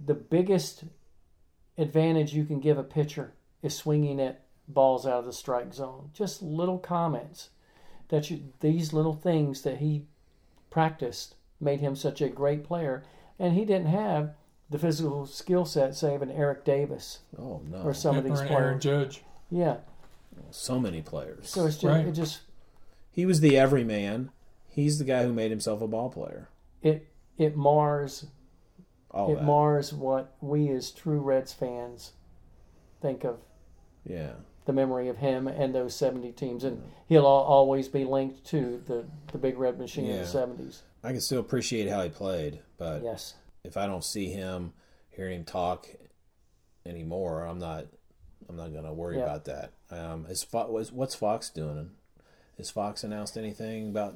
the 0.04 0.14
biggest 0.14 0.84
advantage 1.76 2.32
you 2.32 2.46
can 2.46 2.58
give 2.58 2.78
a 2.78 2.82
pitcher 2.82 3.34
is 3.62 3.76
swinging 3.76 4.18
at 4.18 4.44
balls 4.66 5.06
out 5.06 5.20
of 5.20 5.26
the 5.26 5.32
strike 5.32 5.74
zone. 5.74 6.10
Just 6.14 6.40
little 6.42 6.78
comments 6.78 7.50
that 8.08 8.30
you, 8.30 8.44
these 8.60 8.94
little 8.94 9.14
things 9.14 9.60
that 9.62 9.78
he 9.78 10.06
practiced 10.70 11.34
made 11.60 11.80
him 11.80 11.94
such 11.94 12.22
a 12.22 12.28
great 12.28 12.64
player. 12.64 13.04
And 13.38 13.54
he 13.54 13.66
didn't 13.66 13.86
have 13.88 14.34
the 14.70 14.78
physical 14.78 15.26
skill 15.26 15.66
set, 15.66 15.94
say, 15.94 16.14
of 16.14 16.22
an 16.22 16.30
Eric 16.30 16.64
Davis 16.64 17.20
Oh 17.38 17.60
no, 17.68 17.78
or 17.78 17.92
some 17.92 18.16
of 18.16 18.24
Or 18.24 18.28
these 18.28 18.40
an 18.40 18.48
Aaron. 18.48 18.80
Judge. 18.80 19.22
Yeah. 19.50 19.76
So 20.50 20.78
many 20.78 21.02
players. 21.02 21.48
So 21.48 21.66
it's 21.66 21.76
just, 21.76 21.84
Right. 21.84 22.06
it 22.06 22.12
just 22.12 22.40
he 23.10 23.26
was 23.26 23.40
the 23.40 23.56
everyman. 23.58 24.30
He's 24.68 24.98
the 24.98 25.04
guy 25.04 25.22
who 25.24 25.32
made 25.32 25.50
himself 25.50 25.82
a 25.82 25.86
ball 25.88 26.10
player. 26.10 26.48
it 26.82 27.06
it 27.38 27.56
mars 27.56 28.26
All 29.10 29.32
it 29.32 29.36
that. 29.36 29.44
mars 29.44 29.92
what 29.92 30.34
we 30.40 30.68
as 30.70 30.90
true 30.90 31.20
Reds 31.20 31.52
fans 31.52 32.12
think 33.00 33.24
of 33.24 33.38
yeah, 34.04 34.32
the 34.64 34.72
memory 34.72 35.08
of 35.08 35.18
him 35.18 35.46
and 35.48 35.74
those 35.74 35.94
70 35.94 36.32
teams. 36.32 36.64
And 36.64 36.82
he'll 37.08 37.26
always 37.26 37.88
be 37.88 38.04
linked 38.04 38.44
to 38.46 38.82
the, 38.86 39.04
the 39.32 39.38
big 39.38 39.58
red 39.58 39.78
machine 39.78 40.06
in 40.06 40.16
Yeah. 40.16 40.22
the 40.22 40.26
70s. 40.28 40.82
I 41.04 41.10
can 41.12 41.20
still 41.20 41.40
appreciate 41.40 41.88
how 41.88 42.02
he 42.02 42.08
played, 42.08 42.60
but 42.78 43.02
Yes. 43.02 43.34
if 43.64 43.76
I 43.76 43.86
don't 43.86 44.04
see 44.04 44.28
him, 44.30 44.72
hearing 45.10 45.38
him 45.40 45.44
talk 45.44 45.88
anymore, 46.86 47.44
I'm 47.44 47.58
not. 47.58 47.86
I'm 48.48 48.56
not 48.56 48.72
going 48.72 48.84
to 48.84 48.92
worry 48.92 49.16
Yeah. 49.18 49.22
about 49.22 49.44
that. 49.46 49.70
Um, 49.92 50.26
is 50.28 50.42
Fo- 50.42 50.70
what's, 50.70 50.90
what's 50.90 51.14
Fox 51.14 51.50
doing? 51.50 51.90
Has 52.56 52.70
Fox 52.70 53.04
announced 53.04 53.36
anything 53.36 53.90
about 53.90 54.14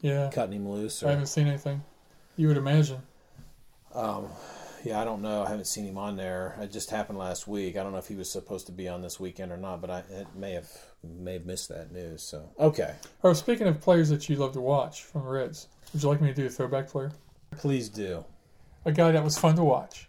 Yeah. 0.00 0.30
cutting 0.32 0.54
him 0.56 0.68
loose? 0.68 1.02
I 1.02 1.10
haven't 1.10 1.26
seen 1.26 1.46
anything. 1.46 1.82
You 2.36 2.48
would 2.48 2.56
imagine. 2.56 3.02
um, 3.94 4.28
Yeah, 4.82 5.00
I 5.00 5.04
don't 5.04 5.22
know. 5.22 5.42
I 5.44 5.48
haven't 5.48 5.66
seen 5.66 5.86
him 5.86 5.96
on 5.96 6.16
there. 6.16 6.56
It 6.60 6.70
just 6.70 6.90
happened 6.90 7.18
last 7.18 7.48
week. 7.48 7.78
I 7.78 7.82
don't 7.82 7.92
know 7.92 7.98
if 7.98 8.06
he 8.08 8.16
was 8.16 8.30
supposed 8.30 8.66
to 8.66 8.72
be 8.72 8.86
on 8.86 9.00
this 9.00 9.18
weekend 9.18 9.50
or 9.50 9.56
not, 9.56 9.80
but 9.80 9.88
I 9.90 9.98
it 10.10 10.26
may 10.34 10.52
have 10.52 10.68
may 11.02 11.34
have 11.34 11.46
missed 11.46 11.70
that 11.70 11.90
news. 11.90 12.22
So 12.22 12.50
okay, 12.58 12.94
Oh, 13.22 13.32
speaking 13.32 13.66
of 13.66 13.80
players 13.80 14.10
that 14.10 14.28
you 14.28 14.36
love 14.36 14.52
to 14.52 14.60
watch 14.60 15.04
from 15.04 15.22
the 15.22 15.28
Reds, 15.30 15.68
would 15.94 16.02
you 16.02 16.08
like 16.10 16.20
me 16.20 16.28
to 16.28 16.34
do 16.34 16.46
a 16.46 16.50
throwback 16.50 16.88
player? 16.88 17.12
please 17.56 17.88
do. 17.88 18.24
A 18.84 18.92
guy 18.92 19.12
that 19.12 19.24
was 19.24 19.38
fun 19.38 19.56
to 19.56 19.64
watch. 19.64 20.08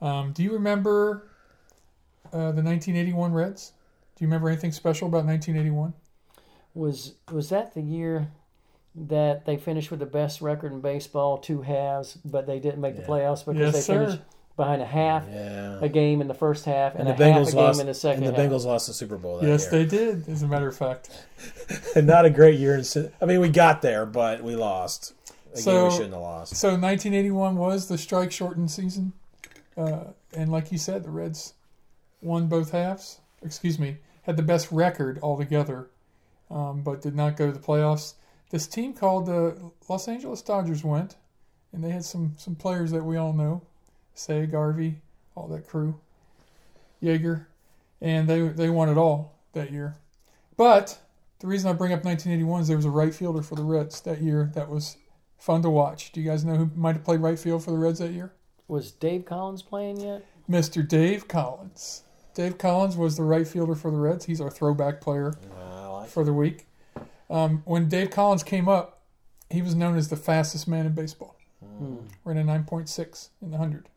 Um, 0.00 0.32
do 0.32 0.42
you 0.44 0.52
remember 0.52 1.26
uh, 2.32 2.52
the 2.52 2.62
1981 2.62 3.32
Reds? 3.32 3.72
Do 4.20 4.24
you 4.24 4.28
remember 4.28 4.50
anything 4.50 4.70
special 4.72 5.08
about 5.08 5.24
1981? 5.24 5.94
Was 6.74 7.14
was 7.32 7.48
that 7.48 7.72
the 7.72 7.80
year 7.80 8.28
that 8.94 9.46
they 9.46 9.56
finished 9.56 9.90
with 9.90 9.98
the 10.00 10.04
best 10.04 10.42
record 10.42 10.72
in 10.72 10.82
baseball, 10.82 11.38
two 11.38 11.62
halves, 11.62 12.18
but 12.22 12.46
they 12.46 12.58
didn't 12.58 12.82
make 12.82 12.96
the 12.96 13.02
playoffs 13.02 13.46
because 13.46 13.56
Yes, 13.56 13.72
they 13.72 13.80
sir. 13.80 14.04
finished 14.04 14.22
behind 14.58 14.82
a 14.82 14.86
half 14.86 15.24
Yeah, 15.26 15.78
a 15.80 15.88
game 15.88 16.20
in 16.20 16.28
the 16.28 16.34
first 16.34 16.66
half 16.66 16.96
and, 16.96 17.08
and 17.08 17.18
the 17.18 17.24
a 17.24 17.32
half 17.32 17.38
Bengals 17.40 17.48
a 17.48 17.52
game 17.52 17.60
lost. 17.64 17.80
in 17.80 17.86
the 17.86 17.94
second 17.94 18.24
and 18.24 18.36
the 18.36 18.42
half. 18.42 18.50
Bengals 18.52 18.66
lost 18.66 18.88
the 18.88 18.92
Super 18.92 19.16
Bowl 19.16 19.38
that 19.40 19.46
yes, 19.48 19.62
year. 19.62 19.70
they 19.70 19.86
did. 19.86 20.28
As 20.28 20.42
a 20.42 20.46
matter 20.46 20.68
of 20.68 20.76
fact. 20.76 21.08
they 21.94 22.02
not 22.02 22.26
a 22.26 22.30
great 22.30 22.58
year. 22.60 22.76
In, 22.76 22.84
I 23.22 23.24
mean, 23.24 23.40
we 23.40 23.48
got 23.48 23.80
there, 23.80 24.04
but 24.04 24.42
we 24.44 24.54
lost. 24.54 25.14
A 25.52 25.54
game 25.54 25.62
So- 25.64 25.84
we 25.86 25.90
shouldn't 25.92 26.12
have 26.12 26.20
lost. 26.20 26.56
So 26.56 26.68
1981 26.76 27.56
was 27.56 27.88
the 27.88 27.96
strike 27.96 28.32
shortened 28.32 28.70
season, 28.70 29.14
uh, 29.78 30.08
and 30.36 30.52
like 30.52 30.70
you 30.70 30.76
said, 30.76 31.04
the 31.04 31.10
Reds 31.10 31.54
won 32.20 32.48
both 32.48 32.72
halves. 32.72 33.20
Excuse 33.42 33.78
me, 33.78 33.96
had 34.22 34.36
the 34.36 34.42
best 34.42 34.70
record 34.70 35.18
altogether, 35.22 35.88
um, 36.50 36.82
but 36.82 37.02
did 37.02 37.14
not 37.14 37.36
go 37.36 37.46
to 37.46 37.52
the 37.52 37.64
playoffs. 37.64 38.14
This 38.50 38.66
team 38.66 38.92
called 38.92 39.26
the 39.26 39.72
Los 39.88 40.08
Angeles 40.08 40.42
Dodgers 40.42 40.84
went, 40.84 41.16
and 41.72 41.82
they 41.82 41.90
had 41.90 42.04
some 42.04 42.34
some 42.38 42.54
players 42.54 42.90
that 42.90 43.04
we 43.04 43.16
all 43.16 43.32
know, 43.32 43.62
say 44.14 44.46
Garvey, 44.46 45.00
all 45.34 45.48
that 45.48 45.66
crew, 45.66 46.00
Yeager, 47.02 47.46
and 48.00 48.28
they 48.28 48.40
they 48.48 48.70
won 48.70 48.88
it 48.88 48.98
all 48.98 49.38
that 49.52 49.70
year. 49.70 49.96
But 50.56 50.98
the 51.38 51.46
reason 51.46 51.70
I 51.70 51.72
bring 51.72 51.92
up 51.92 52.04
1981 52.04 52.62
is 52.62 52.68
there 52.68 52.76
was 52.76 52.84
a 52.84 52.90
right 52.90 53.14
fielder 53.14 53.42
for 53.42 53.54
the 53.54 53.62
Reds 53.62 54.00
that 54.02 54.20
year 54.20 54.50
that 54.54 54.68
was 54.68 54.96
fun 55.38 55.62
to 55.62 55.70
watch. 55.70 56.12
Do 56.12 56.20
you 56.20 56.28
guys 56.28 56.44
know 56.44 56.56
who 56.56 56.70
might 56.74 56.96
have 56.96 57.04
played 57.04 57.20
right 57.20 57.38
field 57.38 57.64
for 57.64 57.70
the 57.70 57.78
Reds 57.78 58.00
that 58.00 58.12
year? 58.12 58.32
Was 58.68 58.92
Dave 58.92 59.24
Collins 59.24 59.62
playing 59.62 60.00
yet? 60.00 60.24
Mr. 60.48 60.86
Dave 60.86 61.28
Collins. 61.28 62.02
Dave 62.34 62.58
Collins 62.58 62.96
was 62.96 63.16
the 63.16 63.22
right 63.22 63.46
fielder 63.46 63.74
for 63.74 63.90
the 63.90 63.96
Reds. 63.96 64.24
He's 64.26 64.40
our 64.40 64.50
throwback 64.50 65.00
player 65.00 65.34
like 65.90 66.08
for 66.08 66.24
the 66.24 66.32
week. 66.32 66.66
Um, 67.28 67.62
when 67.64 67.88
Dave 67.88 68.10
Collins 68.10 68.42
came 68.42 68.68
up, 68.68 69.02
he 69.50 69.62
was 69.62 69.74
known 69.74 69.96
as 69.96 70.08
the 70.08 70.16
fastest 70.16 70.66
man 70.68 70.86
in 70.86 70.92
baseball. 70.92 71.36
Ran 72.24 72.36
a 72.38 72.42
9.6 72.44 73.28
in 73.42 73.50
the 73.50 73.56
100. 73.58 73.88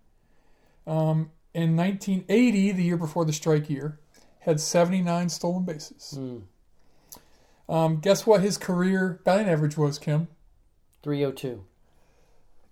Um, 0.85 1.31
in 1.53 1.75
1980, 1.75 2.71
the 2.71 2.83
year 2.83 2.97
before 2.97 3.25
the 3.25 3.33
strike 3.33 3.69
year, 3.69 3.99
had 4.39 4.59
79 4.59 5.29
stolen 5.29 5.63
bases. 5.63 6.17
Hmm. 6.17 6.39
Um, 7.69 7.97
guess 7.99 8.25
what 8.25 8.41
his 8.41 8.57
career 8.57 9.21
batting 9.23 9.47
average 9.47 9.77
was, 9.77 9.97
Kim? 9.97 10.27
302. 11.03 11.63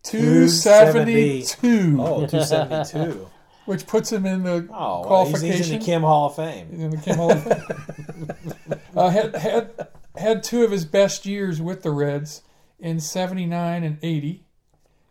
272, 0.04 1.98
Oh, 2.02 2.26
272. 2.28 3.30
which 3.66 3.86
puts 3.88 4.12
him 4.12 4.26
in 4.26 4.44
the 4.44 4.68
Oh, 4.74 5.04
qualification. 5.06 5.58
he's 5.58 5.70
in 5.72 5.80
the 5.80 5.86
Kim 5.86 6.02
Hall 6.02 6.28
of 6.28 6.36
Fame. 6.36 6.70
in 6.72 6.90
the 6.92 6.98
Kim 6.98 7.16
Hall 7.18 7.32
of 7.32 7.44
Fame. 7.44 8.80
uh, 8.96 9.10
had 9.10 9.36
had 9.36 9.88
had 10.16 10.44
two 10.44 10.64
of 10.64 10.72
his 10.72 10.86
best 10.86 11.26
years 11.26 11.62
with 11.62 11.84
the 11.84 11.92
Reds 11.92 12.42
in 12.80 13.00
'79 13.00 13.84
and 13.84 13.98
'80. 14.02 14.44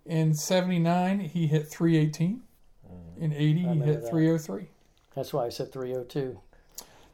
In 0.06 0.34
'79, 0.34 1.20
he 1.20 1.46
hit 1.46 1.68
318. 1.68 2.42
In 3.18 3.32
'80, 3.32 3.44
he 3.44 3.60
remember 3.66 3.84
hit 3.84 4.02
that. 4.02 4.10
303. 4.10 4.68
That's 5.14 5.32
why 5.32 5.44
I 5.46 5.48
said 5.50 5.72
302. 5.72 6.40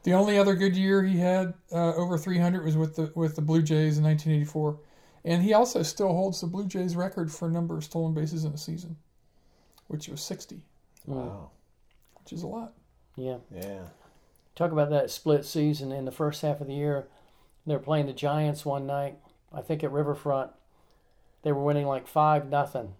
The 0.03 0.13
only 0.13 0.37
other 0.37 0.55
good 0.55 0.75
year 0.77 1.03
he 1.03 1.17
had 1.17 1.53
uh, 1.71 1.93
over 1.95 2.17
300 2.17 2.63
was 2.63 2.77
with 2.77 2.95
the 2.95 3.11
with 3.13 3.35
the 3.35 3.41
Blue 3.41 3.61
Jays 3.61 3.97
in 3.97 4.03
1984, 4.05 4.79
and 5.25 5.43
he 5.43 5.53
also 5.53 5.83
still 5.83 6.07
holds 6.13 6.39
the 6.41 6.47
Blue 6.47 6.65
Jays 6.65 6.95
record 6.95 7.29
for 7.31 7.49
number 7.49 7.75
of 7.77 7.83
stolen 7.83 8.13
bases 8.13 8.45
in 8.45 8.53
a 8.53 8.57
season, 8.57 8.95
which 9.87 10.07
was 10.07 10.21
60, 10.21 10.61
Mm. 11.07 11.15
Wow. 11.15 11.51
which 12.21 12.33
is 12.33 12.43
a 12.43 12.47
lot. 12.47 12.73
Yeah. 13.15 13.37
Yeah. 13.53 13.83
Talk 14.55 14.71
about 14.71 14.89
that 14.89 15.11
split 15.11 15.45
season 15.45 15.91
in 15.91 16.05
the 16.05 16.11
first 16.11 16.41
half 16.41 16.61
of 16.61 16.67
the 16.67 16.73
year. 16.73 17.07
They 17.65 17.73
were 17.73 17.79
playing 17.79 18.07
the 18.07 18.13
Giants 18.13 18.65
one 18.65 18.87
night, 18.87 19.17
I 19.53 19.61
think 19.61 19.83
at 19.83 19.91
Riverfront. 19.91 20.51
They 21.43 21.51
were 21.51 21.63
winning 21.63 21.85
like 21.85 22.07
5 22.07 22.49
nothing. 22.49 22.95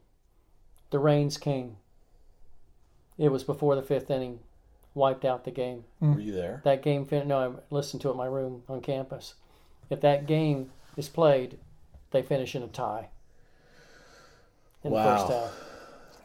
The 0.89 0.99
rains 0.99 1.37
came. 1.37 1.77
It 3.17 3.29
was 3.29 3.43
before 3.43 3.75
the 3.75 3.81
fifth 3.81 4.09
inning, 4.11 4.39
wiped 4.93 5.25
out 5.25 5.43
the 5.43 5.51
game. 5.51 5.85
Were 5.99 6.13
hmm. 6.13 6.19
you 6.19 6.31
there? 6.33 6.61
That 6.63 6.83
game 6.83 7.05
fin- 7.05 7.27
no, 7.27 7.37
I 7.39 7.73
listened 7.73 8.01
to 8.03 8.09
it 8.09 8.11
in 8.11 8.17
my 8.17 8.27
room 8.27 8.63
on 8.69 8.81
campus. 8.81 9.33
If 9.89 10.01
that 10.01 10.27
game 10.27 10.71
is 10.95 11.09
played, 11.09 11.57
they 12.11 12.21
finish 12.21 12.55
in 12.55 12.63
a 12.63 12.67
tie. 12.67 13.09
In 14.83 14.91
Wow. 14.91 15.03
the 15.03 15.17
first 15.17 15.31
half. 15.33 15.63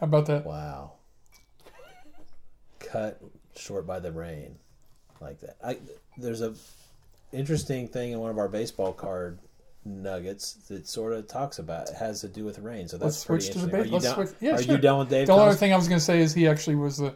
How 0.00 0.06
about 0.06 0.26
that? 0.26 0.44
Wow. 0.44 0.92
Cut 2.92 3.20
short 3.57 3.87
by 3.87 3.98
the 4.00 4.12
rain, 4.12 4.57
like 5.20 5.40
that. 5.40 5.57
I 5.64 5.78
there's 6.18 6.42
a 6.42 6.55
interesting 7.33 7.88
thing 7.88 8.12
in 8.12 8.18
one 8.20 8.31
of 8.31 8.38
our 8.38 8.48
baseball 8.48 8.92
card 8.92 9.38
nuggets 9.85 10.55
that 10.68 10.87
sort 10.87 11.12
of 11.12 11.26
talks 11.26 11.59
about 11.59 11.88
it 11.88 11.94
has 11.96 12.20
to 12.20 12.28
do 12.28 12.44
with 12.44 12.59
rain. 12.59 12.87
So 12.88 12.96
that's 12.98 13.16
Let's 13.16 13.24
pretty 13.24 13.44
switch 13.46 13.52
to 13.55 13.59
the 13.61 13.64
interesting. 13.64 13.83
base- 13.83 13.85
Are 13.85 13.87
you 13.87 13.92
let's 13.92 14.05
down? 14.05 14.14
switch- 14.26 14.37
yeah, 14.40 14.55
are 14.55 14.62
sure. 14.62 14.74
you 14.76 14.81
done 14.81 14.98
with 15.00 15.09
Dave? 15.11 15.26
The 15.26 15.33
only 15.33 15.46
other 15.46 15.57
thing 15.57 15.72
I 15.72 15.76
was 15.76 15.88
going 15.88 15.98
to 15.98 16.05
say 16.05 16.20
is 16.20 16.35
he 16.35 16.46
actually 16.46 16.76
was 16.76 16.98
the 16.98 17.14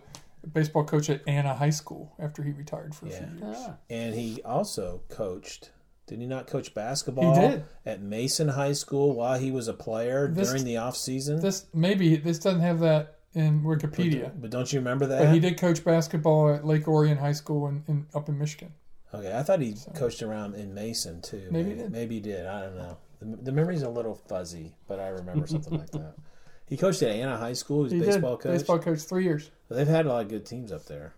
baseball 0.52 0.84
coach 0.84 1.10
at 1.10 1.20
Anna 1.28 1.54
High 1.54 1.70
School 1.70 2.12
after 2.18 2.42
he 2.42 2.52
retired 2.52 2.94
for 2.94 3.06
a 3.06 3.10
Yeah. 3.10 3.18
few 3.28 3.46
years. 3.46 3.56
Ah, 3.60 3.76
And 3.90 4.14
he 4.14 4.42
also 4.42 5.02
coached. 5.08 5.70
Did 6.06 6.20
he 6.20 6.26
not 6.26 6.46
coach 6.46 6.72
basketball? 6.72 7.34
He 7.34 7.40
did. 7.40 7.64
at 7.84 8.00
Mason 8.00 8.48
High 8.48 8.72
School 8.72 9.12
while 9.14 9.38
he 9.38 9.50
was 9.50 9.68
a 9.68 9.74
player 9.74 10.28
This- 10.28 10.48
during 10.48 10.64
the 10.64 10.76
off 10.78 10.96
season. 10.96 11.40
This 11.40 11.66
maybe 11.74 12.16
this 12.16 12.38
doesn't 12.38 12.60
have 12.60 12.78
that 12.80 13.15
in 13.34 13.62
Wikipedia, 13.62 14.32
But 14.40 14.50
don't 14.50 14.72
you 14.72 14.78
remember 14.78 15.06
that? 15.06 15.24
but 15.24 15.34
he 15.34 15.40
did 15.40 15.58
coach 15.58 15.84
basketball 15.84 16.54
at 16.54 16.64
Lake 16.66 16.88
Orion 16.88 17.18
High 17.18 17.32
School 17.32 17.68
in, 17.68 17.84
in 17.88 18.06
up 18.14 18.28
in 18.28 18.38
Michigan. 18.38 18.72
Okay, 19.14 19.36
I 19.36 19.42
thought 19.42 19.60
he 19.60 19.76
coached 19.94 20.22
around 20.22 20.54
in 20.54 20.74
Mason 20.74 21.20
too. 21.22 21.48
Maybe 21.50 21.70
he 21.70 21.74
did. 21.76 21.92
Maybe 21.92 22.14
he 22.16 22.20
did. 22.20 22.46
I 22.46 22.62
don't 22.62 22.76
know. 22.76 22.96
The, 23.20 23.36
the 23.44 23.52
memory's 23.52 23.82
a 23.82 23.88
little 23.88 24.14
fuzzy, 24.14 24.74
but 24.88 24.98
I 25.00 25.08
remember 25.08 25.46
something 25.46 25.78
like 25.78 25.90
that. 25.92 26.14
He 26.68 26.76
coached 26.76 27.00
at 27.04 27.10
Anna 27.10 27.36
High 27.36 27.52
School. 27.52 27.84
He 27.84 27.94
He 27.94 28.00
baseball 28.00 28.34
did 28.36 28.42
coach. 28.42 28.52
baseball 28.52 28.78
coach 28.80 28.98
three 29.02 29.22
years. 29.22 29.52
They've 29.70 29.86
had 29.86 30.04
a 30.04 30.08
lot 30.08 30.22
of 30.22 30.28
good 30.28 30.44
teams 30.44 30.72
up 30.72 30.84
there. 30.86 31.14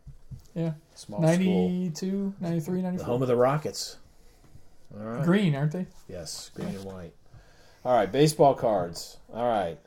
Yeah, 0.55 0.73
Small 0.94 1.21
school. 1.21 1.68
92, 1.71 2.35
93, 2.38 2.81
The 2.83 3.05
home 3.05 3.23
of 3.23 3.29
the 3.29 3.35
Rockets. 3.37 3.97
All 4.94 5.03
right. 5.03 5.25
Green, 5.25 5.55
aren't 5.57 5.73
they? 5.73 5.87
Yes, 6.07 6.51
green 6.55 6.68
and 6.68 6.85
white. 6.85 7.14
All 7.83 7.94
right, 7.97 8.12
baseball 8.12 8.55
cards. 8.55 9.16
All 9.33 9.49
right. 9.49 9.79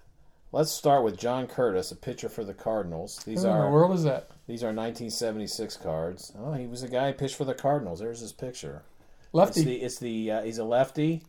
Let's 0.54 0.72
start 0.72 1.04
with 1.04 1.18
John 1.18 1.48
Curtis, 1.48 1.92
a 1.92 1.96
pitcher 1.96 2.28
for 2.28 2.44
the 2.44 2.54
Cardinals. 2.54 3.18
These 3.26 3.44
Who 3.44 3.48
in 3.48 3.54
the 3.54 3.60
are 3.60 3.72
world 3.72 3.94
is 3.96 4.04
that? 4.04 4.30
these 4.48 4.64
are 4.64 4.68
1976 4.68 5.78
cards. 5.78 6.34
Oh, 6.38 6.54
he 6.54 6.68
was 6.68 6.84
a 6.84 6.90
guy 6.90 7.08
who 7.12 7.18
pitched 7.18 7.36
for 7.36 7.46
the 7.46 7.54
Cardinals. 7.54 8.00
There's 8.00 8.20
his 8.20 8.34
picture. 8.34 8.84
It's 9.22 9.34
Lefty. 9.34 9.64
the 9.64 9.82
it's 9.82 10.00
the 10.00 10.32
uh, 10.32 10.42
he's 10.44 10.58
a 10.58 10.66
lefty 10.66 11.24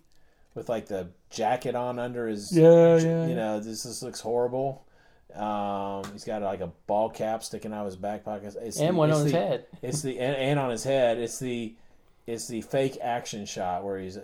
with 0.56 0.68
like 0.68 0.86
the 0.86 1.10
jacket 1.30 1.76
on 1.76 2.00
under 2.00 2.26
his 2.26 2.50
Yeah, 2.56 2.98
j- 2.98 3.06
yeah, 3.06 3.22
you 3.24 3.28
yeah. 3.30 3.34
know 3.36 3.60
this 3.60 3.84
this 3.84 4.02
looks 4.02 4.20
horrible. 4.20 4.84
Um, 5.36 6.02
he's 6.12 6.24
got 6.24 6.42
like 6.42 6.60
a 6.60 6.72
ball 6.88 7.08
cap 7.08 7.44
sticking 7.44 7.72
out 7.72 7.80
of 7.80 7.86
his 7.86 7.96
back 7.96 8.24
pocket. 8.24 8.56
It's 8.60 8.80
and 8.80 8.90
the, 8.96 8.98
one 8.98 9.10
it's 9.10 9.18
on 9.18 9.24
his 9.24 9.32
head. 9.32 9.66
It's 9.82 10.02
the 10.02 10.18
and, 10.18 10.34
and 10.36 10.58
on 10.58 10.70
his 10.70 10.82
head. 10.82 11.18
It's 11.18 11.38
the 11.38 11.76
it's 12.26 12.48
the 12.48 12.60
fake 12.62 12.98
action 13.00 13.46
shot 13.46 13.84
where 13.84 13.98
he's 14.00 14.18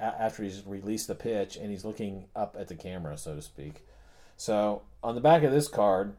after 0.00 0.44
he's 0.44 0.64
released 0.64 1.08
the 1.08 1.14
pitch 1.16 1.56
and 1.56 1.68
he's 1.70 1.84
looking 1.84 2.26
up 2.36 2.56
at 2.58 2.68
the 2.68 2.76
camera, 2.76 3.18
so 3.18 3.34
to 3.34 3.42
speak. 3.42 3.84
So 4.40 4.80
on 5.02 5.14
the 5.14 5.20
back 5.20 5.42
of 5.42 5.52
this 5.52 5.68
card, 5.68 6.16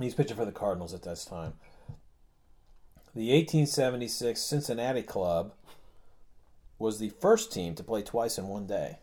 he's 0.00 0.12
pitching 0.12 0.36
for 0.36 0.44
the 0.44 0.50
Cardinals 0.50 0.92
at 0.92 1.04
this 1.04 1.24
time. 1.24 1.52
The 3.14 3.30
1876 3.32 4.40
Cincinnati 4.40 5.02
Club 5.04 5.52
was 6.80 6.98
the 6.98 7.10
first 7.10 7.52
team 7.52 7.76
to 7.76 7.84
play 7.84 8.02
twice 8.02 8.38
in 8.38 8.48
one 8.48 8.66
day. 8.66 8.98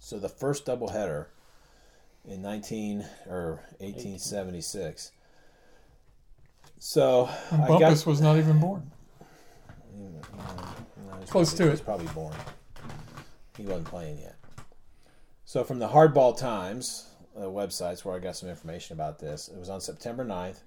So 0.00 0.18
the 0.18 0.28
first 0.28 0.66
doubleheader 0.66 1.26
in 2.28 2.42
19 2.42 3.06
or 3.28 3.60
1876. 3.78 5.12
So 6.80 7.30
And 7.52 7.62
I 7.62 7.68
got 7.68 7.80
Bumpus 7.82 8.04
was 8.04 8.20
not 8.20 8.36
even 8.36 8.58
born. 8.58 8.90
no, 9.96 10.20
Close 11.28 11.50
probably- 11.50 11.56
to 11.58 11.66
it. 11.68 11.70
He's 11.70 11.80
probably 11.80 12.06
born. 12.08 12.34
He 13.56 13.62
wasn't 13.62 13.86
playing 13.86 14.18
yet. 14.18 14.34
So 15.44 15.62
from 15.62 15.78
the 15.78 15.90
Hardball 15.90 16.36
Times 16.36 17.10
uh, 17.36 17.42
websites 17.42 18.04
where 18.04 18.14
I 18.14 18.18
got 18.18 18.36
some 18.36 18.48
information 18.48 18.94
about 18.94 19.18
this, 19.18 19.48
it 19.48 19.58
was 19.58 19.68
on 19.68 19.80
September 19.80 20.24
9th. 20.24 20.58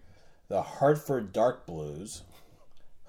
The 0.49 0.61
Hartford 0.61 1.33
Dark 1.33 1.65
Blues 1.65 2.23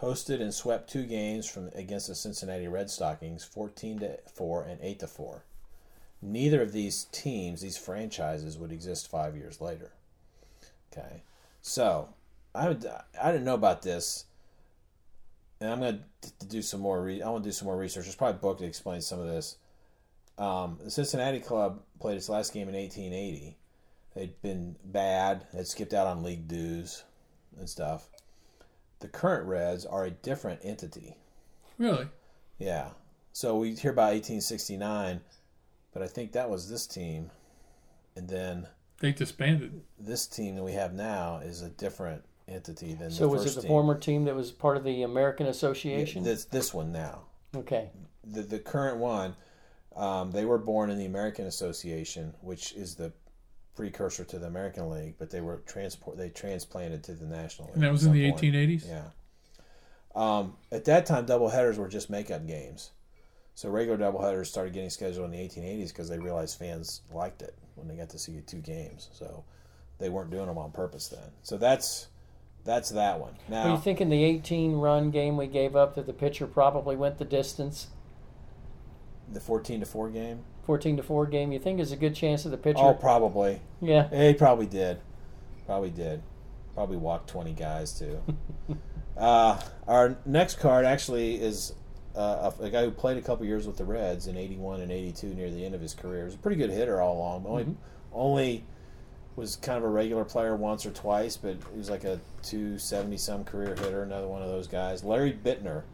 hosted 0.00 0.40
and 0.40 0.54
swept 0.54 0.90
two 0.90 1.04
games 1.04 1.48
from 1.48 1.70
against 1.74 2.08
the 2.08 2.14
Cincinnati 2.14 2.68
Red 2.68 2.90
Stockings, 2.90 3.44
14 3.44 4.00
to 4.00 4.18
4 4.32 4.64
and 4.64 4.78
8 4.82 4.98
to 5.00 5.06
4. 5.06 5.42
Neither 6.20 6.62
of 6.62 6.72
these 6.72 7.04
teams, 7.12 7.60
these 7.60 7.78
franchises, 7.78 8.58
would 8.58 8.72
exist 8.72 9.10
five 9.10 9.36
years 9.36 9.60
later. 9.60 9.92
Okay, 10.92 11.22
so 11.62 12.08
I 12.54 12.76
I 13.22 13.30
didn't 13.30 13.44
know 13.44 13.54
about 13.54 13.82
this, 13.82 14.24
and 15.60 15.70
I'm 15.70 15.80
to 16.40 16.46
do 16.46 16.60
some 16.60 16.80
more. 16.80 17.02
Re- 17.02 17.22
I 17.22 17.28
want 17.28 17.44
to 17.44 17.48
do 17.48 17.52
some 17.52 17.66
more 17.66 17.76
research. 17.76 18.04
There's 18.04 18.16
probably 18.16 18.38
a 18.38 18.40
book 18.40 18.58
that 18.58 18.66
explains 18.66 19.06
some 19.06 19.20
of 19.20 19.28
this. 19.28 19.56
Um, 20.38 20.78
the 20.82 20.90
Cincinnati 20.90 21.40
club 21.40 21.80
played 22.00 22.16
its 22.16 22.28
last 22.28 22.52
game 22.52 22.68
in 22.68 22.74
1880. 22.74 23.56
They'd 24.14 24.40
been 24.42 24.76
bad. 24.84 25.46
Had 25.52 25.66
skipped 25.66 25.92
out 25.94 26.06
on 26.06 26.22
league 26.22 26.46
dues 26.48 27.04
and 27.58 27.68
stuff. 27.68 28.08
The 29.00 29.08
current 29.08 29.46
Reds 29.46 29.84
are 29.84 30.04
a 30.04 30.10
different 30.10 30.60
entity. 30.64 31.16
Really? 31.76 32.06
Yeah. 32.58 32.90
So 33.32 33.56
we 33.58 33.74
hear 33.74 33.92
about 33.92 34.12
1869, 34.12 35.20
but 35.92 36.02
I 36.02 36.06
think 36.08 36.32
that 36.32 36.50
was 36.50 36.68
this 36.68 36.86
team, 36.86 37.30
and 38.16 38.28
then 38.28 38.66
They 39.00 39.12
disbanded. 39.12 39.82
this 40.00 40.26
team 40.26 40.56
that 40.56 40.64
we 40.64 40.72
have 40.72 40.92
now 40.94 41.38
is 41.38 41.62
a 41.62 41.68
different 41.68 42.24
entity 42.48 42.94
than 42.94 43.10
So 43.12 43.24
the 43.24 43.28
was 43.28 43.42
first 43.44 43.52
it 43.52 43.56
the 43.56 43.62
team. 43.62 43.68
former 43.68 43.96
team 43.96 44.24
that 44.24 44.34
was 44.34 44.50
part 44.50 44.76
of 44.76 44.82
the 44.82 45.02
American 45.04 45.46
Yeah, 45.46 45.50
Association? 45.52 46.24
This 46.24 46.44
this 46.46 46.74
one 46.74 46.90
now. 46.90 47.22
okay. 47.54 47.90
The 48.24 48.42
the 48.42 48.58
current 48.58 48.96
one, 48.98 49.36
um, 49.98 50.30
they 50.30 50.44
were 50.44 50.58
born 50.58 50.90
in 50.90 50.98
the 50.98 51.06
American 51.06 51.46
Association, 51.46 52.32
which 52.40 52.72
is 52.74 52.94
the 52.94 53.12
precursor 53.74 54.24
to 54.24 54.38
the 54.38 54.46
American 54.46 54.88
League, 54.90 55.16
but 55.18 55.30
they 55.30 55.40
were 55.40 55.62
transport 55.66 56.16
they 56.16 56.28
transplanted 56.30 57.02
to 57.04 57.12
the 57.12 57.26
National 57.26 57.66
League. 57.68 57.74
And 57.74 57.84
that 57.84 57.92
was 57.92 58.04
in 58.04 58.12
the 58.12 58.30
point. 58.30 58.42
1880s? 58.42 58.88
Yeah. 58.88 59.02
Um, 60.14 60.56
at 60.72 60.84
that 60.86 61.06
time, 61.06 61.26
doubleheaders 61.26 61.76
were 61.76 61.88
just 61.88 62.10
makeup 62.10 62.46
games. 62.46 62.90
So 63.54 63.68
regular 63.70 63.98
doubleheaders 63.98 64.46
started 64.46 64.72
getting 64.72 64.90
scheduled 64.90 65.24
in 65.24 65.32
the 65.32 65.38
1880s 65.38 65.88
because 65.88 66.08
they 66.08 66.18
realized 66.18 66.58
fans 66.58 67.02
liked 67.12 67.42
it 67.42 67.56
when 67.74 67.88
they 67.88 67.96
got 67.96 68.08
to 68.10 68.18
see 68.18 68.40
two 68.46 68.58
games. 68.58 69.08
So 69.12 69.44
they 69.98 70.08
weren't 70.08 70.30
doing 70.30 70.46
them 70.46 70.58
on 70.58 70.70
purpose 70.70 71.08
then. 71.08 71.30
So 71.42 71.56
that's 71.56 72.06
that's 72.64 72.90
that 72.90 73.18
one. 73.18 73.34
Now, 73.48 73.62
Are 73.62 73.66
you 73.66 73.74
Now, 73.74 73.80
thinking 73.80 74.10
the 74.10 74.22
18 74.22 74.74
run 74.74 75.10
game 75.10 75.36
we 75.36 75.48
gave 75.48 75.74
up 75.74 75.94
that 75.96 76.06
the 76.06 76.12
pitcher 76.12 76.46
probably 76.46 76.94
went 76.94 77.18
the 77.18 77.24
distance? 77.24 77.88
The 79.32 79.40
14 79.40 79.80
to 79.80 79.86
four 79.86 80.08
game. 80.10 80.44
14 80.64 80.98
to 80.98 81.02
4 81.02 81.24
game, 81.26 81.50
you 81.50 81.58
think 81.58 81.80
is 81.80 81.92
a 81.92 81.96
good 81.96 82.14
chance 82.14 82.44
of 82.44 82.50
the 82.50 82.58
pitcher. 82.58 82.80
Oh, 82.80 82.92
probably. 82.92 83.62
yeah. 83.80 84.08
He 84.10 84.34
probably 84.34 84.66
did. 84.66 85.00
Probably 85.64 85.88
did. 85.88 86.22
Probably 86.74 86.98
walked 86.98 87.30
20 87.30 87.54
guys 87.54 87.98
too. 87.98 88.20
uh, 89.16 89.58
our 89.86 90.18
next 90.26 90.56
card 90.58 90.84
actually 90.84 91.36
is 91.40 91.72
uh, 92.14 92.50
a, 92.60 92.64
a 92.64 92.70
guy 92.70 92.84
who 92.84 92.90
played 92.90 93.16
a 93.16 93.22
couple 93.22 93.46
years 93.46 93.66
with 93.66 93.78
the 93.78 93.84
Reds 93.86 94.26
in 94.26 94.36
81 94.36 94.82
and 94.82 94.92
82 94.92 95.28
near 95.28 95.50
the 95.50 95.64
end 95.64 95.74
of 95.74 95.80
his 95.80 95.94
career. 95.94 96.18
He 96.20 96.24
was 96.26 96.34
a 96.34 96.38
pretty 96.38 96.58
good 96.58 96.70
hitter 96.70 97.00
all 97.00 97.16
along. 97.16 97.46
Only, 97.46 97.64
Mhm. 97.64 97.74
only 98.12 98.64
was 99.36 99.56
kind 99.56 99.78
of 99.78 99.84
a 99.84 99.88
regular 99.88 100.24
player 100.24 100.54
once 100.54 100.84
or 100.84 100.90
twice, 100.90 101.38
but 101.38 101.56
he 101.72 101.78
was 101.78 101.88
like 101.88 102.04
a 102.04 102.20
270 102.42 103.16
some 103.16 103.42
career 103.44 103.74
hitter, 103.74 104.02
another 104.02 104.28
one 104.28 104.42
of 104.42 104.48
those 104.48 104.66
guys. 104.68 105.02
Larry 105.02 105.32
Biittner. 105.32 105.84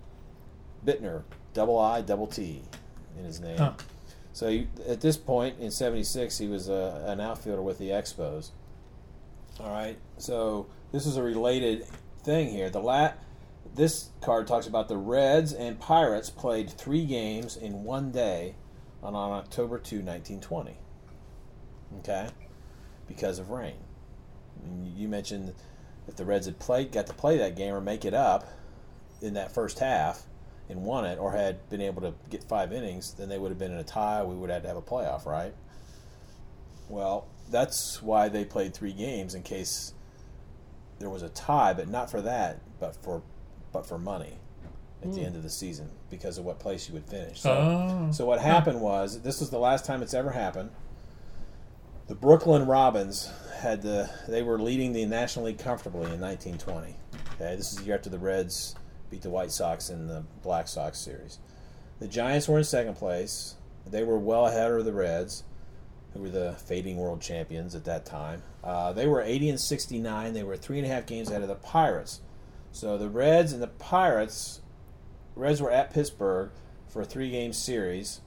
Biittner, 0.84 1.22
double 1.52 1.78
I, 1.78 2.00
double 2.00 2.26
T 2.26 2.62
in 3.18 3.24
his 3.24 3.40
name. 3.40 3.58
Huh. 3.58 3.74
So 4.32 4.48
he, 4.48 4.68
at 4.88 5.00
this 5.00 5.16
point 5.16 5.60
in 5.60 5.70
'76, 5.70 6.38
he 6.38 6.48
was 6.48 6.68
a, 6.68 7.04
an 7.06 7.20
outfielder 7.20 7.62
with 7.62 7.78
the 7.78 7.90
Expos. 7.90 8.50
All 9.60 9.70
right. 9.70 9.96
So 10.18 10.66
this 10.92 11.06
is 11.06 11.16
a 11.16 11.22
related 11.22 11.86
thing 12.22 12.48
here. 12.48 12.70
The 12.70 12.80
lat 12.80 13.18
this 13.74 14.10
card 14.20 14.46
talks 14.46 14.66
about 14.66 14.88
the 14.88 14.96
Reds 14.96 15.52
and 15.52 15.80
Pirates 15.80 16.30
played 16.30 16.70
three 16.70 17.04
games 17.04 17.56
in 17.56 17.82
one 17.84 18.10
day 18.10 18.54
on, 19.02 19.14
on 19.14 19.32
October 19.32 19.78
2, 19.78 19.96
1920. 19.96 20.76
Okay, 21.98 22.28
because 23.06 23.38
of 23.38 23.50
rain. 23.50 23.76
And 24.64 24.96
you 24.96 25.08
mentioned 25.08 25.54
if 26.08 26.16
the 26.16 26.24
Reds 26.24 26.46
had 26.46 26.58
played, 26.58 26.92
got 26.92 27.06
to 27.06 27.14
play 27.14 27.38
that 27.38 27.56
game 27.56 27.74
or 27.74 27.80
make 27.80 28.04
it 28.04 28.14
up 28.14 28.48
in 29.20 29.34
that 29.34 29.52
first 29.52 29.78
half 29.78 30.24
and 30.68 30.82
won 30.82 31.04
it, 31.04 31.18
or 31.18 31.32
had 31.32 31.68
been 31.68 31.80
able 31.80 32.02
to 32.02 32.14
get 32.30 32.42
five 32.44 32.72
innings, 32.72 33.14
then 33.14 33.28
they 33.28 33.38
would 33.38 33.50
have 33.50 33.58
been 33.58 33.72
in 33.72 33.78
a 33.78 33.84
tie. 33.84 34.22
We 34.22 34.34
would 34.34 34.50
have 34.50 34.62
had 34.62 34.62
to 34.62 34.68
have 34.68 34.76
a 34.76 34.82
playoff, 34.82 35.26
right? 35.26 35.54
Well, 36.88 37.26
that's 37.50 38.02
why 38.02 38.28
they 38.28 38.44
played 38.44 38.74
three 38.74 38.92
games 38.92 39.34
in 39.34 39.42
case 39.42 39.92
there 40.98 41.10
was 41.10 41.22
a 41.22 41.28
tie, 41.30 41.72
but 41.74 41.88
not 41.88 42.10
for 42.10 42.22
that, 42.22 42.60
but 42.80 42.96
for 42.96 43.22
but 43.72 43.86
for 43.86 43.98
money 43.98 44.34
at 45.02 45.12
the 45.12 45.20
hmm. 45.20 45.26
end 45.26 45.36
of 45.36 45.42
the 45.42 45.50
season 45.50 45.90
because 46.10 46.38
of 46.38 46.44
what 46.44 46.58
place 46.60 46.88
you 46.88 46.94
would 46.94 47.04
finish. 47.04 47.40
So, 47.40 47.50
Oh. 47.52 48.12
so 48.12 48.24
what 48.24 48.40
happened 48.40 48.80
was 48.80 49.20
this 49.20 49.40
was 49.40 49.50
the 49.50 49.58
last 49.58 49.84
time 49.84 50.00
it's 50.02 50.14
ever 50.14 50.30
happened. 50.30 50.70
The 52.06 52.14
Brooklyn 52.14 52.66
Robins 52.66 53.30
had 53.58 53.82
the 53.82 54.10
they 54.28 54.42
were 54.42 54.58
leading 54.58 54.92
the 54.92 55.04
National 55.06 55.46
League 55.46 55.58
comfortably 55.58 56.12
in 56.12 56.20
1920. 56.20 56.96
Okay, 57.34 57.56
this 57.56 57.72
is 57.72 57.78
the 57.78 57.84
year 57.84 57.96
after 57.96 58.10
the 58.10 58.18
Reds 58.18 58.76
beat 59.14 59.22
the 59.22 59.30
White 59.30 59.52
Sox 59.52 59.90
in 59.90 60.08
the 60.08 60.24
Black 60.42 60.66
Sox 60.66 60.98
series. 60.98 61.38
The 62.00 62.08
Giants 62.08 62.48
were 62.48 62.58
in 62.58 62.64
second 62.64 62.96
place. 62.96 63.54
They 63.86 64.02
were 64.02 64.18
well 64.18 64.46
ahead 64.46 64.72
of 64.72 64.84
the 64.84 64.92
Reds, 64.92 65.44
who 66.12 66.20
were 66.20 66.30
the 66.30 66.54
fading 66.66 66.96
world 66.96 67.20
champions 67.22 67.76
at 67.76 67.84
that 67.84 68.04
time. 68.04 68.42
Uh, 68.64 68.92
they 68.92 69.06
were 69.06 69.22
80 69.22 69.50
and 69.50 69.60
69. 69.60 70.32
They 70.32 70.42
were 70.42 70.56
three 70.56 70.78
and 70.78 70.86
a 70.86 70.90
half 70.90 71.06
games 71.06 71.30
ahead 71.30 71.42
of 71.42 71.48
the 71.48 71.54
Pirates. 71.54 72.22
So 72.72 72.98
the 72.98 73.08
Reds 73.08 73.52
and 73.52 73.62
the 73.62 73.68
Pirates, 73.68 74.60
Reds 75.36 75.62
were 75.62 75.70
at 75.70 75.92
Pittsburgh 75.92 76.50
for 76.88 77.02
a 77.02 77.04
three-game 77.04 77.52
series 77.52 78.20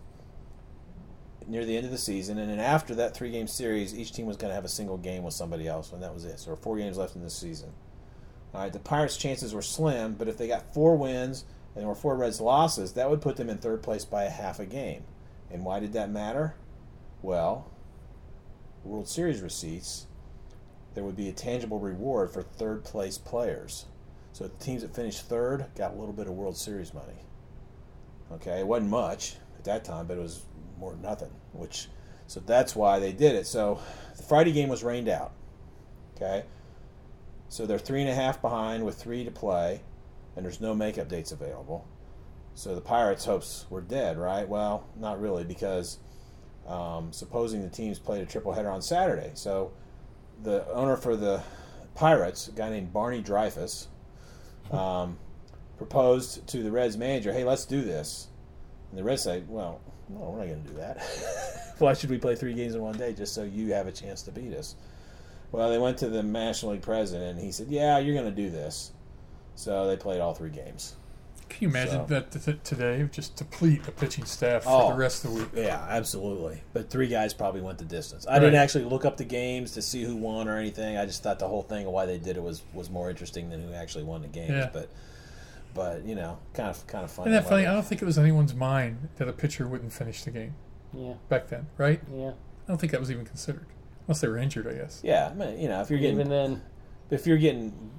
near 1.46 1.66
the 1.66 1.76
end 1.76 1.86
of 1.86 1.92
the 1.92 1.98
season, 1.98 2.38
and 2.38 2.50
then 2.50 2.60
after 2.60 2.96
that 2.96 3.14
three-game 3.14 3.48
series, 3.48 3.98
each 3.98 4.14
team 4.14 4.26
was 4.26 4.38
going 4.38 4.52
to 4.52 4.56
have 4.56 4.66
a 4.66 4.70
single 4.70 4.98
game 4.98 5.24
with 5.24 5.34
somebody 5.34 5.68
else, 5.68 5.92
and 5.92 6.02
that 6.02 6.14
was 6.14 6.24
it. 6.24 6.40
So 6.40 6.56
four 6.56 6.78
games 6.78 6.98
left 6.98 7.16
in 7.18 7.24
the 7.24 7.30
season. 7.30 7.74
All 8.54 8.62
right, 8.62 8.74
the 8.74 8.80
Pirates' 8.80 9.18
chances 9.18 9.54
were 9.54 9.62
slim, 9.62 10.14
but 10.14 10.28
if 10.28 10.38
they 10.38 10.48
got 10.48 10.74
four 10.74 10.98
wins 10.98 11.46
and 11.76 11.82
there 11.82 11.88
were 11.88 11.96
four 11.96 12.16
Reds 12.16 12.42
losses, 12.42 12.94
that 12.94 13.10
would 13.10 13.22
put 13.22 13.36
them 13.36 13.50
in 13.50 13.58
third 13.58 13.84
place 13.84 14.06
by 14.06 14.24
a 14.24 14.30
half 14.30 14.60
a 14.60 14.66
game. 14.66 15.04
And 15.52 15.64
why 15.64 15.80
did 15.80 15.94
that 15.94 16.10
matter? 16.10 16.56
Well, 17.22 17.70
World 18.84 19.08
Series 19.08 19.42
receipts, 19.42 20.08
there 20.94 21.04
would 21.04 21.16
be 21.16 21.30
a 21.30 21.34
tangible 21.34 21.80
reward 21.80 22.32
for 22.32 22.42
third 22.42 22.84
place 22.84 23.18
players. 23.18 23.86
So 24.34 24.48
the 24.48 24.64
teams 24.64 24.82
that 24.82 24.96
finished 24.96 25.28
third 25.28 25.66
got 25.76 25.94
a 25.94 25.96
little 25.96 26.14
bit 26.14 26.28
of 26.28 26.34
World 26.34 26.58
Series 26.58 26.94
money. 26.94 27.22
Okay, 28.32 28.60
it 28.60 28.68
wasn't 28.68 28.90
much 28.90 29.36
at 29.58 29.64
that 29.66 29.84
time, 29.84 30.08
but 30.08 30.18
it 30.18 30.22
was 30.22 30.46
more 30.80 30.92
than 30.92 31.02
nothing. 31.02 31.32
Which, 31.54 31.88
so 32.28 32.40
that's 32.40 32.76
why 32.76 33.00
they 33.00 33.12
did 33.12 33.36
it. 33.36 33.48
So 33.48 33.80
the 34.16 34.24
Friday 34.24 34.52
game 34.52 34.70
was 34.70 34.84
rained 34.84 35.10
out. 35.10 35.32
Okay, 36.16 36.44
so 37.50 37.66
they're 37.66 37.80
three 37.80 38.02
and 38.02 38.10
a 38.10 38.16
half 38.16 38.42
behind 38.42 38.86
with 38.86 38.96
three 38.96 39.24
to 39.24 39.32
play, 39.32 39.82
and 40.36 40.46
there's 40.46 40.62
no 40.62 40.74
makeup 40.74 41.08
dates 41.08 41.32
available. 41.32 41.88
So 42.56 42.74
the 42.76 42.82
Pirates' 42.82 43.26
hopes 43.26 43.66
were 43.70 43.82
dead, 43.82 44.18
right? 44.18 44.48
Well, 44.48 44.88
not 44.96 45.22
really, 45.22 45.44
because 45.44 46.00
um, 46.68 47.14
supposing 47.14 47.62
the 47.62 47.70
teams 47.70 48.00
played 48.00 48.22
a 48.22 48.26
triple 48.26 48.52
header 48.52 48.70
on 48.70 48.82
Saturday. 48.82 49.32
So 49.36 49.72
the 50.44 50.68
owner 50.72 50.98
for 50.98 51.16
the 51.16 51.44
Pirates, 51.96 52.48
a 52.48 52.52
guy 52.52 52.70
named 52.70 52.92
Barney 52.92 53.22
Dreyfuss, 53.22 53.88
um, 54.72 55.18
proposed 55.78 56.48
to 56.48 56.64
the 56.64 56.72
Reds 56.72 56.98
manager, 56.98 57.32
"Hey, 57.32 57.44
let's 57.44 57.66
do 57.66 57.82
this." 57.82 58.28
And 58.90 59.00
the 59.00 59.04
Reds 59.04 59.24
say, 59.24 59.44
"Well, 59.48 59.80
no, 60.10 60.32
we're 60.32 60.40
not 60.40 60.48
going 60.48 60.64
to 60.64 60.70
do 60.70 60.78
that. 60.78 61.76
Why 61.78 61.94
should 61.94 62.10
we 62.10 62.18
play 62.18 62.36
three 62.36 62.54
games 62.54 62.74
in 62.74 62.82
one 62.82 62.98
day 62.98 63.14
just 63.14 63.34
so 63.34 63.44
you 63.44 63.74
have 63.74 63.88
a 63.88 63.92
chance 63.92 64.24
to 64.24 64.32
beat 64.32 64.54
us?" 64.54 64.76
Well, 65.52 65.70
they 65.70 65.78
went 65.78 65.98
to 66.00 66.10
the 66.10 66.24
National 66.24 66.74
League 66.74 66.82
president, 66.82 67.32
and 67.32 67.40
he 67.40 67.52
said, 67.52 67.68
"Yeah, 67.70 67.98
you're 68.00 68.16
going 68.16 68.30
to 68.30 68.36
do 68.36 68.50
this." 68.50 68.92
So 69.56 69.88
they 69.88 69.98
played 69.98 70.20
all 70.22 70.34
three 70.34 70.50
games. 70.50 70.96
Can 71.50 71.64
you 71.64 71.70
imagine 71.70 71.94
So- 72.02 72.06
that 72.08 72.32
t- 72.32 72.60
today? 72.64 73.08
Just 73.12 73.38
deplete 73.38 73.88
a 73.88 73.92
pitching 73.92 74.26
staff 74.26 74.64
for 74.64 74.70
Oh. 74.70 74.90
the 74.92 74.98
rest 74.98 75.24
of 75.24 75.32
the 75.34 75.40
week. 75.40 75.50
Yeah, 75.56 75.84
absolutely. 75.90 76.62
But 76.74 76.90
three 76.90 77.08
guys 77.08 77.34
probably 77.34 77.62
went 77.62 77.78
the 77.78 77.86
distance. 77.86 78.28
I 78.28 78.34
Right. 78.34 78.40
didn't 78.40 78.56
actually 78.60 78.84
look 78.84 79.06
up 79.06 79.16
the 79.16 79.24
games 79.24 79.72
to 79.72 79.82
see 79.82 80.04
who 80.04 80.18
won 80.18 80.50
or 80.50 80.58
anything. 80.58 80.98
I 80.98 81.06
just 81.06 81.24
thought 81.24 81.40
the 81.40 81.48
whole 81.48 81.62
thing 81.62 81.86
of 81.88 81.94
why 81.94 82.06
they 82.06 82.18
did 82.18 82.36
it 82.36 82.44
was 82.44 82.64
was 82.74 82.90
more 82.90 83.10
interesting 83.10 83.50
than 83.50 83.64
who 83.66 83.74
actually 83.74 84.04
won 84.04 84.22
the 84.24 84.28
games. 84.28 84.52
Yeah. 84.52 84.70
But 84.74 84.90
but 85.74 86.04
you 86.06 86.16
know, 86.16 86.38
kind 86.54 86.70
of 86.70 86.86
kind 86.86 87.06
of 87.06 87.12
funny. 87.12 87.32
Isn't 87.32 87.44
that 87.44 87.50
funny? 87.50 87.66
I 87.66 87.74
don't 87.74 87.86
think 87.86 88.02
it 88.02 88.06
was 88.06 88.18
anyone's 88.20 88.54
mind 88.54 89.08
that 89.16 89.30
a 89.30 89.34
pitcher 89.34 89.68
wouldn't 89.68 89.94
finish 89.94 90.24
the 90.26 90.32
game 90.32 90.54
Yeah. 90.94 91.14
back 91.30 91.48
then, 91.48 91.68
right? 91.78 92.02
Yeah. 92.14 92.32
I 92.32 92.68
don't 92.68 92.78
think 92.78 92.92
that 92.92 93.00
was 93.00 93.10
even 93.10 93.24
considered, 93.26 93.68
unless 94.08 94.22
they 94.22 94.28
were 94.28 94.38
injured, 94.38 94.68
I 94.68 94.74
guess. 94.74 95.02
Yeah, 95.04 95.30
I 95.32 95.34
mean, 95.34 95.60
you 95.60 95.68
know, 95.68 95.82
if 95.82 95.90
you're 95.90 96.00
getting 96.00 96.16
Even 96.20 96.30
then, 96.30 96.62
if 97.10 97.28
you're 97.28 97.38
getting 97.38 97.92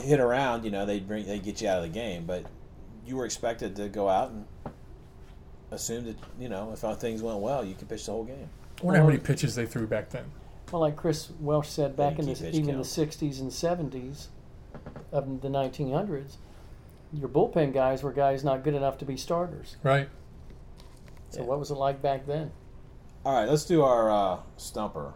hit 0.00 0.20
around, 0.20 0.64
you 0.64 0.70
know, 0.70 0.86
they 0.86 1.00
bring 1.00 1.26
they 1.26 1.38
get 1.38 1.60
you 1.60 1.68
out 1.68 1.78
of 1.78 1.82
the 1.84 1.88
game. 1.88 2.24
But 2.26 2.46
you 3.06 3.16
were 3.16 3.24
expected 3.24 3.76
to 3.76 3.88
go 3.88 4.08
out 4.08 4.30
and 4.30 4.44
assume 5.70 6.04
that 6.04 6.16
you 6.38 6.48
know 6.48 6.72
if 6.72 6.80
things 6.98 7.22
went 7.22 7.38
well, 7.40 7.64
you 7.64 7.74
could 7.74 7.88
pitch 7.88 8.06
the 8.06 8.12
whole 8.12 8.24
game. 8.24 8.48
I 8.80 8.84
wonder 8.84 9.00
how 9.00 9.06
many 9.06 9.18
pitches 9.18 9.54
they 9.54 9.66
threw 9.66 9.86
back 9.86 10.10
then. 10.10 10.24
well, 10.70 10.82
like 10.82 10.96
Chris 10.96 11.30
Welsh 11.40 11.68
said 11.68 11.96
back 11.96 12.18
in 12.18 12.26
the, 12.26 12.48
even 12.52 12.74
count. 12.74 12.84
the 12.84 13.06
60s 13.06 13.40
and 13.40 13.50
70s 13.50 14.26
of 15.12 15.40
the 15.40 15.48
1900s, 15.48 16.36
your 17.12 17.28
bullpen 17.28 17.72
guys 17.72 18.02
were 18.02 18.12
guys 18.12 18.44
not 18.44 18.62
good 18.64 18.74
enough 18.74 18.98
to 18.98 19.06
be 19.06 19.16
starters. 19.16 19.76
Right. 19.82 20.10
So 21.30 21.40
Yeah. 21.40 21.46
what 21.46 21.58
was 21.58 21.70
it 21.70 21.76
like 21.76 22.02
back 22.02 22.26
then? 22.26 22.52
All 23.24 23.34
right, 23.34 23.48
let's 23.48 23.64
do 23.64 23.82
our 23.82 24.10
uh, 24.10 24.40
stumper. 24.58 25.14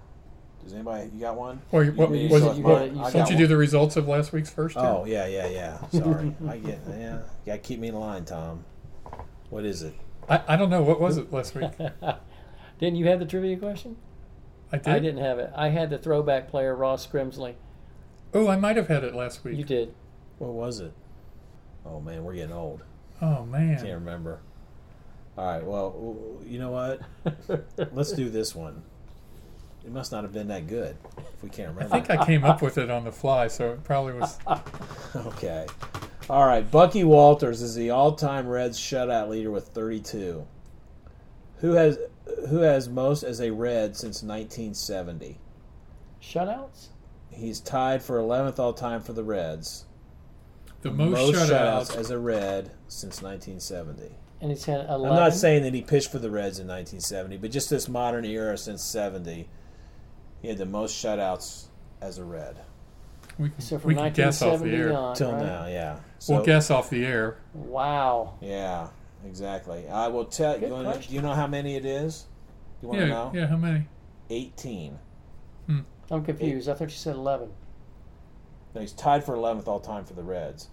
Does 0.62 0.74
anybody? 0.74 1.10
You 1.14 1.20
got 1.20 1.36
one? 1.36 1.60
Well, 1.70 1.82
you- 1.84 1.92
what 1.92 2.10
You 2.10 2.28
was 2.28 2.44
it? 2.44 2.56
you 2.56 2.62
mine. 2.62 2.82
it, 2.82 2.92
you 2.94 3.00
I 3.02 3.10
saw 3.10 3.18
Don't 3.18 3.28
you 3.30 3.34
one. 3.36 3.42
do 3.42 3.46
the 3.46 3.56
results 3.56 3.96
of 3.96 4.06
last 4.08 4.32
week's 4.32 4.50
first? 4.50 4.74
two? 4.74 4.80
Oh 4.80 5.04
yeah, 5.06 5.26
yeah, 5.26 5.48
yeah. 5.48 5.88
Sorry, 5.92 6.34
I 6.48 6.58
get 6.58 6.80
yeah. 6.88 7.14
You 7.14 7.20
gotta 7.46 7.58
keep 7.58 7.80
me 7.80 7.88
in 7.88 7.94
line, 7.94 8.24
Tom. 8.24 8.64
What 9.48 9.64
is 9.64 9.82
it? 9.82 9.94
I, 10.28 10.42
I 10.48 10.56
don't 10.56 10.70
know. 10.70 10.82
What 10.82 11.00
was 11.00 11.16
it 11.16 11.32
last 11.32 11.54
week? 11.54 11.70
Didn't 12.78 12.96
you 12.96 13.06
have 13.08 13.18
the 13.18 13.26
trivia 13.26 13.56
question? 13.56 13.96
I 14.72 14.76
did. 14.78 14.88
I 14.88 14.98
didn't 15.00 15.22
have 15.24 15.38
it. 15.38 15.50
I 15.56 15.68
had 15.70 15.90
the 15.90 15.98
throwback 15.98 16.48
player 16.48 16.74
Ross 16.76 17.06
Grimsley. 17.06 17.54
Oh, 18.32 18.46
I 18.48 18.56
might 18.56 18.76
have 18.76 18.86
had 18.88 19.02
it 19.02 19.14
last 19.14 19.42
week. 19.44 19.56
You 19.58 19.64
did. 19.64 19.92
What 20.38 20.52
was 20.52 20.78
it? 20.80 20.92
Oh 21.84 22.00
man, 22.00 22.22
we're 22.22 22.34
getting 22.34 22.52
old. 22.54 22.82
Oh 23.20 23.44
man, 23.44 23.76
Can't 23.76 23.88
remember. 23.94 24.40
All 25.36 25.44
right. 25.44 25.64
Well, 25.64 26.38
you 26.46 26.58
know 26.58 26.70
what? 26.70 27.00
Let's 27.92 28.12
do 28.12 28.30
this 28.30 28.54
one. 28.54 28.82
It 29.84 29.92
must 29.92 30.12
not 30.12 30.24
have 30.24 30.32
been 30.32 30.48
that 30.48 30.66
good 30.66 30.96
if 31.34 31.42
we 31.42 31.48
can't 31.48 31.74
remember. 31.74 31.94
I 31.94 32.00
think 32.00 32.20
I 32.20 32.24
came 32.24 32.44
up 32.44 32.62
with 32.62 32.78
it 32.78 32.90
on 32.90 33.04
the 33.04 33.12
fly, 33.12 33.48
so 33.48 33.72
it 33.72 33.84
probably 33.84 34.14
was. 34.14 34.38
Okay. 35.16 35.66
All 36.28 36.46
right. 36.46 36.70
Bucky 36.70 37.02
Walters 37.02 37.62
is 37.62 37.74
the 37.74 37.90
all-time 37.90 38.46
Reds 38.46 38.78
shutout 38.78 39.28
leader 39.28 39.50
with 39.50 39.66
32. 39.68 40.46
Who 41.56 41.72
has 41.72 41.98
who 42.48 42.58
has 42.58 42.88
most 42.88 43.24
as 43.24 43.40
a 43.40 43.50
Red 43.50 43.96
since 43.96 44.22
1970? 44.22 45.38
Shutouts? 46.22 46.88
He's 47.30 47.58
tied 47.58 48.02
for 48.02 48.18
11th 48.18 48.60
all-time 48.60 49.00
for 49.00 49.12
the 49.12 49.24
Reds. 49.24 49.86
The 50.82 50.90
most, 50.90 51.34
shutouts. 51.34 51.96
as 51.96 52.10
a 52.10 52.18
Red 52.18 52.70
since 52.88 53.20
1970. 53.20 54.14
And 54.40 54.50
he's 54.50 54.64
had 54.64 54.86
11. 54.88 55.06
I'm 55.06 55.14
not 55.16 55.34
saying 55.34 55.64
that 55.64 55.74
he 55.74 55.82
pitched 55.82 56.10
for 56.10 56.18
the 56.18 56.30
Reds 56.30 56.58
in 56.58 56.66
1970, 56.66 57.36
but 57.38 57.50
just 57.50 57.68
this 57.68 57.88
modern 57.88 58.24
era 58.24 58.56
since 58.56 58.82
70, 58.82 59.48
he 60.42 60.48
had 60.48 60.58
the 60.58 60.66
most 60.66 61.02
shutouts 61.02 61.66
as 62.00 62.18
a 62.18 62.24
Red 62.24 62.56
we 63.40 63.48
can, 63.48 63.60
So 63.60 63.78
from 63.78 63.88
we 63.88 63.94
can 63.94 64.12
guess 64.12 64.42
off 64.42 64.60
the 64.60 64.66
1970 64.66 64.76
air. 64.76 64.92
on, 64.98 65.16
till 65.16 65.32
right? 65.32 65.42
now. 65.42 65.66
Yeah. 65.66 65.98
So, 66.18 66.34
we'll 66.34 66.44
guess 66.44 66.70
off 66.70 66.90
the 66.90 67.06
air. 67.06 67.38
Wow. 67.54 68.34
Yeah, 68.42 68.88
exactly. 69.26 69.88
I 69.88 70.08
will 70.08 70.26
tell 70.26 70.58
Good 70.58 70.68
you. 70.68 70.74
Wanna, 70.74 70.98
do 70.98 71.14
you 71.14 71.22
know 71.22 71.32
how 71.32 71.46
many 71.46 71.76
it 71.76 71.86
is? 71.86 72.26
You 72.82 72.88
want 72.88 73.00
to 73.00 73.06
Yeah, 73.06 73.12
know? 73.12 73.32
yeah. 73.34 73.46
How 73.46 73.56
many? 73.56 73.86
18. 74.28 74.98
Hmm. 75.66 75.80
I'm 76.10 76.24
confused. 76.24 76.68
I 76.68 76.74
thought 76.74 76.90
you 76.90 76.96
said 76.96 77.16
11. 77.16 77.48
No, 78.74 78.80
he's 78.82 78.92
tied 78.92 79.24
for 79.24 79.34
11th 79.36 79.66
all 79.66 79.80
time 79.80 80.04
for 80.04 80.14
the 80.14 80.22
Reds. 80.22 80.68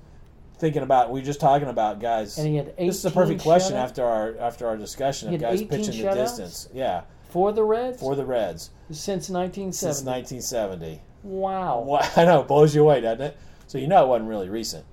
Thinking 0.59 0.81
about, 0.83 1.11
we 1.11 1.19
were 1.19 1.25
just 1.25 1.39
talking 1.39 1.69
about 1.69 1.99
guys. 2.01 2.37
And 2.37 2.47
he 2.47 2.55
had 2.57 2.73
18 2.77 2.87
This 2.87 2.97
is 2.97 3.05
a 3.05 3.11
perfect 3.11 3.41
question 3.41 3.75
shutouts 3.75 3.83
after 3.83 4.03
our 4.05 4.37
after 4.39 4.67
our 4.67 4.75
discussion 4.75 5.33
of 5.33 5.39
guys 5.39 5.61
18 5.61 5.67
pitching 5.69 6.03
the 6.05 6.13
distance. 6.13 6.67
Yeah, 6.73 7.03
for 7.37 7.51
the 7.51 7.63
Reds 7.63 7.99
for 7.99 8.15
the 8.15 8.25
Reds 8.25 8.71
since 8.89 9.29
1970. 9.29 9.71
since 9.71 10.03
1970. 10.03 10.85
1970. 10.87 11.01
wow. 11.23 11.81
Well, 11.81 12.09
I 12.15 12.25
know, 12.25 12.41
it 12.41 12.47
blows 12.47 12.73
you 12.73 12.81
away, 12.81 12.99
doesn't 13.01 13.21
it? 13.21 13.37
So 13.67 13.77
you 13.77 13.85
know 13.87 14.03
it 14.05 14.07
wasn't 14.07 14.29
really 14.29 14.49
recent. 14.49 14.83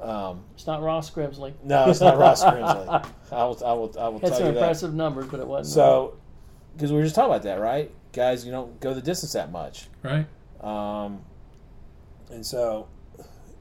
Um, 0.00 0.42
It's 0.54 0.66
not 0.66 0.82
Ross 0.82 1.08
Grimsley. 1.10 1.52
no, 1.62 1.88
it's 1.88 2.00
not 2.00 2.18
Ross 2.18 2.42
Grimsley. 2.44 3.12
I 3.30 3.44
will, 3.44 3.64
I 3.64 3.72
will, 3.72 3.94
I 4.00 4.08
will 4.08 4.18
Had 4.18 4.30
tell 4.30 4.30
you 4.30 4.30
that. 4.30 4.30
That's 4.30 4.40
an 4.40 4.46
impressive 4.48 4.94
numbers, 4.94 5.26
but 5.26 5.38
it 5.38 5.46
wasn't. 5.46 5.74
So, 5.74 6.16
because 6.74 6.90
we 6.90 6.98
were 6.98 7.04
just 7.04 7.14
talking 7.14 7.30
about 7.30 7.42
that, 7.44 7.60
right? 7.60 7.92
Guys, 8.12 8.44
you 8.44 8.50
don't 8.50 8.80
go 8.80 8.92
the 8.92 9.00
distance 9.02 9.32
that 9.34 9.52
much. 9.52 9.86
Right. 10.02 10.26
Um, 10.60 11.20
and 12.32 12.44
so 12.44 12.88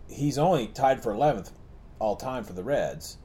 he's 0.07 0.39
only 0.39 0.67
tied 0.67 1.03
for 1.03 1.13
11th 1.13 1.51
all 1.99 2.15
time 2.15 2.43
for 2.43 2.53
the 2.53 2.63
Reds, 2.63 3.17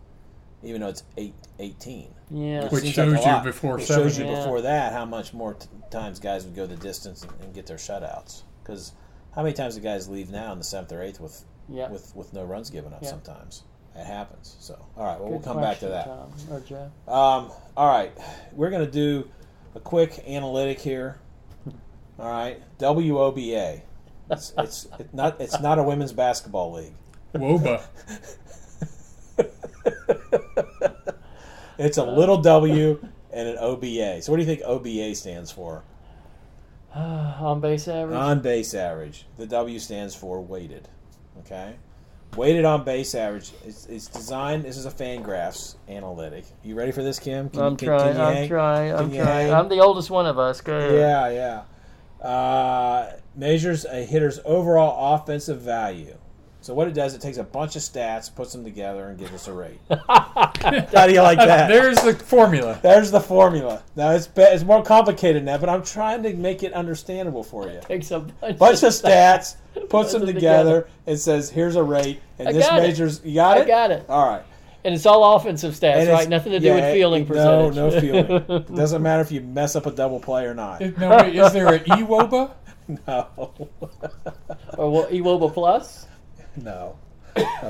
even 0.63 0.81
though 0.81 0.89
it's 0.89 1.03
eight, 1.17 1.35
18. 1.59 2.15
yeah. 2.31 2.69
Which 2.69 2.83
seems 2.83 2.95
shows 2.95 3.13
like 3.15 3.27
you 3.45 3.51
before 3.51 3.79
It 3.79 3.87
seven. 3.87 4.05
shows 4.05 4.19
you 4.19 4.25
Yeah. 4.27 4.37
before 4.37 4.61
that 4.63 4.93
how 4.93 5.05
much 5.05 5.33
more 5.35 5.55
t- 5.55 5.67
times 5.91 6.19
guys 6.21 6.45
would 6.45 6.55
go 6.55 6.67
the 6.67 6.77
distance 6.77 7.23
and, 7.23 7.33
and 7.43 7.55
get 7.55 7.67
their 7.67 7.77
shutouts. 7.77 8.43
Because 8.63 8.93
how 9.35 9.43
many 9.43 9.55
times 9.55 9.75
do 9.75 9.81
guys 9.81 10.09
leave 10.09 10.31
now 10.31 10.53
in 10.53 10.59
the 10.59 10.65
seventh 10.65 10.93
or 10.93 11.03
eighth 11.03 11.21
with 11.21 11.45
yeah. 11.69 11.89
with 11.91 12.15
with 12.15 12.33
no 12.33 12.45
runs 12.45 12.71
given 12.71 12.93
up? 12.93 13.03
Yeah. 13.03 13.11
Sometimes 13.11 13.65
it 13.97 14.05
happens. 14.07 14.57
So 14.61 14.75
all 14.97 15.05
right, 15.05 15.19
well 15.19 15.29
Good 15.29 15.33
we'll 15.33 15.41
come 15.55 15.61
back 15.61 15.79
to 15.81 15.89
that. 15.89 16.07
Tom. 16.07 16.83
Um, 17.09 17.53
all 17.77 17.89
right, 17.89 18.13
we're 18.53 18.71
going 18.71 18.85
to 18.85 18.91
do 18.91 19.29
a 19.75 19.81
quick 19.81 20.23
analytic 20.29 20.79
here. 20.81 21.19
All 22.19 22.31
right, 22.31 22.63
WOBA. 22.79 23.81
It's, 24.31 24.53
it's 24.59 24.87
it 24.99 25.13
not 25.13 25.41
it's 25.41 25.61
not 25.61 25.79
a 25.79 25.83
women's 25.83 26.13
basketball 26.13 26.73
league. 26.73 26.95
Woba. 27.35 27.83
It's 31.79 31.99
a 31.99 32.05
little 32.05 32.41
W 32.41 32.99
and 33.33 33.49
an 33.49 33.57
OBA. 33.59 34.23
So 34.23 34.33
what 34.33 34.39
do 34.39 34.43
you 34.43 34.47
think 34.47 34.63
OBA 34.65 35.15
stands 35.15 35.51
for? 35.51 35.85
On 36.95 37.61
base 37.61 37.89
average. 37.89 38.17
On 38.17 38.41
base 38.41 38.75
average. 38.75 39.27
The 39.39 39.47
W 39.47 39.79
stands 39.79 40.15
for 40.15 40.41
weighted. 40.41 40.89
Okay, 41.41 41.75
weighted 42.37 42.67
on 42.67 42.85
base 42.85 43.15
average. 43.15 43.53
It's, 43.65 43.87
it's 43.87 44.07
designed. 44.07 44.65
This 44.65 44.77
is 44.77 44.85
a 44.85 44.91
Fangraphs 44.91 45.77
analytic. 45.89 46.45
You 46.63 46.75
ready 46.75 46.93
for 46.93 47.03
this, 47.03 47.19
Kim? 47.19 47.49
Can, 47.49 47.63
I'm 47.63 47.77
trying. 47.77 48.15
can 48.15 48.17
you 48.17 48.23
I'm 48.23 48.49
trying. 48.49 48.93
I'm 48.93 49.11
trying. 49.11 49.27
hang? 49.27 49.53
I'm 49.55 49.69
the 49.69 49.81
oldest 49.81 50.11
one 50.11 50.27
of 50.27 50.39
us. 50.39 50.61
Go 50.61 50.77
ahead. 50.77 50.95
Yeah, 50.95 51.63
yeah. 52.21 52.27
Uh, 52.27 53.13
measures 53.35 53.85
a 53.85 54.05
hitter's 54.05 54.39
overall 54.45 55.15
offensive 55.15 55.61
value. 55.61 56.17
So 56.63 56.75
what 56.75 56.87
it 56.87 56.95
does, 56.95 57.13
it 57.15 57.21
takes 57.21 57.39
a 57.39 57.43
bunch 57.43 57.75
of 57.75 57.83
stats, 57.83 58.33
puts 58.33 58.53
them 58.53 58.63
together, 58.63 59.09
and 59.09 59.19
gives 59.19 59.33
us 59.33 59.49
a 59.49 59.53
rate. 59.53 59.81
How 60.09 61.07
do 61.09 61.13
you 61.13 61.21
like 61.21 61.39
that? 61.39 61.67
There's 61.69 62.01
the 62.01 62.15
formula. 62.15 62.79
There's 62.83 63.11
the 63.11 63.21
formula. 63.21 63.83
Now 63.97 64.13
it's 64.13 64.29
be- 64.29 64.43
it's 64.43 64.63
more 64.63 64.83
complicated 64.85 65.39
than 65.41 65.47
that, 65.47 65.61
but 65.61 65.69
I'm 65.69 65.83
trying 65.83 66.23
to 66.23 66.33
make 66.35 66.63
it 66.63 66.73
understandable 66.73 67.43
for 67.43 67.69
you. 67.69 67.81
Takes 67.83 68.13
a 68.13 68.21
bunch, 68.21 68.59
Bunch 68.59 68.83
of 68.85 68.93
stats, 68.93 69.57
puts 69.75 69.87
Puts 69.91 70.13
them 70.13 70.25
them 70.25 70.35
together, 70.35 70.87
and 71.07 71.19
says, 71.19 71.51
"Here's 71.51 71.75
a 71.75 71.83
rate," 71.83 72.21
and 72.39 72.49
I 72.49 72.53
this 72.53 72.65
got 72.67 72.79
it. 72.79 72.83
measures. 72.83 73.21
You 73.25 73.35
got 73.35 73.59
I 73.59 73.61
it. 73.63 73.67
got 73.67 73.91
it. 73.91 74.07
All 74.09 74.29
right. 74.29 74.43
And 74.85 74.95
it's 74.95 75.07
all 75.07 75.37
offensive 75.37 75.75
stats, 75.75 76.09
right? 76.13 76.29
Nothing 76.29 76.53
to 76.53 76.61
do 76.61 76.67
yeah, 76.67 76.75
with 76.77 76.95
fielding 76.95 77.23
it- 77.23 77.29
percentage. 77.29 77.75
No, 77.75 77.89
no 77.91 78.01
feeling. 78.01 78.31
It 78.49 78.75
doesn't 78.75 79.03
matter 79.03 79.23
if 79.23 79.33
you 79.33 79.41
mess 79.41 79.75
up 79.75 79.87
a 79.87 79.91
double 79.91 80.21
play 80.21 80.45
or 80.45 80.55
not. 80.55 80.81
Is- 80.81 80.97
No, 80.97 81.11
wait, 81.17 81.35
is 81.35 81.53
there 81.53 81.75
an 81.75 81.83
E-Woba? 81.87 82.53
No, 83.07 83.29
or 84.77 84.91
what, 84.91 85.11
Ewoba 85.11 85.53
Plus? 85.55 86.07
no. 86.63 86.97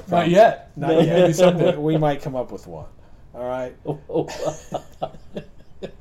Not 0.08 0.28
yet. 0.28 0.72
Not 0.76 0.88
Maybe 0.88 1.06
yet. 1.06 1.36
someday. 1.36 1.76
we 1.76 1.96
might 1.96 2.20
come 2.22 2.34
up 2.34 2.50
with 2.50 2.66
one. 2.66 2.86
All 3.34 3.46
right. 3.46 3.76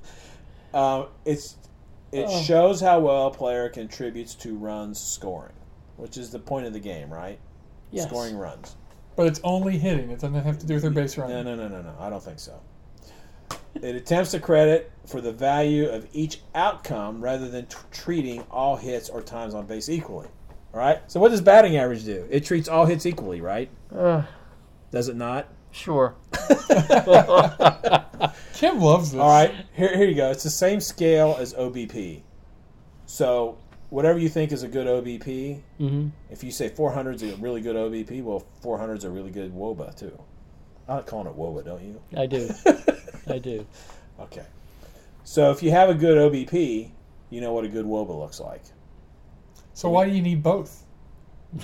Um, 0.74 1.08
it's 1.26 1.58
it 2.14 2.26
Oh. 2.30 2.42
shows 2.44 2.80
how 2.80 3.00
well 3.02 3.28
a 3.28 3.32
player 3.32 3.68
contributes 3.68 4.36
to 4.36 4.56
runs 4.56 5.02
scoring, 5.02 5.52
which 5.98 6.16
is 6.18 6.30
the 6.32 6.40
point 6.40 6.66
of 6.66 6.72
the 6.74 6.80
game, 6.80 7.12
right? 7.12 7.38
yes. 7.92 8.08
Scoring 8.08 8.38
runs. 8.38 8.78
But 9.18 9.28
it's 9.28 9.42
only 9.44 9.78
hitting. 9.78 10.10
It 10.12 10.22
doesn't 10.22 10.34
have 10.34 10.58
to 10.60 10.66
do 10.66 10.76
with 10.76 10.84
their 10.84 10.92
base 10.92 11.18
No, 11.18 11.28
no, 11.28 11.44
no, 11.44 11.68
no, 11.68 11.82
no. 11.82 11.94
I 12.00 12.10
don't 12.10 12.24
think 12.24 12.40
so. 12.40 12.58
It 13.76 13.96
attempts 13.98 14.32
to 14.32 14.40
credit 14.40 14.90
for 15.06 15.20
the 15.20 15.34
value 15.34 15.90
of 15.90 16.08
each 16.14 16.40
outcome 16.56 17.22
rather 17.22 17.50
than 17.50 17.66
t- 17.66 17.76
treating 17.92 18.42
all 18.50 18.78
hits 18.78 19.10
or 19.10 19.22
times 19.22 19.54
on 19.54 19.66
base 19.66 19.90
equally. 19.90 20.28
All 20.74 20.80
right. 20.80 21.00
So 21.12 21.20
what 21.20 21.30
does 21.32 21.42
batting 21.42 21.76
average 21.78 22.06
do? 22.06 22.28
It 22.30 22.46
treats 22.46 22.68
all 22.70 22.86
hits 22.86 23.06
equally, 23.06 23.42
right? 23.42 23.70
Uh, 23.94 24.24
Does 24.92 25.08
it 25.10 25.16
not? 25.16 25.48
sure. 25.74 26.16
Kim 28.54 28.80
loves 28.80 29.12
this. 29.12 29.20
All 29.20 29.30
right, 29.30 29.54
here, 29.74 29.96
here 29.96 30.08
you 30.08 30.16
go. 30.16 30.30
It's 30.32 30.44
the 30.44 30.50
same 30.50 30.80
scale 30.82 31.38
as 31.40 31.54
OBP. 31.54 32.22
So 33.06 33.58
whatever 33.90 34.20
you 34.20 34.30
think 34.30 34.52
is 34.52 34.64
a 34.64 34.68
good 34.68 34.88
OBP, 34.88 35.62
hmm 35.78 36.08
if 36.30 36.44
you 36.44 36.52
say 36.52 36.70
400 36.70 37.16
is 37.16 37.24
a 37.24 37.36
really 37.38 37.62
good 37.62 37.76
OBP, 37.76 38.24
well, 38.24 38.44
400 38.62 38.98
is 39.00 39.04
a 39.06 39.10
really 39.10 39.32
good 39.32 39.54
WOBA 39.54 39.98
too. 39.98 40.18
I 40.88 40.96
like 40.96 41.08
calling 41.08 41.28
it 41.28 41.36
WOBA, 41.38 41.64
don't 41.66 41.84
you? 41.84 42.02
I 42.18 42.26
do. 42.26 42.50
I 43.28 43.38
do. 43.40 43.66
Okay. 44.20 44.46
So 45.24 45.52
if 45.52 45.64
you 45.64 45.72
have 45.72 45.90
a 45.90 45.94
good 45.94 46.18
OBP, 46.18 46.92
you 47.30 47.42
know 47.42 47.54
what 47.54 47.64
a 47.66 47.70
good 47.70 47.86
WOBA 47.86 48.18
looks 48.20 48.40
like. 48.40 48.62
So 49.82 49.90
why 49.90 50.08
do 50.08 50.12
you 50.16 50.22
need 50.22 50.44
both? 50.44 50.84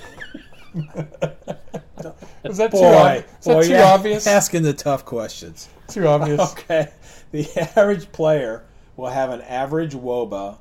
Was 2.42 2.56
that 2.56 2.72
too, 2.72 2.78
Boy, 2.78 2.94
ob- 2.96 3.16
is 3.16 3.44
that 3.44 3.54
boy, 3.54 3.62
too 3.62 3.68
you're 3.68 3.84
obvious? 3.84 4.26
asking 4.26 4.64
the 4.64 4.72
tough 4.72 5.04
questions. 5.04 5.68
Too 5.86 6.04
obvious. 6.08 6.40
Okay. 6.52 6.88
The 7.30 7.46
average 7.76 8.10
player 8.10 8.64
will 8.96 9.10
have 9.10 9.30
an 9.30 9.42
average 9.42 9.92
WOBA 9.94 10.58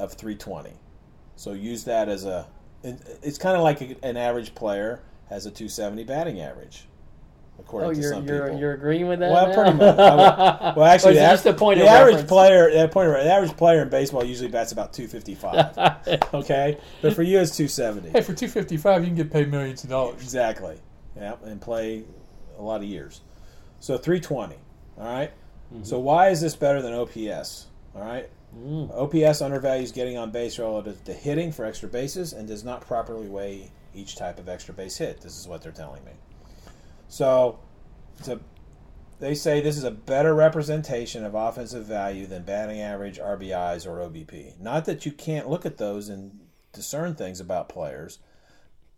of 0.00 0.12
320. 0.14 0.72
So 1.36 1.52
use 1.52 1.84
that 1.84 2.08
as 2.08 2.24
a. 2.24 2.48
It's 2.82 3.38
kind 3.38 3.56
of 3.56 3.62
like 3.62 3.98
an 4.02 4.16
average 4.16 4.54
player 4.56 5.00
has 5.28 5.46
a 5.46 5.50
270 5.50 6.02
batting 6.04 6.40
average, 6.40 6.88
according 7.58 7.90
Oh, 7.90 7.94
to 7.94 8.00
you're 8.00 8.12
some 8.12 8.26
you're 8.26 8.44
people. 8.44 8.58
you're 8.60 8.72
agreeing 8.74 9.08
with 9.08 9.18
that? 9.20 9.30
well, 9.32 9.48
now? 9.48 9.54
pretty 9.54 9.70
much. 9.76 9.96
Would- 9.96 9.96
well, 10.76 10.84
actually, 10.84 11.10
Or 11.10 11.12
is 11.12 11.18
it 11.18 11.20
the, 11.20 11.32
just 11.32 11.46
a 11.46 11.52
point 11.54 11.78
the 11.78 11.84
of 11.84 11.88
average 11.90 12.14
reference? 12.14 12.28
player, 12.30 12.72
that 12.72 12.90
point 12.92 13.08
of, 13.08 13.14
the 13.14 13.32
average 13.32 13.56
player 13.56 13.82
in 13.82 13.88
baseball 13.88 14.24
usually 14.24 14.48
bats 14.48 14.72
about 14.72 14.92
255. 14.92 16.18
okay, 16.34 16.78
but 17.02 17.14
for 17.14 17.22
you, 17.22 17.38
it's 17.40 17.56
270. 17.56 18.10
Hey, 18.10 18.20
for 18.22 18.34
two 18.34 18.48
fifty 18.48 18.76
five, 18.76 19.02
you 19.02 19.08
can 19.08 19.16
get 19.16 19.30
paid 19.32 19.50
millions 19.50 19.84
of 19.84 19.90
dollars. 19.90 20.22
Exactly. 20.22 20.78
Yeah, 21.16 21.36
and 21.44 21.60
play 21.60 22.04
a 22.58 22.62
lot 22.62 22.76
of 22.82 22.84
years. 22.84 23.20
So 23.80 23.96
320. 23.98 24.54
All 24.98 25.04
right? 25.04 25.30
Mm-hmm. 25.72 25.84
So 25.84 25.98
why 25.98 26.28
is 26.30 26.40
this 26.40 26.56
better 26.56 26.80
than 26.82 26.92
OPS? 26.94 27.66
All 27.94 28.02
right? 28.02 28.28
OPS 28.94 29.42
undervalues 29.42 29.92
getting 29.92 30.16
on 30.16 30.30
base 30.30 30.58
relative 30.58 31.02
to 31.04 31.12
hitting 31.12 31.52
for 31.52 31.64
extra 31.66 31.88
bases 31.88 32.32
and 32.32 32.48
does 32.48 32.64
not 32.64 32.80
properly 32.86 33.28
weigh 33.28 33.70
each 33.94 34.16
type 34.16 34.38
of 34.38 34.48
extra 34.48 34.72
base 34.72 34.96
hit. 34.96 35.20
This 35.20 35.38
is 35.38 35.46
what 35.46 35.60
they're 35.62 35.72
telling 35.72 36.02
me. 36.04 36.12
So, 37.08 37.60
it's 38.18 38.28
a, 38.28 38.40
they 39.20 39.34
say 39.34 39.60
this 39.60 39.78
is 39.78 39.84
a 39.84 39.90
better 39.90 40.34
representation 40.34 41.24
of 41.24 41.34
offensive 41.34 41.86
value 41.86 42.26
than 42.26 42.42
batting 42.42 42.80
average, 42.80 43.18
RBIs, 43.18 43.86
or 43.86 43.98
OBP. 43.98 44.58
Not 44.60 44.84
that 44.86 45.06
you 45.06 45.12
can't 45.12 45.48
look 45.48 45.64
at 45.64 45.78
those 45.78 46.08
and 46.08 46.38
discern 46.72 47.14
things 47.14 47.40
about 47.40 47.68
players, 47.68 48.18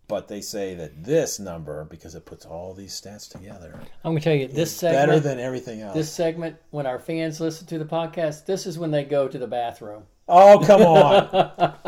but 0.07 0.27
they 0.27 0.41
say 0.41 0.73
that 0.75 1.03
this 1.03 1.39
number, 1.39 1.85
because 1.85 2.15
it 2.15 2.25
puts 2.25 2.45
all 2.45 2.73
these 2.73 2.99
stats 2.99 3.29
together, 3.29 3.79
I'm 4.03 4.11
gonna 4.11 4.21
tell 4.21 4.33
you 4.33 4.47
this 4.47 4.75
segment. 4.75 5.07
better 5.07 5.19
than 5.19 5.39
everything 5.39 5.81
else. 5.81 5.95
this 5.95 6.11
segment, 6.11 6.57
when 6.71 6.85
our 6.85 6.99
fans 6.99 7.39
listen 7.39 7.67
to 7.67 7.77
the 7.77 7.85
podcast, 7.85 8.45
this 8.45 8.65
is 8.65 8.77
when 8.77 8.91
they 8.91 9.03
go 9.03 9.27
to 9.27 9.37
the 9.37 9.47
bathroom. 9.47 10.03
Oh, 10.29 10.59
come 10.65 10.81
on, 10.81 11.29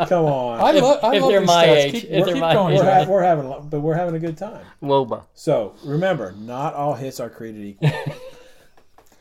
come 0.08 0.24
on. 0.26 0.60
I, 0.60 0.70
lo- 0.72 0.98
I 1.02 1.16
if 1.16 1.22
love 1.22 1.30
they're 1.30 1.40
these 1.40 1.46
my 1.46 1.66
stats. 1.66 1.76
age, 1.76 1.92
Keep, 1.92 2.04
if 2.04 2.24
they're 2.24 2.34
keep 2.34 2.40
my 2.40 2.52
going, 2.54 2.74
age. 2.74 2.78
we're, 2.80 2.84
Jack. 2.84 3.06
ha- 3.06 3.12
we're 3.12 3.22
having, 3.22 3.44
a 3.46 3.48
lo- 3.50 3.60
but 3.68 3.80
we're 3.80 3.94
having 3.94 4.14
a 4.14 4.18
good 4.18 4.36
time. 4.36 4.64
Woba. 4.82 5.24
So 5.34 5.74
remember, 5.84 6.32
not 6.32 6.74
all 6.74 6.94
hits 6.94 7.20
are 7.20 7.30
created 7.30 7.64
equal. 7.64 7.90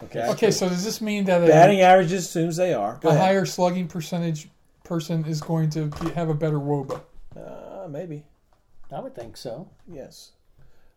Okay. 0.05 0.27
Okay, 0.29 0.49
so 0.51 0.67
does 0.67 0.83
this 0.83 0.99
mean 0.99 1.25
that 1.25 1.43
a, 1.43 1.47
Batting 1.47 1.81
averages 1.81 2.25
assumes 2.25 2.57
they 2.57 2.73
are. 2.73 2.97
Go 3.03 3.09
a 3.09 3.11
ahead. 3.11 3.23
higher 3.23 3.45
slugging 3.45 3.87
percentage 3.87 4.49
person 4.83 5.23
is 5.25 5.41
going 5.41 5.69
to 5.69 5.85
be, 6.01 6.09
have 6.13 6.27
a 6.27 6.33
better 6.33 6.57
WOBA? 6.57 6.99
Uh, 7.37 7.87
maybe. 7.87 8.23
I 8.91 8.99
would 8.99 9.13
think 9.15 9.37
so. 9.37 9.69
Yes. 9.87 10.31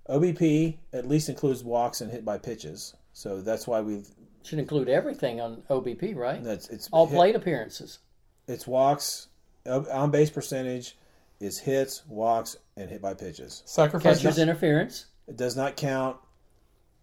OBP 0.08 0.78
at 0.94 1.06
least 1.06 1.28
includes 1.28 1.62
walks 1.62 2.00
and 2.00 2.10
hit 2.10 2.24
by 2.24 2.38
pitches. 2.38 2.94
So 3.12 3.42
that's 3.42 3.66
why 3.66 3.82
we've 3.82 4.08
Should 4.42 4.58
include 4.58 4.88
everything 4.88 5.38
on 5.38 5.62
OBP, 5.68 6.16
right? 6.16 6.42
that's 6.42 6.68
it's 6.70 6.88
All 6.90 7.06
hit- 7.06 7.14
plate 7.16 7.36
appearances. 7.36 7.98
It's 8.46 8.66
walks, 8.66 9.28
uh, 9.66 9.82
on 9.92 10.10
base 10.10 10.30
percentage 10.30 10.96
is 11.40 11.58
hits, 11.58 12.02
walks, 12.08 12.56
and 12.76 12.88
hit 12.90 13.00
by 13.02 13.14
pitches. 13.14 13.60
Catcher's 13.60 13.70
Sacrifices. 13.70 14.38
interference. 14.38 15.06
It 15.26 15.36
does 15.36 15.56
not 15.56 15.76
count 15.76 16.16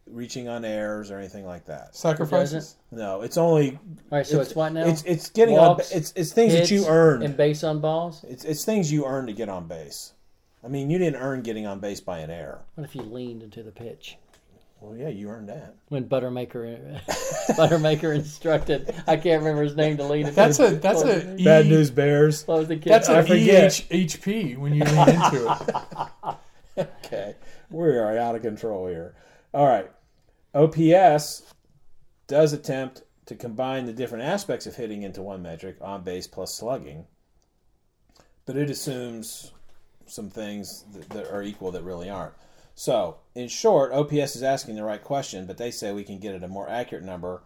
reaching 0.08 0.48
on 0.48 0.66
errors 0.66 1.12
or 1.12 1.18
anything 1.18 1.46
like 1.46 1.66
that. 1.66 1.96
Sacrifices. 1.96 2.76
No, 2.92 3.22
it's 3.22 3.38
only 3.38 3.72
All 3.72 4.18
right, 4.18 4.26
so 4.26 4.42
it's, 4.42 4.56
what 4.56 4.74
now? 4.74 4.86
It's 4.86 5.04
it's 5.04 5.30
getting 5.30 5.56
Walks, 5.56 5.92
on. 5.92 5.98
It's 5.98 6.14
it's 6.16 6.34
things 6.34 6.54
that 6.54 6.70
you 6.72 6.86
earn 6.86 7.16
earned. 7.16 7.24
and 7.24 7.38
base 7.38 7.64
on 7.64 7.80
balls. 7.82 8.24
It's 8.28 8.44
it's 8.44 8.66
things 8.66 8.92
you 8.92 9.06
earn 9.06 9.28
to 9.28 9.34
get 9.34 9.50
on 9.50 9.68
base. 9.68 10.14
I 10.64 10.68
mean, 10.68 10.90
you 10.92 10.98
didn't 11.00 11.20
earn 11.20 11.42
getting 11.42 11.66
on 11.66 11.80
base 11.80 12.02
by 12.02 12.20
an 12.20 12.30
error. 12.30 12.62
What 12.76 12.84
if 12.84 12.96
you 12.96 13.02
leaned 13.02 13.42
into 13.42 13.64
the 13.64 13.72
pitch? 13.72 14.18
Well, 14.82 14.98
yeah, 14.98 15.10
you 15.10 15.30
earned 15.30 15.48
that. 15.50 15.76
When 15.90 16.10
Buttermaker 16.10 17.00
Buttermaker 17.52 18.16
instructed, 18.16 18.92
I 19.06 19.16
can't 19.16 19.44
remember 19.44 19.62
his 19.62 19.76
name 19.76 19.98
to 19.98 20.04
lean 20.04 20.22
into. 20.22 20.36
That's 20.36 20.60
a 20.60 20.72
that's 20.76 21.04
close, 21.04 21.24
a 21.24 21.44
Bad 21.44 21.68
E- 21.68 21.70
news, 21.70 21.92
Bears. 21.92 22.42
Close 22.44 22.68
the 22.68 22.78
kid. 22.78 22.92
That's 22.92 23.08
I 23.08 23.20
an 23.20 23.26
forget. 23.28 23.72
EHP 23.72 24.58
when 24.58 24.74
you 24.74 24.84
lean 24.84 25.10
into 25.10 25.58
it. 26.28 26.38
Okay, 27.06 27.36
we 27.70 27.84
are 27.98 28.18
out 28.18 28.34
of 28.36 28.42
control 28.42 28.88
here. 28.88 29.14
All 29.54 29.68
right, 29.68 29.92
OPS 30.56 31.44
does 32.28 32.54
attempt 32.54 33.04
to 33.26 33.36
combine 33.36 33.86
the 33.86 33.92
different 33.94 34.24
aspects 34.24 34.66
of 34.66 34.78
hitting 34.78 35.04
into 35.04 35.22
one 35.22 35.42
metric: 35.42 35.76
on 35.82 36.04
base 36.04 36.28
plus 36.28 36.56
slugging. 36.56 37.06
But 38.46 38.56
it 38.56 38.70
assumes 38.70 39.52
some 40.08 40.30
things 40.30 40.86
that, 40.94 41.10
that 41.10 41.32
are 41.32 41.44
equal 41.44 41.72
that 41.72 41.84
really 41.84 42.10
aren't. 42.10 42.34
So, 42.82 43.18
in 43.36 43.48
short, 43.48 43.94
OPS 43.94 44.36
is 44.36 44.42
asking 44.42 44.74
the 44.74 44.84
right 44.84 45.04
question, 45.04 45.46
but 45.46 45.60
they 45.60 45.70
say 45.70 45.94
we 45.94 46.04
can 46.04 46.18
get 46.18 46.34
at 46.34 46.44
a 46.44 46.48
more 46.48 46.68
accurate 46.68 47.04
number. 47.04 47.44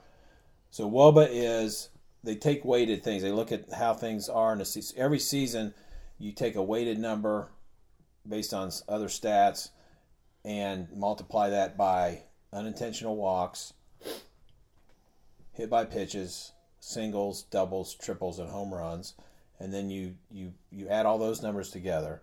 So, 0.71 0.89
WOBA 0.89 1.27
is 1.29 1.89
they 2.23 2.37
take 2.37 2.63
weighted 2.63 3.03
things. 3.03 3.21
They 3.21 3.33
look 3.33 3.51
at 3.51 3.73
how 3.73 3.95
things 3.95 4.29
are 4.29 4.53
in 4.53 4.61
a 4.61 4.65
season. 4.65 4.97
Every 4.97 5.19
season, 5.19 5.73
you 6.17 6.31
take 6.31 6.55
a 6.55 6.63
weighted 6.63 6.99
number 6.99 7.49
based 8.25 8.53
on 8.53 8.71
other 8.87 9.09
stats 9.09 9.71
and 10.45 10.87
multiply 10.95 11.49
that 11.49 11.75
by 11.75 12.21
unintentional 12.53 13.17
walks, 13.17 13.73
hit 15.51 15.69
by 15.69 15.83
pitches, 15.83 16.53
singles, 16.79 17.43
doubles, 17.43 17.93
triples, 17.93 18.39
and 18.39 18.51
home 18.51 18.73
runs, 18.73 19.15
and 19.59 19.73
then 19.73 19.89
you 19.89 20.15
you 20.31 20.53
you 20.71 20.87
add 20.87 21.05
all 21.05 21.17
those 21.17 21.43
numbers 21.43 21.71
together. 21.71 22.21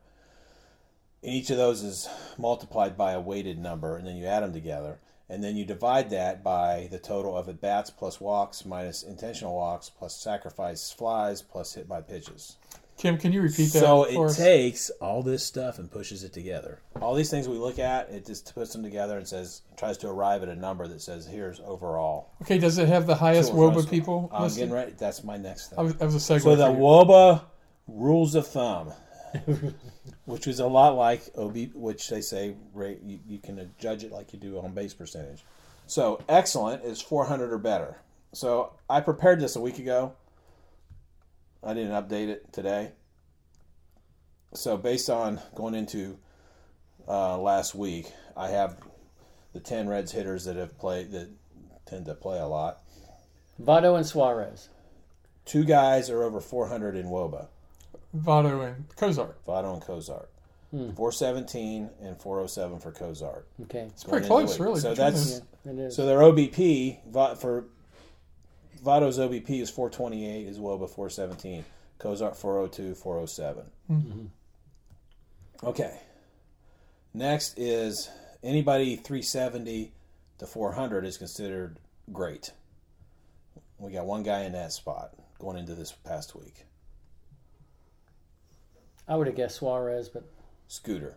And 1.22 1.32
each 1.32 1.50
of 1.50 1.56
those 1.56 1.82
is 1.82 2.08
multiplied 2.38 2.96
by 2.96 3.12
a 3.12 3.20
weighted 3.20 3.58
number, 3.58 3.96
and 3.96 4.06
then 4.06 4.16
you 4.16 4.26
add 4.26 4.42
them 4.42 4.52
together, 4.52 4.98
and 5.28 5.42
then 5.42 5.56
you 5.56 5.64
divide 5.64 6.10
that 6.10 6.42
by 6.42 6.88
the 6.90 6.98
total 6.98 7.36
of 7.36 7.48
at 7.48 7.60
bats 7.60 7.90
plus 7.90 8.20
walks 8.20 8.64
minus 8.64 9.02
intentional 9.02 9.54
walks 9.54 9.88
plus 9.88 10.16
sacrifice 10.16 10.90
flies 10.90 11.40
plus 11.42 11.74
hit 11.74 11.88
by 11.88 12.00
pitches. 12.00 12.56
Kim, 12.98 13.18
can 13.18 13.32
you 13.32 13.40
repeat 13.40 13.72
that? 13.72 13.80
So 13.80 14.04
it 14.04 14.16
us? 14.16 14.36
takes 14.36 14.90
all 15.00 15.22
this 15.22 15.44
stuff 15.44 15.78
and 15.78 15.90
pushes 15.90 16.22
it 16.24 16.32
together. 16.32 16.80
All 17.00 17.14
these 17.14 17.30
things 17.30 17.48
we 17.48 17.56
look 17.56 17.78
at, 17.78 18.10
it 18.10 18.26
just 18.26 18.54
puts 18.54 18.72
them 18.72 18.82
together 18.82 19.16
and 19.18 19.26
says 19.26 19.62
tries 19.76 19.98
to 19.98 20.08
arrive 20.08 20.42
at 20.42 20.48
a 20.48 20.54
number 20.54 20.86
that 20.86 21.00
says 21.00 21.26
here's 21.26 21.58
overall. 21.60 22.30
Okay, 22.42 22.58
does 22.58 22.78
it 22.78 22.88
have 22.88 23.06
the 23.06 23.14
highest 23.14 23.50
Total 23.50 23.72
WOBA 23.72 23.90
people? 23.90 24.30
I'm 24.32 24.42
listed? 24.42 24.60
getting 24.60 24.74
ready. 24.74 24.92
That's 24.96 25.24
my 25.24 25.36
next 25.36 25.68
thing. 25.68 25.76
That 25.78 25.82
was, 25.82 25.94
that 25.96 26.04
was 26.04 26.14
a 26.14 26.34
segue. 26.34 26.42
So 26.42 26.54
the 26.54 26.70
you. 26.70 26.76
WOBA 26.76 27.42
rules 27.88 28.34
of 28.34 28.46
thumb, 28.46 28.92
which 30.24 30.46
is 30.46 30.60
a 30.60 30.66
lot 30.66 30.96
like 30.96 31.22
OB, 31.36 31.74
which 31.74 32.08
they 32.08 32.20
say 32.20 32.54
rate 32.74 33.00
you, 33.04 33.18
you 33.26 33.38
can 33.38 33.72
judge 33.78 34.04
it 34.04 34.12
like 34.12 34.32
you 34.32 34.38
do 34.38 34.58
on 34.58 34.72
base 34.72 34.94
percentage. 34.94 35.44
So 35.86 36.22
excellent 36.28 36.84
is 36.84 37.00
400 37.00 37.52
or 37.52 37.58
better. 37.58 37.96
So 38.32 38.72
I 38.88 39.00
prepared 39.00 39.40
this 39.40 39.56
a 39.56 39.60
week 39.60 39.78
ago. 39.78 40.14
I 41.62 41.74
didn't 41.74 41.92
update 41.92 42.28
it 42.28 42.52
today. 42.52 42.92
So 44.54 44.76
based 44.76 45.08
on 45.08 45.40
going 45.54 45.74
into 45.74 46.18
uh, 47.08 47.38
last 47.38 47.74
week, 47.74 48.12
I 48.36 48.48
have 48.48 48.76
the 49.52 49.60
10 49.60 49.88
Reds 49.88 50.12
hitters 50.12 50.44
that 50.44 50.56
have 50.56 50.78
played 50.78 51.12
that 51.12 51.28
tend 51.86 52.06
to 52.06 52.14
play 52.14 52.38
a 52.38 52.46
lot. 52.46 52.80
Votto 53.60 53.96
and 53.96 54.06
Suarez. 54.06 54.68
Two 55.44 55.64
guys 55.64 56.08
are 56.08 56.22
over 56.22 56.40
400 56.40 56.96
in 56.96 57.06
WOBA. 57.06 57.48
Votto 58.16 58.66
and 58.74 58.84
Cozart. 58.96 59.44
Votto 59.46 59.72
and 59.74 59.82
Cozart. 59.82 60.28
Hmm. 60.70 60.90
417 60.92 61.90
and 62.02 62.16
407 62.16 62.78
for 62.78 62.92
Cozart. 62.92 63.46
Okay, 63.64 63.80
It's 63.90 64.04
pretty 64.04 64.26
close, 64.26 64.54
it. 64.54 64.60
really. 64.62 64.80
So 64.80 64.94
that's 64.94 65.40
them. 65.40 65.48
it 65.78 65.78
is. 65.78 65.96
so 65.96 66.06
their 66.06 66.18
OBP 66.20 66.98
Vot- 67.10 67.40
for 67.40 67.66
Votto's 68.82 69.18
OBP 69.18 69.60
is 69.60 69.68
428 69.70 70.46
is 70.46 70.58
WOBA 70.58 70.88
417. 70.88 71.64
Cozart 71.98 72.36
402 72.36 72.94
407. 72.94 73.64
Mm-hmm. 73.90 74.26
Okay. 75.68 76.00
Next 77.14 77.58
is 77.58 78.08
anybody 78.42 78.96
370 78.96 79.92
to 80.38 80.46
400 80.46 81.04
is 81.04 81.18
considered 81.18 81.78
great. 82.12 82.52
We 83.78 83.92
got 83.92 84.06
one 84.06 84.22
guy 84.22 84.42
in 84.44 84.52
that 84.52 84.72
spot 84.72 85.12
going 85.38 85.58
into 85.58 85.74
this 85.74 85.92
past 85.92 86.34
week. 86.34 86.64
I 89.12 89.16
would 89.16 89.26
have 89.26 89.36
guessed 89.36 89.56
Suarez, 89.56 90.08
but 90.08 90.24
Scooter. 90.68 91.16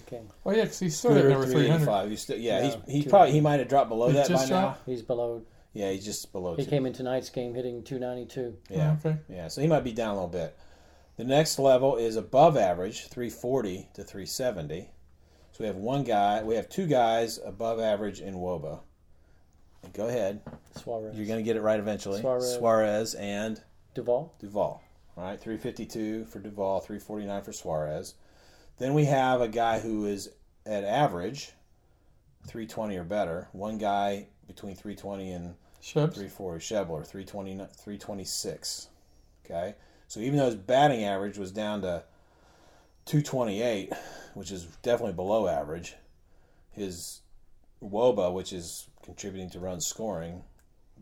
okay, 0.00 0.20
Oh 0.44 0.50
yeah, 0.50 0.64
because 0.64 0.78
he's 0.78 0.96
still 0.98 1.12
at 1.12 1.14
Scooter 1.14 1.30
number 1.30 1.46
three 1.46 1.66
hundred. 1.68 1.84
385. 1.86 2.10
He's 2.10 2.20
still, 2.22 2.36
yeah, 2.38 2.60
No, 2.60 2.82
he's 2.86 3.02
he 3.04 3.08
probably 3.08 3.32
he 3.32 3.40
might 3.40 3.58
have 3.60 3.68
dropped 3.68 3.88
below 3.88 4.08
He 4.08 4.12
that 4.14 4.28
by 4.28 4.34
just 4.34 4.50
now. 4.50 4.60
dropped? 4.60 4.86
he's 4.86 5.02
below. 5.02 5.42
Yeah, 5.72 5.90
he's 5.92 6.04
just 6.04 6.30
below 6.32 6.56
He 6.56 6.64
two. 6.64 6.70
came 6.70 6.84
in 6.84 6.92
tonight's 6.92 7.30
game 7.30 7.54
hitting 7.54 7.82
292. 7.84 8.56
Yeah. 8.68 8.96
Oh, 9.04 9.08
okay. 9.08 9.18
Yeah. 9.30 9.48
So 9.48 9.60
he 9.62 9.66
might 9.66 9.84
be 9.84 9.92
down 9.92 10.10
a 10.10 10.14
little 10.14 10.28
bit. 10.28 10.56
The 11.16 11.24
next 11.24 11.58
level 11.58 11.96
is 11.96 12.16
above 12.16 12.56
average, 12.58 13.06
340 13.08 13.88
to 13.94 14.02
370. 14.04 14.90
So 15.52 15.56
we 15.60 15.66
have 15.66 15.76
one 15.76 16.04
guy, 16.04 16.42
we 16.42 16.54
have 16.56 16.68
two 16.68 16.86
guys 16.86 17.38
above 17.44 17.80
average 17.80 18.20
in 18.20 18.34
WOBA. 18.34 18.80
Go 19.94 20.08
ahead. 20.08 20.40
Suarez. 20.76 21.16
You're 21.16 21.26
going 21.26 21.38
to 21.38 21.42
get 21.44 21.56
it 21.56 21.62
right 21.62 21.78
eventually. 21.78 22.20
Suarez. 22.20 22.54
Suarez 22.54 23.14
and 23.14 23.60
Duvall. 23.94 24.34
Duvall. 24.38 24.82
All 25.16 25.24
right, 25.24 25.40
352 25.40 26.24
for 26.26 26.38
Duvall, 26.38 26.80
349 26.80 27.42
for 27.42 27.52
Suarez. 27.52 28.14
Then 28.78 28.94
we 28.94 29.04
have 29.04 29.40
a 29.40 29.48
guy 29.48 29.80
who 29.80 30.06
is 30.06 30.30
at 30.64 30.84
average, 30.84 31.52
320 32.46 32.96
or 32.96 33.04
better. 33.04 33.48
One 33.52 33.76
guy 33.76 34.28
between 34.46 34.74
320 34.74 35.32
and 35.32 35.54
Shebs. 35.82 36.14
340 36.14 36.60
Schebler, 36.60 37.06
320, 37.06 37.56
326. 37.56 38.88
Okay. 39.44 39.74
So 40.08 40.20
even 40.20 40.38
though 40.38 40.46
his 40.46 40.56
batting 40.56 41.04
average 41.04 41.38
was 41.38 41.52
down 41.52 41.82
to 41.82 42.04
228, 43.06 43.92
which 44.34 44.50
is 44.50 44.64
definitely 44.82 45.14
below 45.14 45.48
average, 45.48 45.94
his 46.70 47.20
Woba, 47.82 48.32
which 48.32 48.52
is 48.52 48.88
contributing 49.02 49.50
to 49.50 49.58
run 49.58 49.80
scoring 49.80 50.42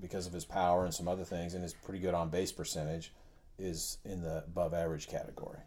because 0.00 0.26
of 0.26 0.32
his 0.32 0.44
power 0.44 0.84
and 0.84 0.94
some 0.94 1.08
other 1.08 1.24
things, 1.24 1.54
and 1.54 1.62
his 1.62 1.74
pretty 1.74 1.98
good 1.98 2.14
on 2.14 2.30
base 2.30 2.52
percentage, 2.52 3.12
is 3.58 3.98
in 4.04 4.22
the 4.22 4.38
above 4.38 4.74
average 4.74 5.08
category. 5.08 5.58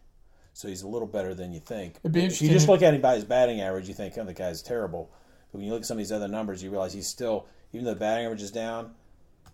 So 0.54 0.68
he's 0.68 0.82
a 0.82 0.88
little 0.88 1.08
better 1.08 1.34
than 1.34 1.52
you 1.52 1.60
think. 1.60 1.96
If 2.04 2.42
you 2.42 2.50
just 2.50 2.68
look 2.68 2.82
at 2.82 2.94
him 2.94 3.00
by 3.00 3.14
his 3.14 3.24
batting 3.24 3.60
average, 3.60 3.88
you 3.88 3.94
think, 3.94 4.18
oh, 4.18 4.24
the 4.24 4.34
guy's 4.34 4.62
terrible. 4.62 5.10
But 5.50 5.58
when 5.58 5.66
you 5.66 5.72
look 5.72 5.82
at 5.82 5.86
some 5.86 5.96
of 5.96 5.98
these 5.98 6.12
other 6.12 6.28
numbers, 6.28 6.62
you 6.62 6.70
realize 6.70 6.92
he's 6.92 7.06
still, 7.06 7.46
even 7.72 7.84
though 7.84 7.94
the 7.94 8.00
batting 8.00 8.26
average 8.26 8.42
is 8.42 8.50
down, 8.50 8.92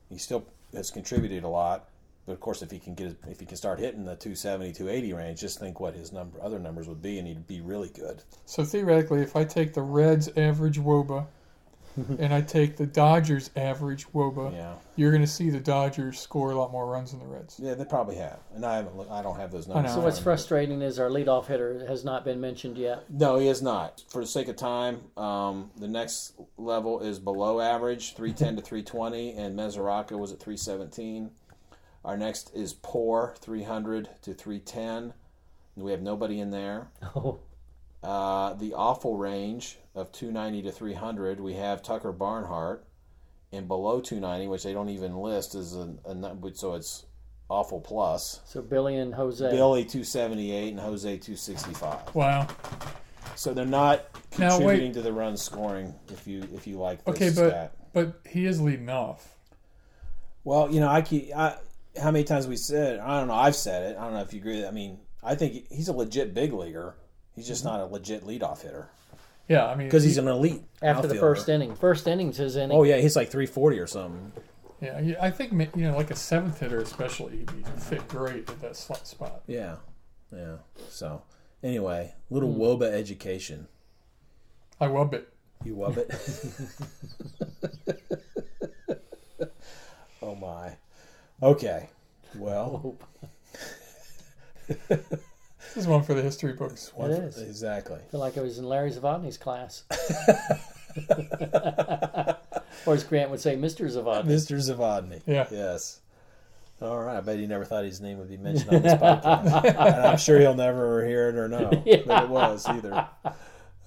he 0.08 0.18
still 0.18 0.46
has 0.74 0.90
contributed 0.90 1.44
a 1.44 1.48
lot. 1.48 1.88
But 2.26 2.32
of 2.32 2.40
course, 2.40 2.62
if 2.62 2.70
he 2.70 2.78
can 2.78 2.94
get 2.94 3.16
if 3.26 3.40
he 3.40 3.46
can 3.46 3.56
start 3.56 3.78
hitting 3.78 4.04
the 4.04 4.14
270, 4.16 4.72
280 4.74 5.12
range, 5.14 5.40
just 5.40 5.58
think 5.58 5.80
what 5.80 5.94
his 5.94 6.12
number 6.12 6.42
other 6.42 6.58
numbers 6.58 6.86
would 6.86 7.00
be, 7.00 7.18
and 7.18 7.26
he'd 7.26 7.46
be 7.46 7.62
really 7.62 7.88
good. 7.88 8.22
So 8.44 8.64
theoretically, 8.64 9.22
if 9.22 9.34
I 9.34 9.44
take 9.44 9.72
the 9.72 9.80
Reds' 9.80 10.28
average 10.36 10.78
WOBA 10.78 11.26
and 12.18 12.32
I 12.34 12.40
take 12.40 12.76
the 12.76 12.86
Dodgers' 12.86 13.50
average 13.56 14.06
WOBA, 14.12 14.52
Yeah, 14.52 14.74
you're 14.96 15.10
going 15.10 15.22
to 15.22 15.26
see 15.28 15.50
the 15.50 15.60
Dodgers 15.60 16.18
score 16.18 16.50
a 16.50 16.54
lot 16.54 16.70
more 16.72 16.86
runs 16.86 17.10
than 17.10 17.20
the 17.20 17.26
Reds. 17.26 17.58
yeah, 17.62 17.74
they 17.74 17.84
probably 17.84 18.16
have, 18.16 18.38
and 18.54 18.64
I 18.64 18.76
haven't. 18.76 18.96
Look, 18.96 19.10
I 19.10 19.22
don't 19.22 19.36
have 19.36 19.50
those 19.50 19.66
numbers. 19.68 19.92
So 19.92 20.00
what's 20.00 20.02
front 20.02 20.16
of 20.18 20.20
me. 20.20 20.22
frustrating 20.24 20.82
is 20.82 20.98
our 20.98 21.08
leadoff 21.08 21.46
hitter 21.46 21.86
has 21.86 22.04
not 22.04 22.24
been 22.24 22.40
mentioned 22.40 22.76
yet. 22.78 23.04
No, 23.10 23.38
he 23.38 23.48
is 23.48 23.62
not. 23.62 24.04
For 24.08 24.20
the 24.20 24.26
sake 24.26 24.48
of 24.48 24.56
time, 24.56 25.00
um, 25.16 25.70
the 25.76 25.88
next 25.88 26.34
level 26.56 27.00
is 27.00 27.18
below 27.18 27.60
average, 27.60 28.14
310 28.14 28.56
to 28.56 28.62
320, 28.62 29.32
and 29.34 29.58
Mesoraco 29.58 30.18
was 30.18 30.32
at 30.32 30.40
317. 30.40 31.30
Our 32.04 32.16
next 32.16 32.52
is 32.54 32.72
poor, 32.74 33.34
300 33.40 34.08
to 34.22 34.32
310. 34.34 35.12
We 35.76 35.90
have 35.92 36.02
nobody 36.02 36.40
in 36.40 36.50
there. 36.50 36.88
Oh, 37.16 37.40
Uh, 38.02 38.54
the 38.54 38.74
awful 38.74 39.16
range 39.16 39.76
of 39.98 40.12
290 40.12 40.62
to 40.62 40.72
300, 40.72 41.40
we 41.40 41.54
have 41.54 41.82
Tucker 41.82 42.12
Barnhart. 42.12 42.84
And 43.50 43.66
below 43.66 44.00
290, 44.00 44.48
which 44.48 44.62
they 44.62 44.74
don't 44.74 44.90
even 44.90 45.16
list, 45.16 45.54
is 45.54 45.74
a, 45.74 45.94
a 46.04 46.54
so 46.54 46.74
it's 46.74 47.06
awful 47.48 47.80
plus. 47.80 48.40
so 48.44 48.60
Billy 48.60 48.96
and 48.96 49.14
Jose. 49.14 49.50
Billy 49.50 49.84
278 49.84 50.68
and 50.68 50.80
Jose 50.80 51.08
265. 51.08 52.14
Wow. 52.14 52.46
So 53.36 53.54
they're 53.54 53.64
not 53.64 54.04
contributing 54.32 54.92
to 54.92 55.02
the 55.02 55.12
run 55.12 55.36
scoring. 55.38 55.94
If 56.08 56.26
you 56.26 56.46
if 56.54 56.66
you 56.66 56.76
like 56.76 57.02
this 57.06 57.14
Okay, 57.14 57.28
but 57.28 57.50
stat. 57.50 57.72
but 57.94 58.20
he 58.28 58.44
is 58.44 58.60
leading 58.60 58.90
off. 58.90 59.34
Well, 60.44 60.70
you 60.70 60.80
know, 60.80 60.88
I 60.88 61.00
keep. 61.00 61.34
I, 61.34 61.56
how 61.98 62.10
many 62.10 62.24
times 62.24 62.46
we 62.46 62.56
said? 62.56 62.98
I 62.98 63.18
don't 63.18 63.28
know. 63.28 63.34
I've 63.34 63.56
said 63.56 63.92
it. 63.92 63.96
I 63.98 64.04
don't 64.04 64.12
know 64.12 64.20
if 64.20 64.34
you 64.34 64.40
agree. 64.40 64.66
I 64.66 64.72
mean, 64.72 64.98
I 65.22 65.36
think 65.36 65.72
he's 65.72 65.88
a 65.88 65.94
legit 65.94 66.34
big 66.34 66.52
leaguer. 66.52 66.96
He's 67.34 67.46
just 67.46 67.64
mm-hmm. 67.64 67.78
not 67.78 67.88
a 67.88 67.90
legit 67.90 68.26
leadoff 68.26 68.60
hitter 68.60 68.90
Yeah, 69.48 69.66
I 69.66 69.74
mean, 69.74 69.86
because 69.86 70.02
he- 70.02 70.10
he's 70.10 70.18
an 70.18 70.28
elite 70.28 70.62
after 70.82 71.06
the 71.08 71.14
outfielder. 71.14 71.34
first 71.34 71.48
inning. 71.48 71.74
First 71.74 72.06
inning's 72.06 72.36
his 72.36 72.56
inning. 72.56 72.76
Oh 72.76 72.82
yeah, 72.82 72.98
he's 72.98 73.16
like 73.16 73.30
three 73.30 73.46
forty 73.46 73.78
or 73.78 73.86
something. 73.86 74.32
yeah, 74.80 75.00
he- 75.00 75.16
I 75.16 75.30
think 75.30 75.52
ma- 75.52 75.64
you 75.74 75.90
know, 75.90 75.96
like 75.96 76.10
a 76.10 76.16
seventh 76.16 76.60
hitter 76.60 76.78
especially, 76.80 77.38
he'd 77.38 77.50
fit 77.82 78.06
great 78.08 78.48
at 78.50 78.60
that 78.60 78.76
slot 78.76 79.06
spot. 79.06 79.42
Yeah, 79.46 79.76
yeah. 80.30 80.56
So 80.90 81.22
anyway, 81.62 82.14
little 82.30 82.52
Hmm. 82.52 82.60
Woba 82.60 82.92
education. 82.92 83.68
I 84.80 84.86
wub 84.88 85.14
it. 85.14 85.28
You 85.64 85.74
wub 85.76 85.96
it. 85.96 86.14
oh 90.22 90.34
my. 90.34 90.76
Okay. 91.42 91.88
Well, 92.36 92.96
This 95.74 95.84
is 95.84 95.86
one 95.86 96.02
for 96.02 96.14
the 96.14 96.22
history 96.22 96.54
books. 96.54 96.90
It 96.98 97.10
is. 97.10 97.42
exactly. 97.42 97.96
I 97.96 98.10
feel 98.10 98.20
like 98.20 98.38
I 98.38 98.40
was 98.40 98.58
in 98.58 98.64
Larry 98.64 98.90
Zavadny's 98.90 99.36
class. 99.36 99.82
or 102.86 102.94
as 102.94 103.04
Grant 103.04 103.30
would 103.30 103.40
say, 103.40 103.56
Mr. 103.56 103.86
Zavadny. 103.86 104.26
Mr. 104.26 104.56
Zavadny. 104.56 105.22
Yeah. 105.26 105.46
Yes. 105.50 106.00
All 106.80 106.98
right. 106.98 107.18
I 107.18 107.20
bet 107.20 107.38
he 107.38 107.46
never 107.46 107.64
thought 107.64 107.84
his 107.84 108.00
name 108.00 108.18
would 108.18 108.28
be 108.28 108.36
mentioned 108.36 108.74
on 108.74 108.82
this 108.82 108.94
podcast. 108.94 109.64
and 109.64 110.06
I'm 110.06 110.18
sure 110.18 110.38
he'll 110.38 110.54
never 110.54 111.06
hear 111.06 111.28
it 111.28 111.36
or 111.36 111.48
know 111.48 111.70
that 111.70 112.22
it 112.24 112.28
was 112.28 112.66
either. 112.66 113.06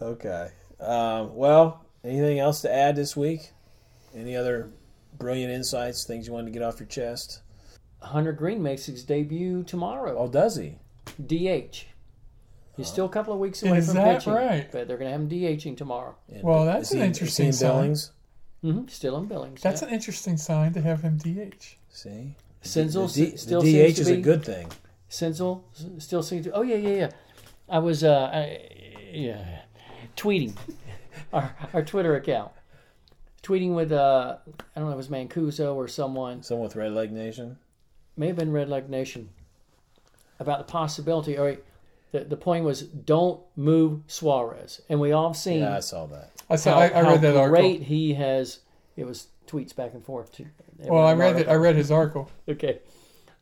Okay. 0.02 0.50
Um, 0.80 1.36
well, 1.36 1.86
anything 2.04 2.40
else 2.40 2.62
to 2.62 2.74
add 2.74 2.96
this 2.96 3.16
week? 3.16 3.52
Any 4.16 4.36
other 4.36 4.72
brilliant 5.18 5.54
insights, 5.54 6.06
things 6.06 6.28
you 6.28 6.34
wanted 6.34 6.48
to 6.48 6.52
get 6.52 6.64
off 6.64 6.80
your 6.80 6.88
chest? 6.88 7.42
Hunter 8.02 8.34
Greene 8.34 8.64
makes 8.64 8.86
his 8.86 9.04
debut 9.04 9.64
tomorrow. 9.64 10.18
Oh, 10.18 10.28
does 10.28 10.56
he? 10.56 10.76
DH. 11.28 11.86
He's 12.78 12.88
still 12.88 13.06
a 13.06 13.10
couple 13.10 13.34
of 13.34 13.40
weeks 13.40 13.62
away 13.64 13.78
Is 13.80 13.88
from 13.88 13.96
that 13.96 14.20
pitching, 14.20 14.34
right? 14.34 14.72
but 14.72 14.88
they're 14.88 14.98
going 14.98 15.08
to 15.10 15.12
have 15.12 15.22
him 15.22 15.30
DHing 15.30 15.78
tomorrow. 15.78 16.16
And 16.34 16.42
Well, 16.44 16.66
that's 16.66 16.90
is 16.90 16.94
an 16.94 16.98
he- 17.00 17.04
is 17.04 17.08
interesting 17.10 17.44
he 17.46 17.48
in 17.48 17.54
sign. 17.54 17.70
Billings? 17.72 18.12
hmm 18.62 18.88
Still 18.88 19.18
in 19.18 19.26
Billings. 19.28 19.62
That's 19.62 19.82
yeah. 19.82 19.90
an 19.90 19.94
interesting 19.94 20.38
sign 20.38 20.74
to 20.74 20.82
have 20.82 21.02
him 21.02 21.18
DH. 21.18 21.76
See? 21.90 22.36
Senzel 22.64 23.14
the, 23.14 23.32
D- 23.32 23.38
still 23.38 23.62
the 23.62 23.72
seems 23.72 23.94
DH 23.94 23.96
to 23.96 24.02
is 24.02 24.08
be 24.08 24.14
a 24.14 24.22
good 24.22 24.44
thing. 24.46 24.68
Senzel 25.10 25.64
s- 25.76 25.86
still 26.04 26.24
seems 26.24 26.46
to. 26.46 26.52
Oh 26.54 26.62
yeah, 26.62 26.76
yeah, 26.78 26.96
yeah. 26.96 27.10
I 27.68 27.80
was 27.80 28.04
uh, 28.04 28.30
I, 28.34 28.70
yeah, 29.12 29.62
tweeting 30.16 30.56
our 31.34 31.56
our 31.74 31.84
Twitter 31.84 32.16
account, 32.16 32.52
tweeting 33.44 33.74
with 33.76 33.92
uh, 33.92 34.38
I 34.76 34.80
don't 34.80 34.86
know 34.90 34.90
if 34.90 34.94
it 34.94 34.98
was 34.98 35.08
Mancuso 35.10 35.76
or 35.76 35.88
someone, 35.88 36.44
Someone 36.44 36.68
with 36.68 36.76
Redleg 36.78 37.12
Nation? 37.12 37.58
may 38.16 38.28
have 38.28 38.36
been 38.36 38.52
Redleg 38.52 38.90
Nation, 38.90 39.30
about 40.42 40.58
the 40.60 40.72
possibility. 40.72 41.38
All 41.38 41.46
right, 41.46 41.64
the 42.12 42.26
the 42.26 42.36
point 42.38 42.66
was 42.66 42.82
don't 42.82 43.40
move 43.56 44.02
Suarez, 44.08 44.82
and 44.90 45.00
we 45.00 45.12
all 45.14 45.34
seen 45.34 45.62
Yeah, 45.62 45.78
I 45.78 45.80
saw 45.80 46.06
that. 46.08 46.32
I 46.50 46.56
saw. 46.58 46.74
how, 46.74 46.80
I, 46.80 46.88
I 46.88 47.02
read 47.04 47.22
that 47.22 47.38
article. 47.38 47.62
great 47.62 47.84
he 47.84 48.14
has. 48.16 48.60
It 48.98 49.06
was 49.06 49.28
tweets 49.48 49.74
back 49.76 49.94
and 49.94 50.04
forth 50.04 50.32
too. 50.34 50.48
Well, 50.80 51.06
I 51.06 51.14
read 51.14 51.38
it. 51.38 51.48
I 51.48 51.54
read 51.56 51.76
his 51.76 51.92
article. 51.92 52.30
Okay. 52.50 52.80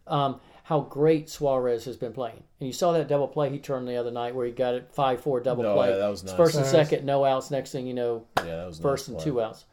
Um, 0.06 0.39
how 0.64 0.82
great 0.82 1.30
Suarez 1.30 1.86
has 1.86 1.97
been 1.97 2.14
playing. 2.14 2.43
And 2.60 2.68
you 2.68 2.74
saw 2.74 2.91
that 2.91 3.08
double 3.08 3.28
play 3.28 3.50
he 3.50 3.58
turned 3.58 3.88
the 3.88 3.95
other 3.95 4.12
night 4.12 4.36
where 4.36 4.45
he 4.45 4.52
got 4.52 4.76
it 4.76 4.89
5 4.93 5.22
4 5.22 5.39
double 5.39 5.64
No, 5.64 5.74
play. 5.74 5.89
yeah, 5.89 5.95
that 5.97 6.08
was 6.10 6.24
nice. 6.24 6.36
First 6.36 6.56
and 6.56 6.64
Nice. 6.64 6.72
second, 6.72 7.06
no 7.06 7.26
outs. 7.26 7.50
Next 7.50 7.72
thing 7.72 7.88
you 7.88 7.95
know, 7.95 8.26
Yeah, 8.38 8.56
that 8.58 8.68
was 8.68 8.80
a 8.80 8.82
first 8.84 9.08
nice 9.08 9.14
and 9.14 9.18
play. 9.18 9.26
two 9.26 9.41
outs. 9.41 9.66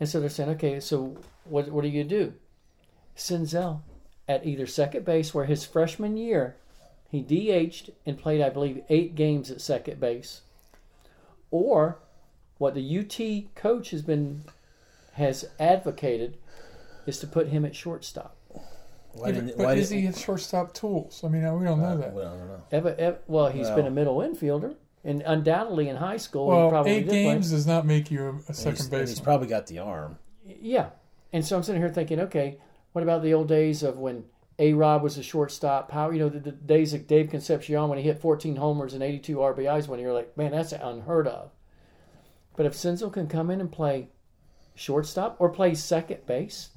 And 0.00 0.08
so 0.08 0.18
they're 0.20 0.30
saying, 0.30 0.48
okay, 0.50 0.80
so 0.80 1.16
what, 1.44 1.68
what 1.68 1.84
are 1.84 1.88
you 1.88 2.04
do? 2.04 2.32
Senzel 3.16 3.80
at 4.28 4.46
either 4.46 4.66
second 4.66 5.04
base, 5.04 5.34
where 5.34 5.44
his 5.46 5.64
freshman 5.64 6.16
year 6.16 6.56
he 7.10 7.20
DH'd 7.20 7.92
and 8.06 8.18
played, 8.18 8.40
I 8.40 8.48
believe, 8.48 8.82
eight 8.88 9.14
games 9.14 9.50
at 9.50 9.60
second 9.60 10.00
base, 10.00 10.40
or 11.50 11.98
what 12.58 12.74
the 12.74 12.98
UT 12.98 13.54
coach 13.54 13.90
has 13.90 14.02
been 14.02 14.42
has 15.14 15.44
advocated 15.60 16.38
is 17.06 17.18
to 17.18 17.26
put 17.26 17.48
him 17.48 17.64
at 17.64 17.76
shortstop. 17.76 18.36
Why 19.14 19.30
didn't, 19.30 19.58
but 19.58 19.66
why 19.66 19.74
is 19.74 19.90
didn't, 19.90 20.02
he 20.02 20.08
a 20.08 20.16
shortstop 20.16 20.72
tools? 20.72 21.22
I 21.22 21.28
mean, 21.28 21.42
we 21.58 21.64
don't 21.66 21.80
know 21.80 21.84
uh, 21.84 21.96
that. 21.96 22.14
Well, 22.14 22.34
I 22.34 22.38
don't 22.38 22.48
know. 22.48 22.62
Ever, 22.72 22.94
ever, 22.98 23.18
well, 23.26 23.48
he's 23.48 23.66
Well- 23.66 23.76
been 23.76 23.86
a 23.86 23.90
middle 23.90 24.16
infielder, 24.18 24.74
and 25.04 25.22
undoubtedly 25.26 25.90
in 25.90 25.96
high 25.96 26.16
school 26.16 26.50
he 26.50 26.56
Well, 26.56 26.70
probably 26.70 26.92
eight 26.92 27.00
did 27.00 27.08
play. 27.10 27.24
games 27.24 27.50
does 27.50 27.66
not 27.66 27.84
make 27.84 28.10
you 28.10 28.22
a, 28.22 28.28
a 28.28 28.30
And 28.30 28.56
second 28.56 28.92
and 28.94 29.08
he's 29.08 29.20
probably 29.20 29.48
got 29.48 29.66
the 29.66 29.80
arm. 29.80 30.16
Yeah, 30.46 30.90
and 31.30 31.44
so 31.44 31.56
I'm 31.56 31.62
sitting 31.62 31.82
here 31.82 31.90
thinking, 31.90 32.20
okay, 32.20 32.56
what 32.92 33.02
about 33.02 33.22
the 33.22 33.34
old 33.34 33.48
days 33.48 33.82
of 33.82 33.98
when 33.98 34.24
A. 34.58 34.72
Rod 34.74 35.02
was 35.02 35.18
a 35.18 35.22
shortstop? 35.22 35.90
How 35.90 36.10
you 36.10 36.18
know 36.18 36.28
the, 36.28 36.40
the 36.40 36.52
days 36.52 36.92
of 36.94 37.06
Dave 37.06 37.30
Concepcion 37.30 37.88
when 37.88 37.98
he 37.98 38.04
hit 38.04 38.20
14 38.20 38.56
homers 38.56 38.94
and 38.94 39.02
82 39.02 39.36
RBIs? 39.36 39.88
When 39.88 39.98
you're 40.00 40.12
like, 40.12 40.36
man, 40.36 40.52
that's 40.52 40.72
unheard 40.72 41.26
of. 41.26 41.50
But 42.56 42.66
if 42.66 42.74
Senzel 42.74 43.12
can 43.12 43.28
come 43.28 43.50
in 43.50 43.60
and 43.60 43.72
play 43.72 44.08
shortstop 44.74 45.36
or 45.38 45.48
play 45.48 45.74
second 45.74 46.26
base, 46.26 46.70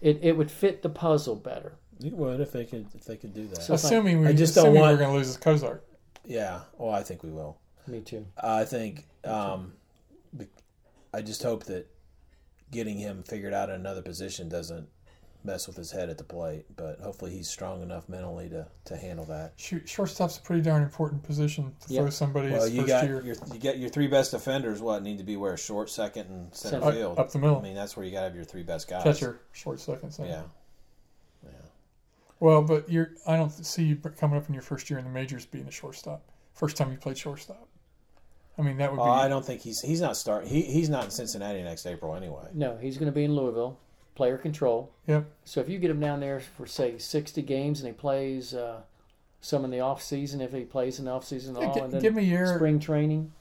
it, 0.00 0.18
it 0.22 0.36
would 0.36 0.50
fit 0.50 0.82
the 0.82 0.88
puzzle 0.90 1.36
better. 1.36 1.74
You 1.98 2.14
would 2.16 2.40
if 2.40 2.52
they 2.52 2.64
could 2.64 2.86
if 2.94 3.04
they 3.04 3.16
could 3.16 3.34
do 3.34 3.46
that. 3.48 3.62
So- 3.62 3.74
assuming 3.74 4.20
we, 4.20 4.26
I 4.28 4.32
just 4.32 4.54
don't 4.54 4.74
want- 4.74 4.92
we're 4.92 4.96
going 4.98 5.10
to 5.10 5.16
lose 5.16 5.36
Cozart. 5.36 5.84
yeah. 6.24 6.60
Well, 6.78 6.90
I 6.94 7.02
think 7.02 7.22
we 7.22 7.30
will. 7.30 7.58
Me 7.86 8.00
too. 8.00 8.26
I 8.42 8.64
think. 8.64 9.06
Um, 9.24 9.72
be- 10.36 10.46
I 11.12 11.20
just 11.22 11.42
hope 11.42 11.64
that 11.64 11.86
getting 12.70 12.98
him 12.98 13.22
figured 13.22 13.52
out 13.54 13.68
in 13.68 13.76
another 13.76 14.02
position 14.02 14.48
doesn't 14.48 14.88
mess 15.42 15.66
with 15.66 15.76
his 15.76 15.90
head 15.90 16.10
at 16.10 16.18
the 16.18 16.24
plate. 16.24 16.66
But 16.76 17.00
hopefully, 17.00 17.30
he's 17.32 17.48
strong 17.48 17.82
enough 17.82 18.08
mentally 18.08 18.48
to, 18.50 18.66
to 18.86 18.96
handle 18.96 19.24
that. 19.26 19.52
Shoot, 19.56 19.88
shortstop's 19.88 20.36
a 20.38 20.42
pretty 20.42 20.62
darn 20.62 20.82
important 20.82 21.22
position 21.22 21.74
to 21.86 21.92
Yeah. 21.94 22.00
throw 22.02 22.10
somebody 22.10 22.50
Well, 22.50 22.62
his 22.64 22.72
you 22.74 22.80
first 22.82 22.88
got 22.88 23.04
year 23.04 23.22
your 23.22 23.36
you 23.52 23.58
get 23.58 23.78
your 23.78 23.88
three 23.90 24.06
best 24.06 24.30
defenders. 24.32 24.80
What 24.82 25.02
need 25.02 25.18
to 25.18 25.24
be 25.24 25.36
where 25.36 25.56
short, 25.56 25.88
second, 25.90 26.28
and 26.28 26.54
center 26.54 26.80
Center. 26.80 26.92
field 26.92 27.18
up 27.18 27.30
the 27.30 27.38
middle. 27.38 27.58
I 27.58 27.62
mean, 27.62 27.74
that's 27.74 27.96
where 27.96 28.04
you 28.04 28.12
got 28.12 28.20
to 28.20 28.24
have 28.26 28.34
your 28.34 28.44
three 28.44 28.62
best 28.62 28.88
guys. 28.88 29.02
catcher, 29.02 29.40
short 29.52 29.80
second. 29.80 30.10
center. 30.12 30.28
Yeah. 30.28 30.42
Well, 32.38 32.62
but 32.62 32.88
you're. 32.90 33.10
I 33.26 33.36
don't 33.36 33.50
see 33.50 33.84
you 33.84 33.96
coming 33.96 34.38
up 34.38 34.48
in 34.48 34.54
your 34.54 34.62
first 34.62 34.88
year 34.88 34.98
in 34.98 35.04
the 35.04 35.10
majors 35.10 35.44
being 35.44 35.66
a 35.66 35.70
shortstop. 35.70 36.22
First 36.54 36.76
time 36.76 36.90
you 36.90 36.96
played 36.96 37.18
shortstop. 37.18 37.68
I 38.58 38.62
mean, 38.62 38.76
that 38.78 38.90
would 38.90 39.00
Oh, 39.00 39.04
be. 39.04 39.10
I 39.10 39.28
don't 39.28 39.44
think 39.44 39.60
he's 39.62 39.80
he's 39.80 40.00
not 40.00 40.16
start. 40.16 40.46
He 40.46 40.62
he's 40.62 40.88
not 40.88 41.04
in 41.04 41.10
Cincinnati 41.10 41.62
next 41.62 41.86
April 41.86 42.14
anyway. 42.14 42.48
No, 42.52 42.76
he's 42.76 42.96
going 42.98 43.06
to 43.10 43.14
be 43.14 43.24
in 43.24 43.34
Louisville, 43.34 43.78
player 44.14 44.36
control. 44.36 44.92
Yep. 45.06 45.24
So 45.44 45.60
if 45.60 45.68
you 45.68 45.78
get 45.78 45.90
him 45.90 46.00
down 46.00 46.20
there 46.20 46.40
for 46.40 46.66
say 46.66 46.98
60 46.98 47.40
games 47.42 47.80
and 47.80 47.86
he 47.88 47.92
plays 47.94 48.52
uh, 48.54 48.82
some 49.40 49.64
in 49.64 49.70
the 49.70 49.80
off 49.80 50.02
season, 50.02 50.40
if 50.40 50.52
he 50.52 50.64
plays 50.64 50.98
in 50.98 51.06
the 51.06 51.10
off 51.12 51.24
season 51.24 51.56
at 51.56 51.62
Yeah, 51.62 51.68
all, 51.68 51.74
gi- 51.74 51.80
and 51.80 51.92
then 51.94 52.02
give 52.02 52.14
me 52.14 52.22
a 52.22 52.26
year. 52.26 52.54
spring 52.56 52.78
training. 52.78 53.32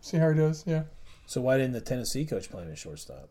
See 0.00 0.16
how 0.16 0.30
he 0.30 0.38
does. 0.38 0.64
Yeah. 0.66 0.84
So 1.26 1.40
why 1.40 1.56
didn't 1.58 1.72
the 1.72 1.80
Tennessee 1.80 2.24
coach 2.24 2.48
play 2.50 2.62
him 2.62 2.70
at 2.70 2.78
shortstop? 2.78 3.28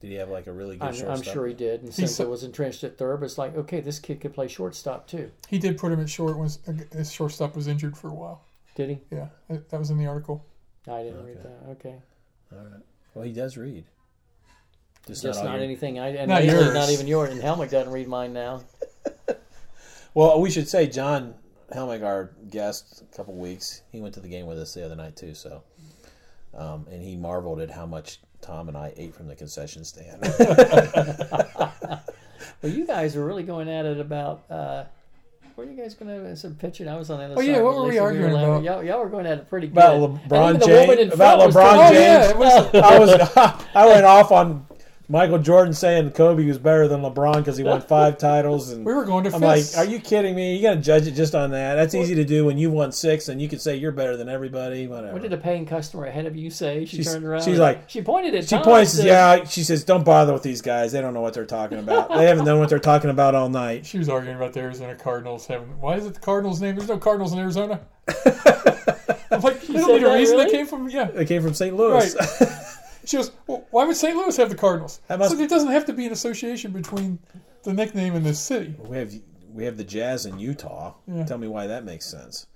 Did 0.00 0.10
he 0.10 0.16
have 0.16 0.28
like 0.28 0.46
a 0.46 0.52
really 0.52 0.76
good 0.76 0.86
I'm, 0.88 0.94
shortstop? 0.94 1.16
I'm 1.16 1.22
sure 1.34 1.46
he 1.48 1.54
did. 1.54 1.82
And 1.82 1.92
since 1.92 2.14
so- 2.16 2.24
it 2.24 2.28
was 2.30 2.44
entrenched 2.44 2.84
at 2.84 2.96
third, 2.98 3.16
but 3.18 3.24
it's 3.26 3.38
like, 3.38 3.56
okay, 3.56 3.80
this 3.80 3.98
kid 3.98 4.20
could 4.20 4.32
play 4.34 4.46
shortstop 4.46 5.08
too. 5.08 5.32
He 5.48 5.58
did 5.58 5.76
put 5.76 5.90
him 5.90 5.98
at 6.00 6.08
short 6.08 6.36
when 6.38 6.44
his- 6.44 6.60
his 6.92 7.10
shortstop 7.10 7.56
was 7.56 7.66
injured 7.66 7.96
for 7.96 8.08
a 8.08 8.14
while. 8.14 8.42
Did 8.76 8.90
he? 8.90 8.98
Yeah, 9.10 9.28
that 9.48 9.70
that 9.70 9.78
was 9.80 9.90
in 9.90 9.98
the 9.98 10.06
article. 10.06 10.44
I 10.90 11.02
didn't 11.02 11.24
read 11.24 11.42
that. 11.42 11.70
Okay. 11.72 11.94
All 12.52 12.58
right. 12.58 12.82
Well, 13.14 13.24
he 13.24 13.32
does 13.32 13.56
read. 13.56 13.84
Just, 15.06 15.22
Just 15.22 15.38
not, 15.42 15.50
not 15.50 15.54
your- 15.56 15.64
anything. 15.64 15.98
I 15.98 16.08
and 16.16 16.28
Not 16.28 16.44
yours. 16.44 16.74
not 16.74 16.90
even 16.90 17.06
yours. 17.06 17.30
And 17.30 17.40
Helmig 17.40 17.70
doesn't 17.70 17.92
read 17.92 18.08
mine 18.08 18.32
now. 18.32 18.62
Well, 20.14 20.40
we 20.40 20.50
should 20.50 20.66
say 20.68 20.88
John 20.88 21.34
Helmig, 21.72 22.02
our 22.02 22.30
guest, 22.50 23.02
a 23.02 23.16
couple 23.16 23.34
weeks. 23.34 23.82
He 23.92 24.00
went 24.00 24.14
to 24.14 24.20
the 24.20 24.28
game 24.28 24.46
with 24.46 24.58
us 24.58 24.74
the 24.74 24.84
other 24.84 24.96
night 24.96 25.14
too. 25.16 25.32
So, 25.34 25.62
um, 26.56 26.86
and 26.90 27.00
he 27.00 27.14
marveled 27.16 27.60
at 27.60 27.70
how 27.70 27.86
much 27.86 28.18
Tom 28.40 28.66
and 28.68 28.76
I 28.76 28.92
ate 28.96 29.14
from 29.14 29.28
the 29.28 29.36
concession 29.36 29.84
stand. 29.84 30.22
Well, 32.62 32.72
you 32.72 32.86
guys 32.86 33.14
are 33.16 33.24
really 33.24 33.42
going 33.44 33.68
at 33.68 33.84
it 33.86 34.00
about. 34.00 34.42
Uh, 34.50 34.84
were 35.58 35.64
you 35.64 35.76
guys 35.76 35.94
going 35.94 36.08
to 36.24 36.36
some 36.36 36.54
pitching? 36.54 36.88
I 36.88 36.96
was 36.96 37.10
on 37.10 37.18
the 37.18 37.24
other 37.24 37.34
Oh, 37.34 37.40
side. 37.40 37.46
yeah, 37.48 37.60
what 37.60 37.74
were 37.74 37.82
we 37.82 37.88
Lisa, 37.90 38.02
arguing 38.02 38.32
laughing. 38.32 38.50
about? 38.50 38.62
Y'all, 38.64 38.84
y'all 38.84 39.00
were 39.02 39.08
going 39.10 39.26
at 39.26 39.38
it 39.38 39.48
pretty 39.50 39.66
good. 39.66 39.72
About 39.78 40.00
LeBron 40.28 40.48
even 40.54 40.60
the 40.60 40.66
woman 40.68 40.96
James- 40.98 41.14
about 41.14 41.40
LeBron 41.40 41.52
pretty- 41.52 41.96
Oh 41.98 42.00
yeah, 42.00 42.30
it 42.30 42.38
was. 42.38 42.74
I 42.74 42.98
was 42.98 43.64
I 43.74 43.86
went 43.86 44.06
off 44.06 44.30
on 44.30 44.66
Michael 45.10 45.38
Jordan 45.38 45.72
saying 45.72 46.10
Kobe 46.10 46.44
was 46.46 46.58
better 46.58 46.86
than 46.86 47.00
LeBron 47.00 47.36
because 47.38 47.56
he 47.56 47.64
won 47.64 47.80
five 47.88 48.18
titles, 48.18 48.70
and 48.70 48.84
We 48.84 48.92
were 48.92 49.06
going 49.06 49.24
to 49.24 49.34
I'm 49.34 49.40
fists. 49.40 49.74
like, 49.74 49.86
are 49.86 49.90
you 49.90 50.00
kidding 50.00 50.34
me? 50.36 50.54
You 50.56 50.60
got 50.62 50.74
to 50.74 50.80
judge 50.82 51.06
it 51.06 51.12
just 51.12 51.34
on 51.34 51.50
that. 51.52 51.76
That's 51.76 51.94
easy 51.94 52.14
to 52.16 52.24
do 52.26 52.44
when 52.44 52.58
you 52.58 52.70
won 52.70 52.92
six, 52.92 53.28
and 53.30 53.40
you 53.40 53.48
can 53.48 53.58
say 53.58 53.74
you're 53.76 53.90
better 53.90 54.18
than 54.18 54.28
everybody. 54.28 54.86
Whatever. 54.86 55.14
What 55.14 55.22
did 55.22 55.32
a 55.32 55.38
paying 55.38 55.64
customer 55.64 56.04
ahead 56.04 56.26
of 56.26 56.36
you 56.36 56.50
say? 56.50 56.84
She 56.84 56.98
She's- 56.98 57.10
turned 57.10 57.24
around. 57.24 57.42
she's 57.42 57.58
like- 57.58 57.88
she 57.88 58.02
pointed 58.02 58.34
at. 58.34 58.44
She 58.44 58.50
Tom 58.56 58.62
points, 58.64 59.02
yeah. 59.02 59.44
She 59.44 59.62
says, 59.62 59.82
"Don't 59.82 60.04
bother 60.04 60.34
with 60.34 60.42
these 60.42 60.60
guys. 60.60 60.92
They 60.92 61.00
don't 61.00 61.14
know 61.14 61.22
what 61.22 61.32
they're 61.32 61.46
talking 61.46 61.78
about. 61.78 62.10
They 62.14 62.26
haven't 62.26 62.44
known 62.44 62.58
what 62.60 62.68
they're 62.68 62.78
talking 62.78 63.08
about 63.08 63.34
all 63.34 63.48
night." 63.48 63.86
She 63.86 63.96
was 63.96 64.10
arguing 64.10 64.36
about 64.36 64.52
the 64.52 64.60
Arizona 64.60 64.94
Cardinals 64.94 65.46
having. 65.46 65.68
Why 65.80 65.94
is 65.96 66.04
it 66.04 66.12
the 66.14 66.20
Cardinals' 66.20 66.60
name? 66.60 66.76
There's 66.76 66.88
no 66.88 66.98
Cardinals 66.98 67.32
in 67.32 67.38
Arizona. 67.38 67.80
I'm 69.30 69.40
like, 69.40 69.66
you 69.68 69.74
don't 69.74 69.88
need 69.88 70.02
a 70.02 70.12
reason 70.14 70.36
really? 70.36 70.50
they 70.50 70.56
came 70.58 70.66
from. 70.66 70.88
Yeah. 70.90 71.04
They 71.04 71.24
came 71.24 71.42
from 71.42 71.54
St. 71.54 71.74
Louis. 71.74 72.14
Right. 72.14 72.48
She 73.08 73.16
goes, 73.16 73.30
well, 73.46 73.66
why 73.70 73.86
would 73.86 73.96
St. 73.96 74.14
Louis 74.14 74.36
have 74.36 74.50
the 74.50 74.54
Cardinals? 74.54 75.00
That 75.08 75.18
must- 75.18 75.30
so 75.30 75.36
there 75.38 75.48
doesn't 75.48 75.70
have 75.72 75.86
to 75.86 75.94
be 75.94 76.04
an 76.04 76.12
association 76.12 76.72
between 76.72 77.18
the 77.62 77.72
nickname 77.72 78.14
and 78.14 78.24
the 78.26 78.34
city. 78.34 78.76
we 78.78 78.98
have 78.98 79.12
we 79.50 79.64
have 79.64 79.78
the 79.78 79.84
Jazz 79.84 80.26
in 80.26 80.38
Utah. 80.38 80.94
Yeah. 81.06 81.24
Tell 81.24 81.38
me 81.38 81.48
why 81.48 81.66
that 81.68 81.84
makes 81.84 82.04
sense. 82.04 82.46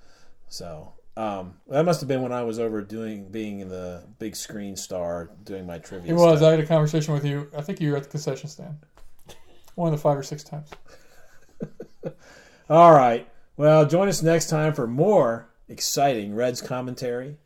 So 0.49 0.93
um, 1.17 1.55
that 1.69 1.85
must 1.87 2.01
have 2.01 2.09
been 2.09 2.21
when 2.21 2.33
I 2.33 2.43
was 2.43 2.59
over 2.59 2.83
doing 2.83 3.29
being 3.31 3.67
the 3.69 4.05
big 4.19 4.37
screen 4.37 4.77
star 4.77 5.31
doing 5.43 5.67
my 5.67 5.79
trivia. 5.79 6.13
It 6.13 6.17
was. 6.17 6.39
stuff. 6.41 6.49
I 6.49 6.51
had 6.53 6.61
a 6.61 6.67
conversation 6.67 7.15
with 7.15 7.25
you. 7.25 7.49
I 7.57 7.63
think 7.63 7.81
you 7.81 7.91
were 7.93 7.97
at 7.97 8.05
the 8.05 8.11
concession 8.11 8.49
stand. 8.51 8.77
One 9.75 9.89
of 9.89 9.99
the 9.99 10.03
five 10.03 10.19
or 10.19 10.23
six 10.23 10.45
times. 10.45 10.69
All 12.71 12.93
right. 12.93 13.27
Well, 13.57 13.87
join 13.87 14.09
us 14.09 14.23
next 14.23 14.49
time 14.49 14.75
for 14.75 14.87
more 14.87 15.49
exciting 15.69 16.35
Reds 16.35 16.61
commentary. 16.61 17.37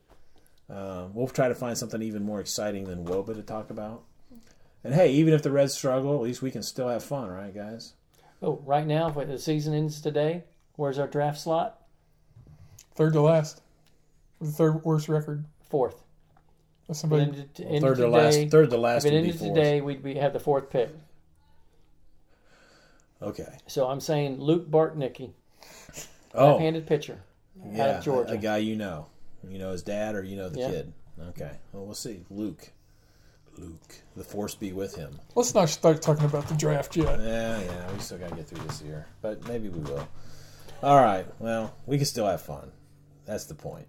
Uh, 0.69 1.07
we'll 1.12 1.29
try 1.29 1.49
to 1.49 1.55
find 1.55 1.77
something 1.79 2.03
even 2.03 2.23
more 2.25 2.41
exciting 2.41 2.85
than 2.85 3.05
WOBA 3.05 3.35
to 3.35 3.43
talk 3.43 3.71
about. 3.71 4.03
And 4.83 4.95
hey, 4.95 5.12
even 5.12 5.33
if 5.35 5.43
the 5.43 5.51
Reds 5.51 5.75
struggle, 5.75 6.14
at 6.14 6.23
least 6.23 6.43
we 6.43 6.51
can 6.51 6.62
still 6.62 6.89
have 6.89 7.03
fun, 7.05 7.29
right, 7.29 7.55
guys? 7.55 7.95
Oh, 8.43 8.61
right 8.64 8.87
now, 8.87 9.09
if 9.09 9.29
the 9.29 9.39
season 9.39 9.75
ends 9.75 10.01
today, 10.01 10.45
where's 10.77 10.99
our 10.99 11.07
draft 11.07 11.39
slot? 11.41 11.83
Third 12.95 13.12
to 13.14 13.21
last. 13.21 13.62
The 14.41 14.49
third 14.49 14.85
worst 14.85 15.09
record. 15.09 15.45
Fourth. 15.71 16.03
That's 16.87 16.99
If 17.03 17.11
it 17.11 17.11
somebody. 17.11 17.23
ended, 17.23 17.49
ended 17.61 17.83
Third 17.83 17.97
to 17.99 18.09
last. 18.09 18.49
Third 18.51 18.71
to 18.71 18.77
last 18.77 19.05
If 19.05 19.12
it 19.12 19.17
would 19.17 19.23
be 19.25 19.31
ended 19.31 19.55
today, 19.55 19.81
we'd 19.81 20.03
be, 20.03 20.14
have 20.14 20.33
the 20.33 20.41
fourth 20.41 20.71
pick. 20.71 20.91
Okay. 23.23 23.57
So 23.67 23.89
I'm 23.89 24.01
saying 24.01 24.41
Luke 24.41 24.71
Bartnicki, 24.71 25.31
Oh, 26.35 26.51
left-handed 26.53 26.87
pitcher 26.87 27.21
out 27.64 27.73
yeah, 27.75 27.99
of 27.99 28.05
Georgia. 28.05 28.33
a, 28.33 28.35
a 28.35 28.39
guy 28.39 28.59
you 28.59 28.77
know. 28.77 29.07
You 29.49 29.59
know 29.59 29.70
his 29.72 29.82
dad, 29.82 30.14
or 30.14 30.22
you 30.22 30.37
know 30.37 30.49
the 30.49 30.61
Yeah. 30.61 30.70
kid. 30.70 30.93
Okay. 31.30 31.53
Well, 31.72 31.84
we'll 31.84 31.95
see. 31.95 32.24
Luke. 32.30 32.70
Luke. 33.59 33.95
The 34.16 34.24
force 34.24 34.55
be 34.55 34.72
with 34.72 34.95
him. 34.97 35.18
Let's 35.34 35.55
not 35.55 35.68
start 35.70 36.03
talking 36.03 36.24
about 36.26 36.47
the 36.49 36.55
draft 36.55 36.97
yet. 36.97 37.18
Yeah, 37.20 37.61
yeah, 37.61 37.93
we 37.93 37.99
still 38.01 38.18
got 38.18 38.30
to 38.30 38.37
get 38.37 38.47
through 38.47 38.66
this 38.66 38.82
year, 38.82 39.07
but 39.22 39.47
maybe 39.49 39.68
we 39.70 39.80
will. 39.80 40.07
All 40.82 40.97
right, 41.03 41.26
well, 41.39 41.74
we 41.87 41.97
can 41.97 42.05
still 42.07 42.26
have 42.26 42.43
fun. 42.43 42.70
That's 43.24 43.45
the 43.47 43.55
point. 43.55 43.87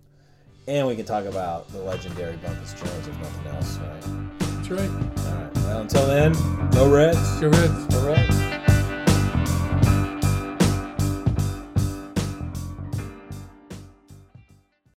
And 0.68 0.88
we 0.88 0.96
can 0.96 1.06
talk 1.06 1.26
about 1.26 1.70
the 1.72 1.80
legendary 1.80 2.38
Bumpus 2.38 2.74
Jones 2.74 3.08
if 3.08 3.18
nothing 3.20 3.48
else, 3.54 3.78
right? 3.78 4.40
That's 4.40 4.70
right. 4.70 4.90
All 4.90 5.36
right, 5.36 5.56
well, 5.56 5.82
until 5.82 6.08
then, 6.08 6.34
go 6.72 6.90
Reds. 6.94 7.40
Go 7.42 7.50
ahead. 7.50 7.92
Correct. 7.92 8.47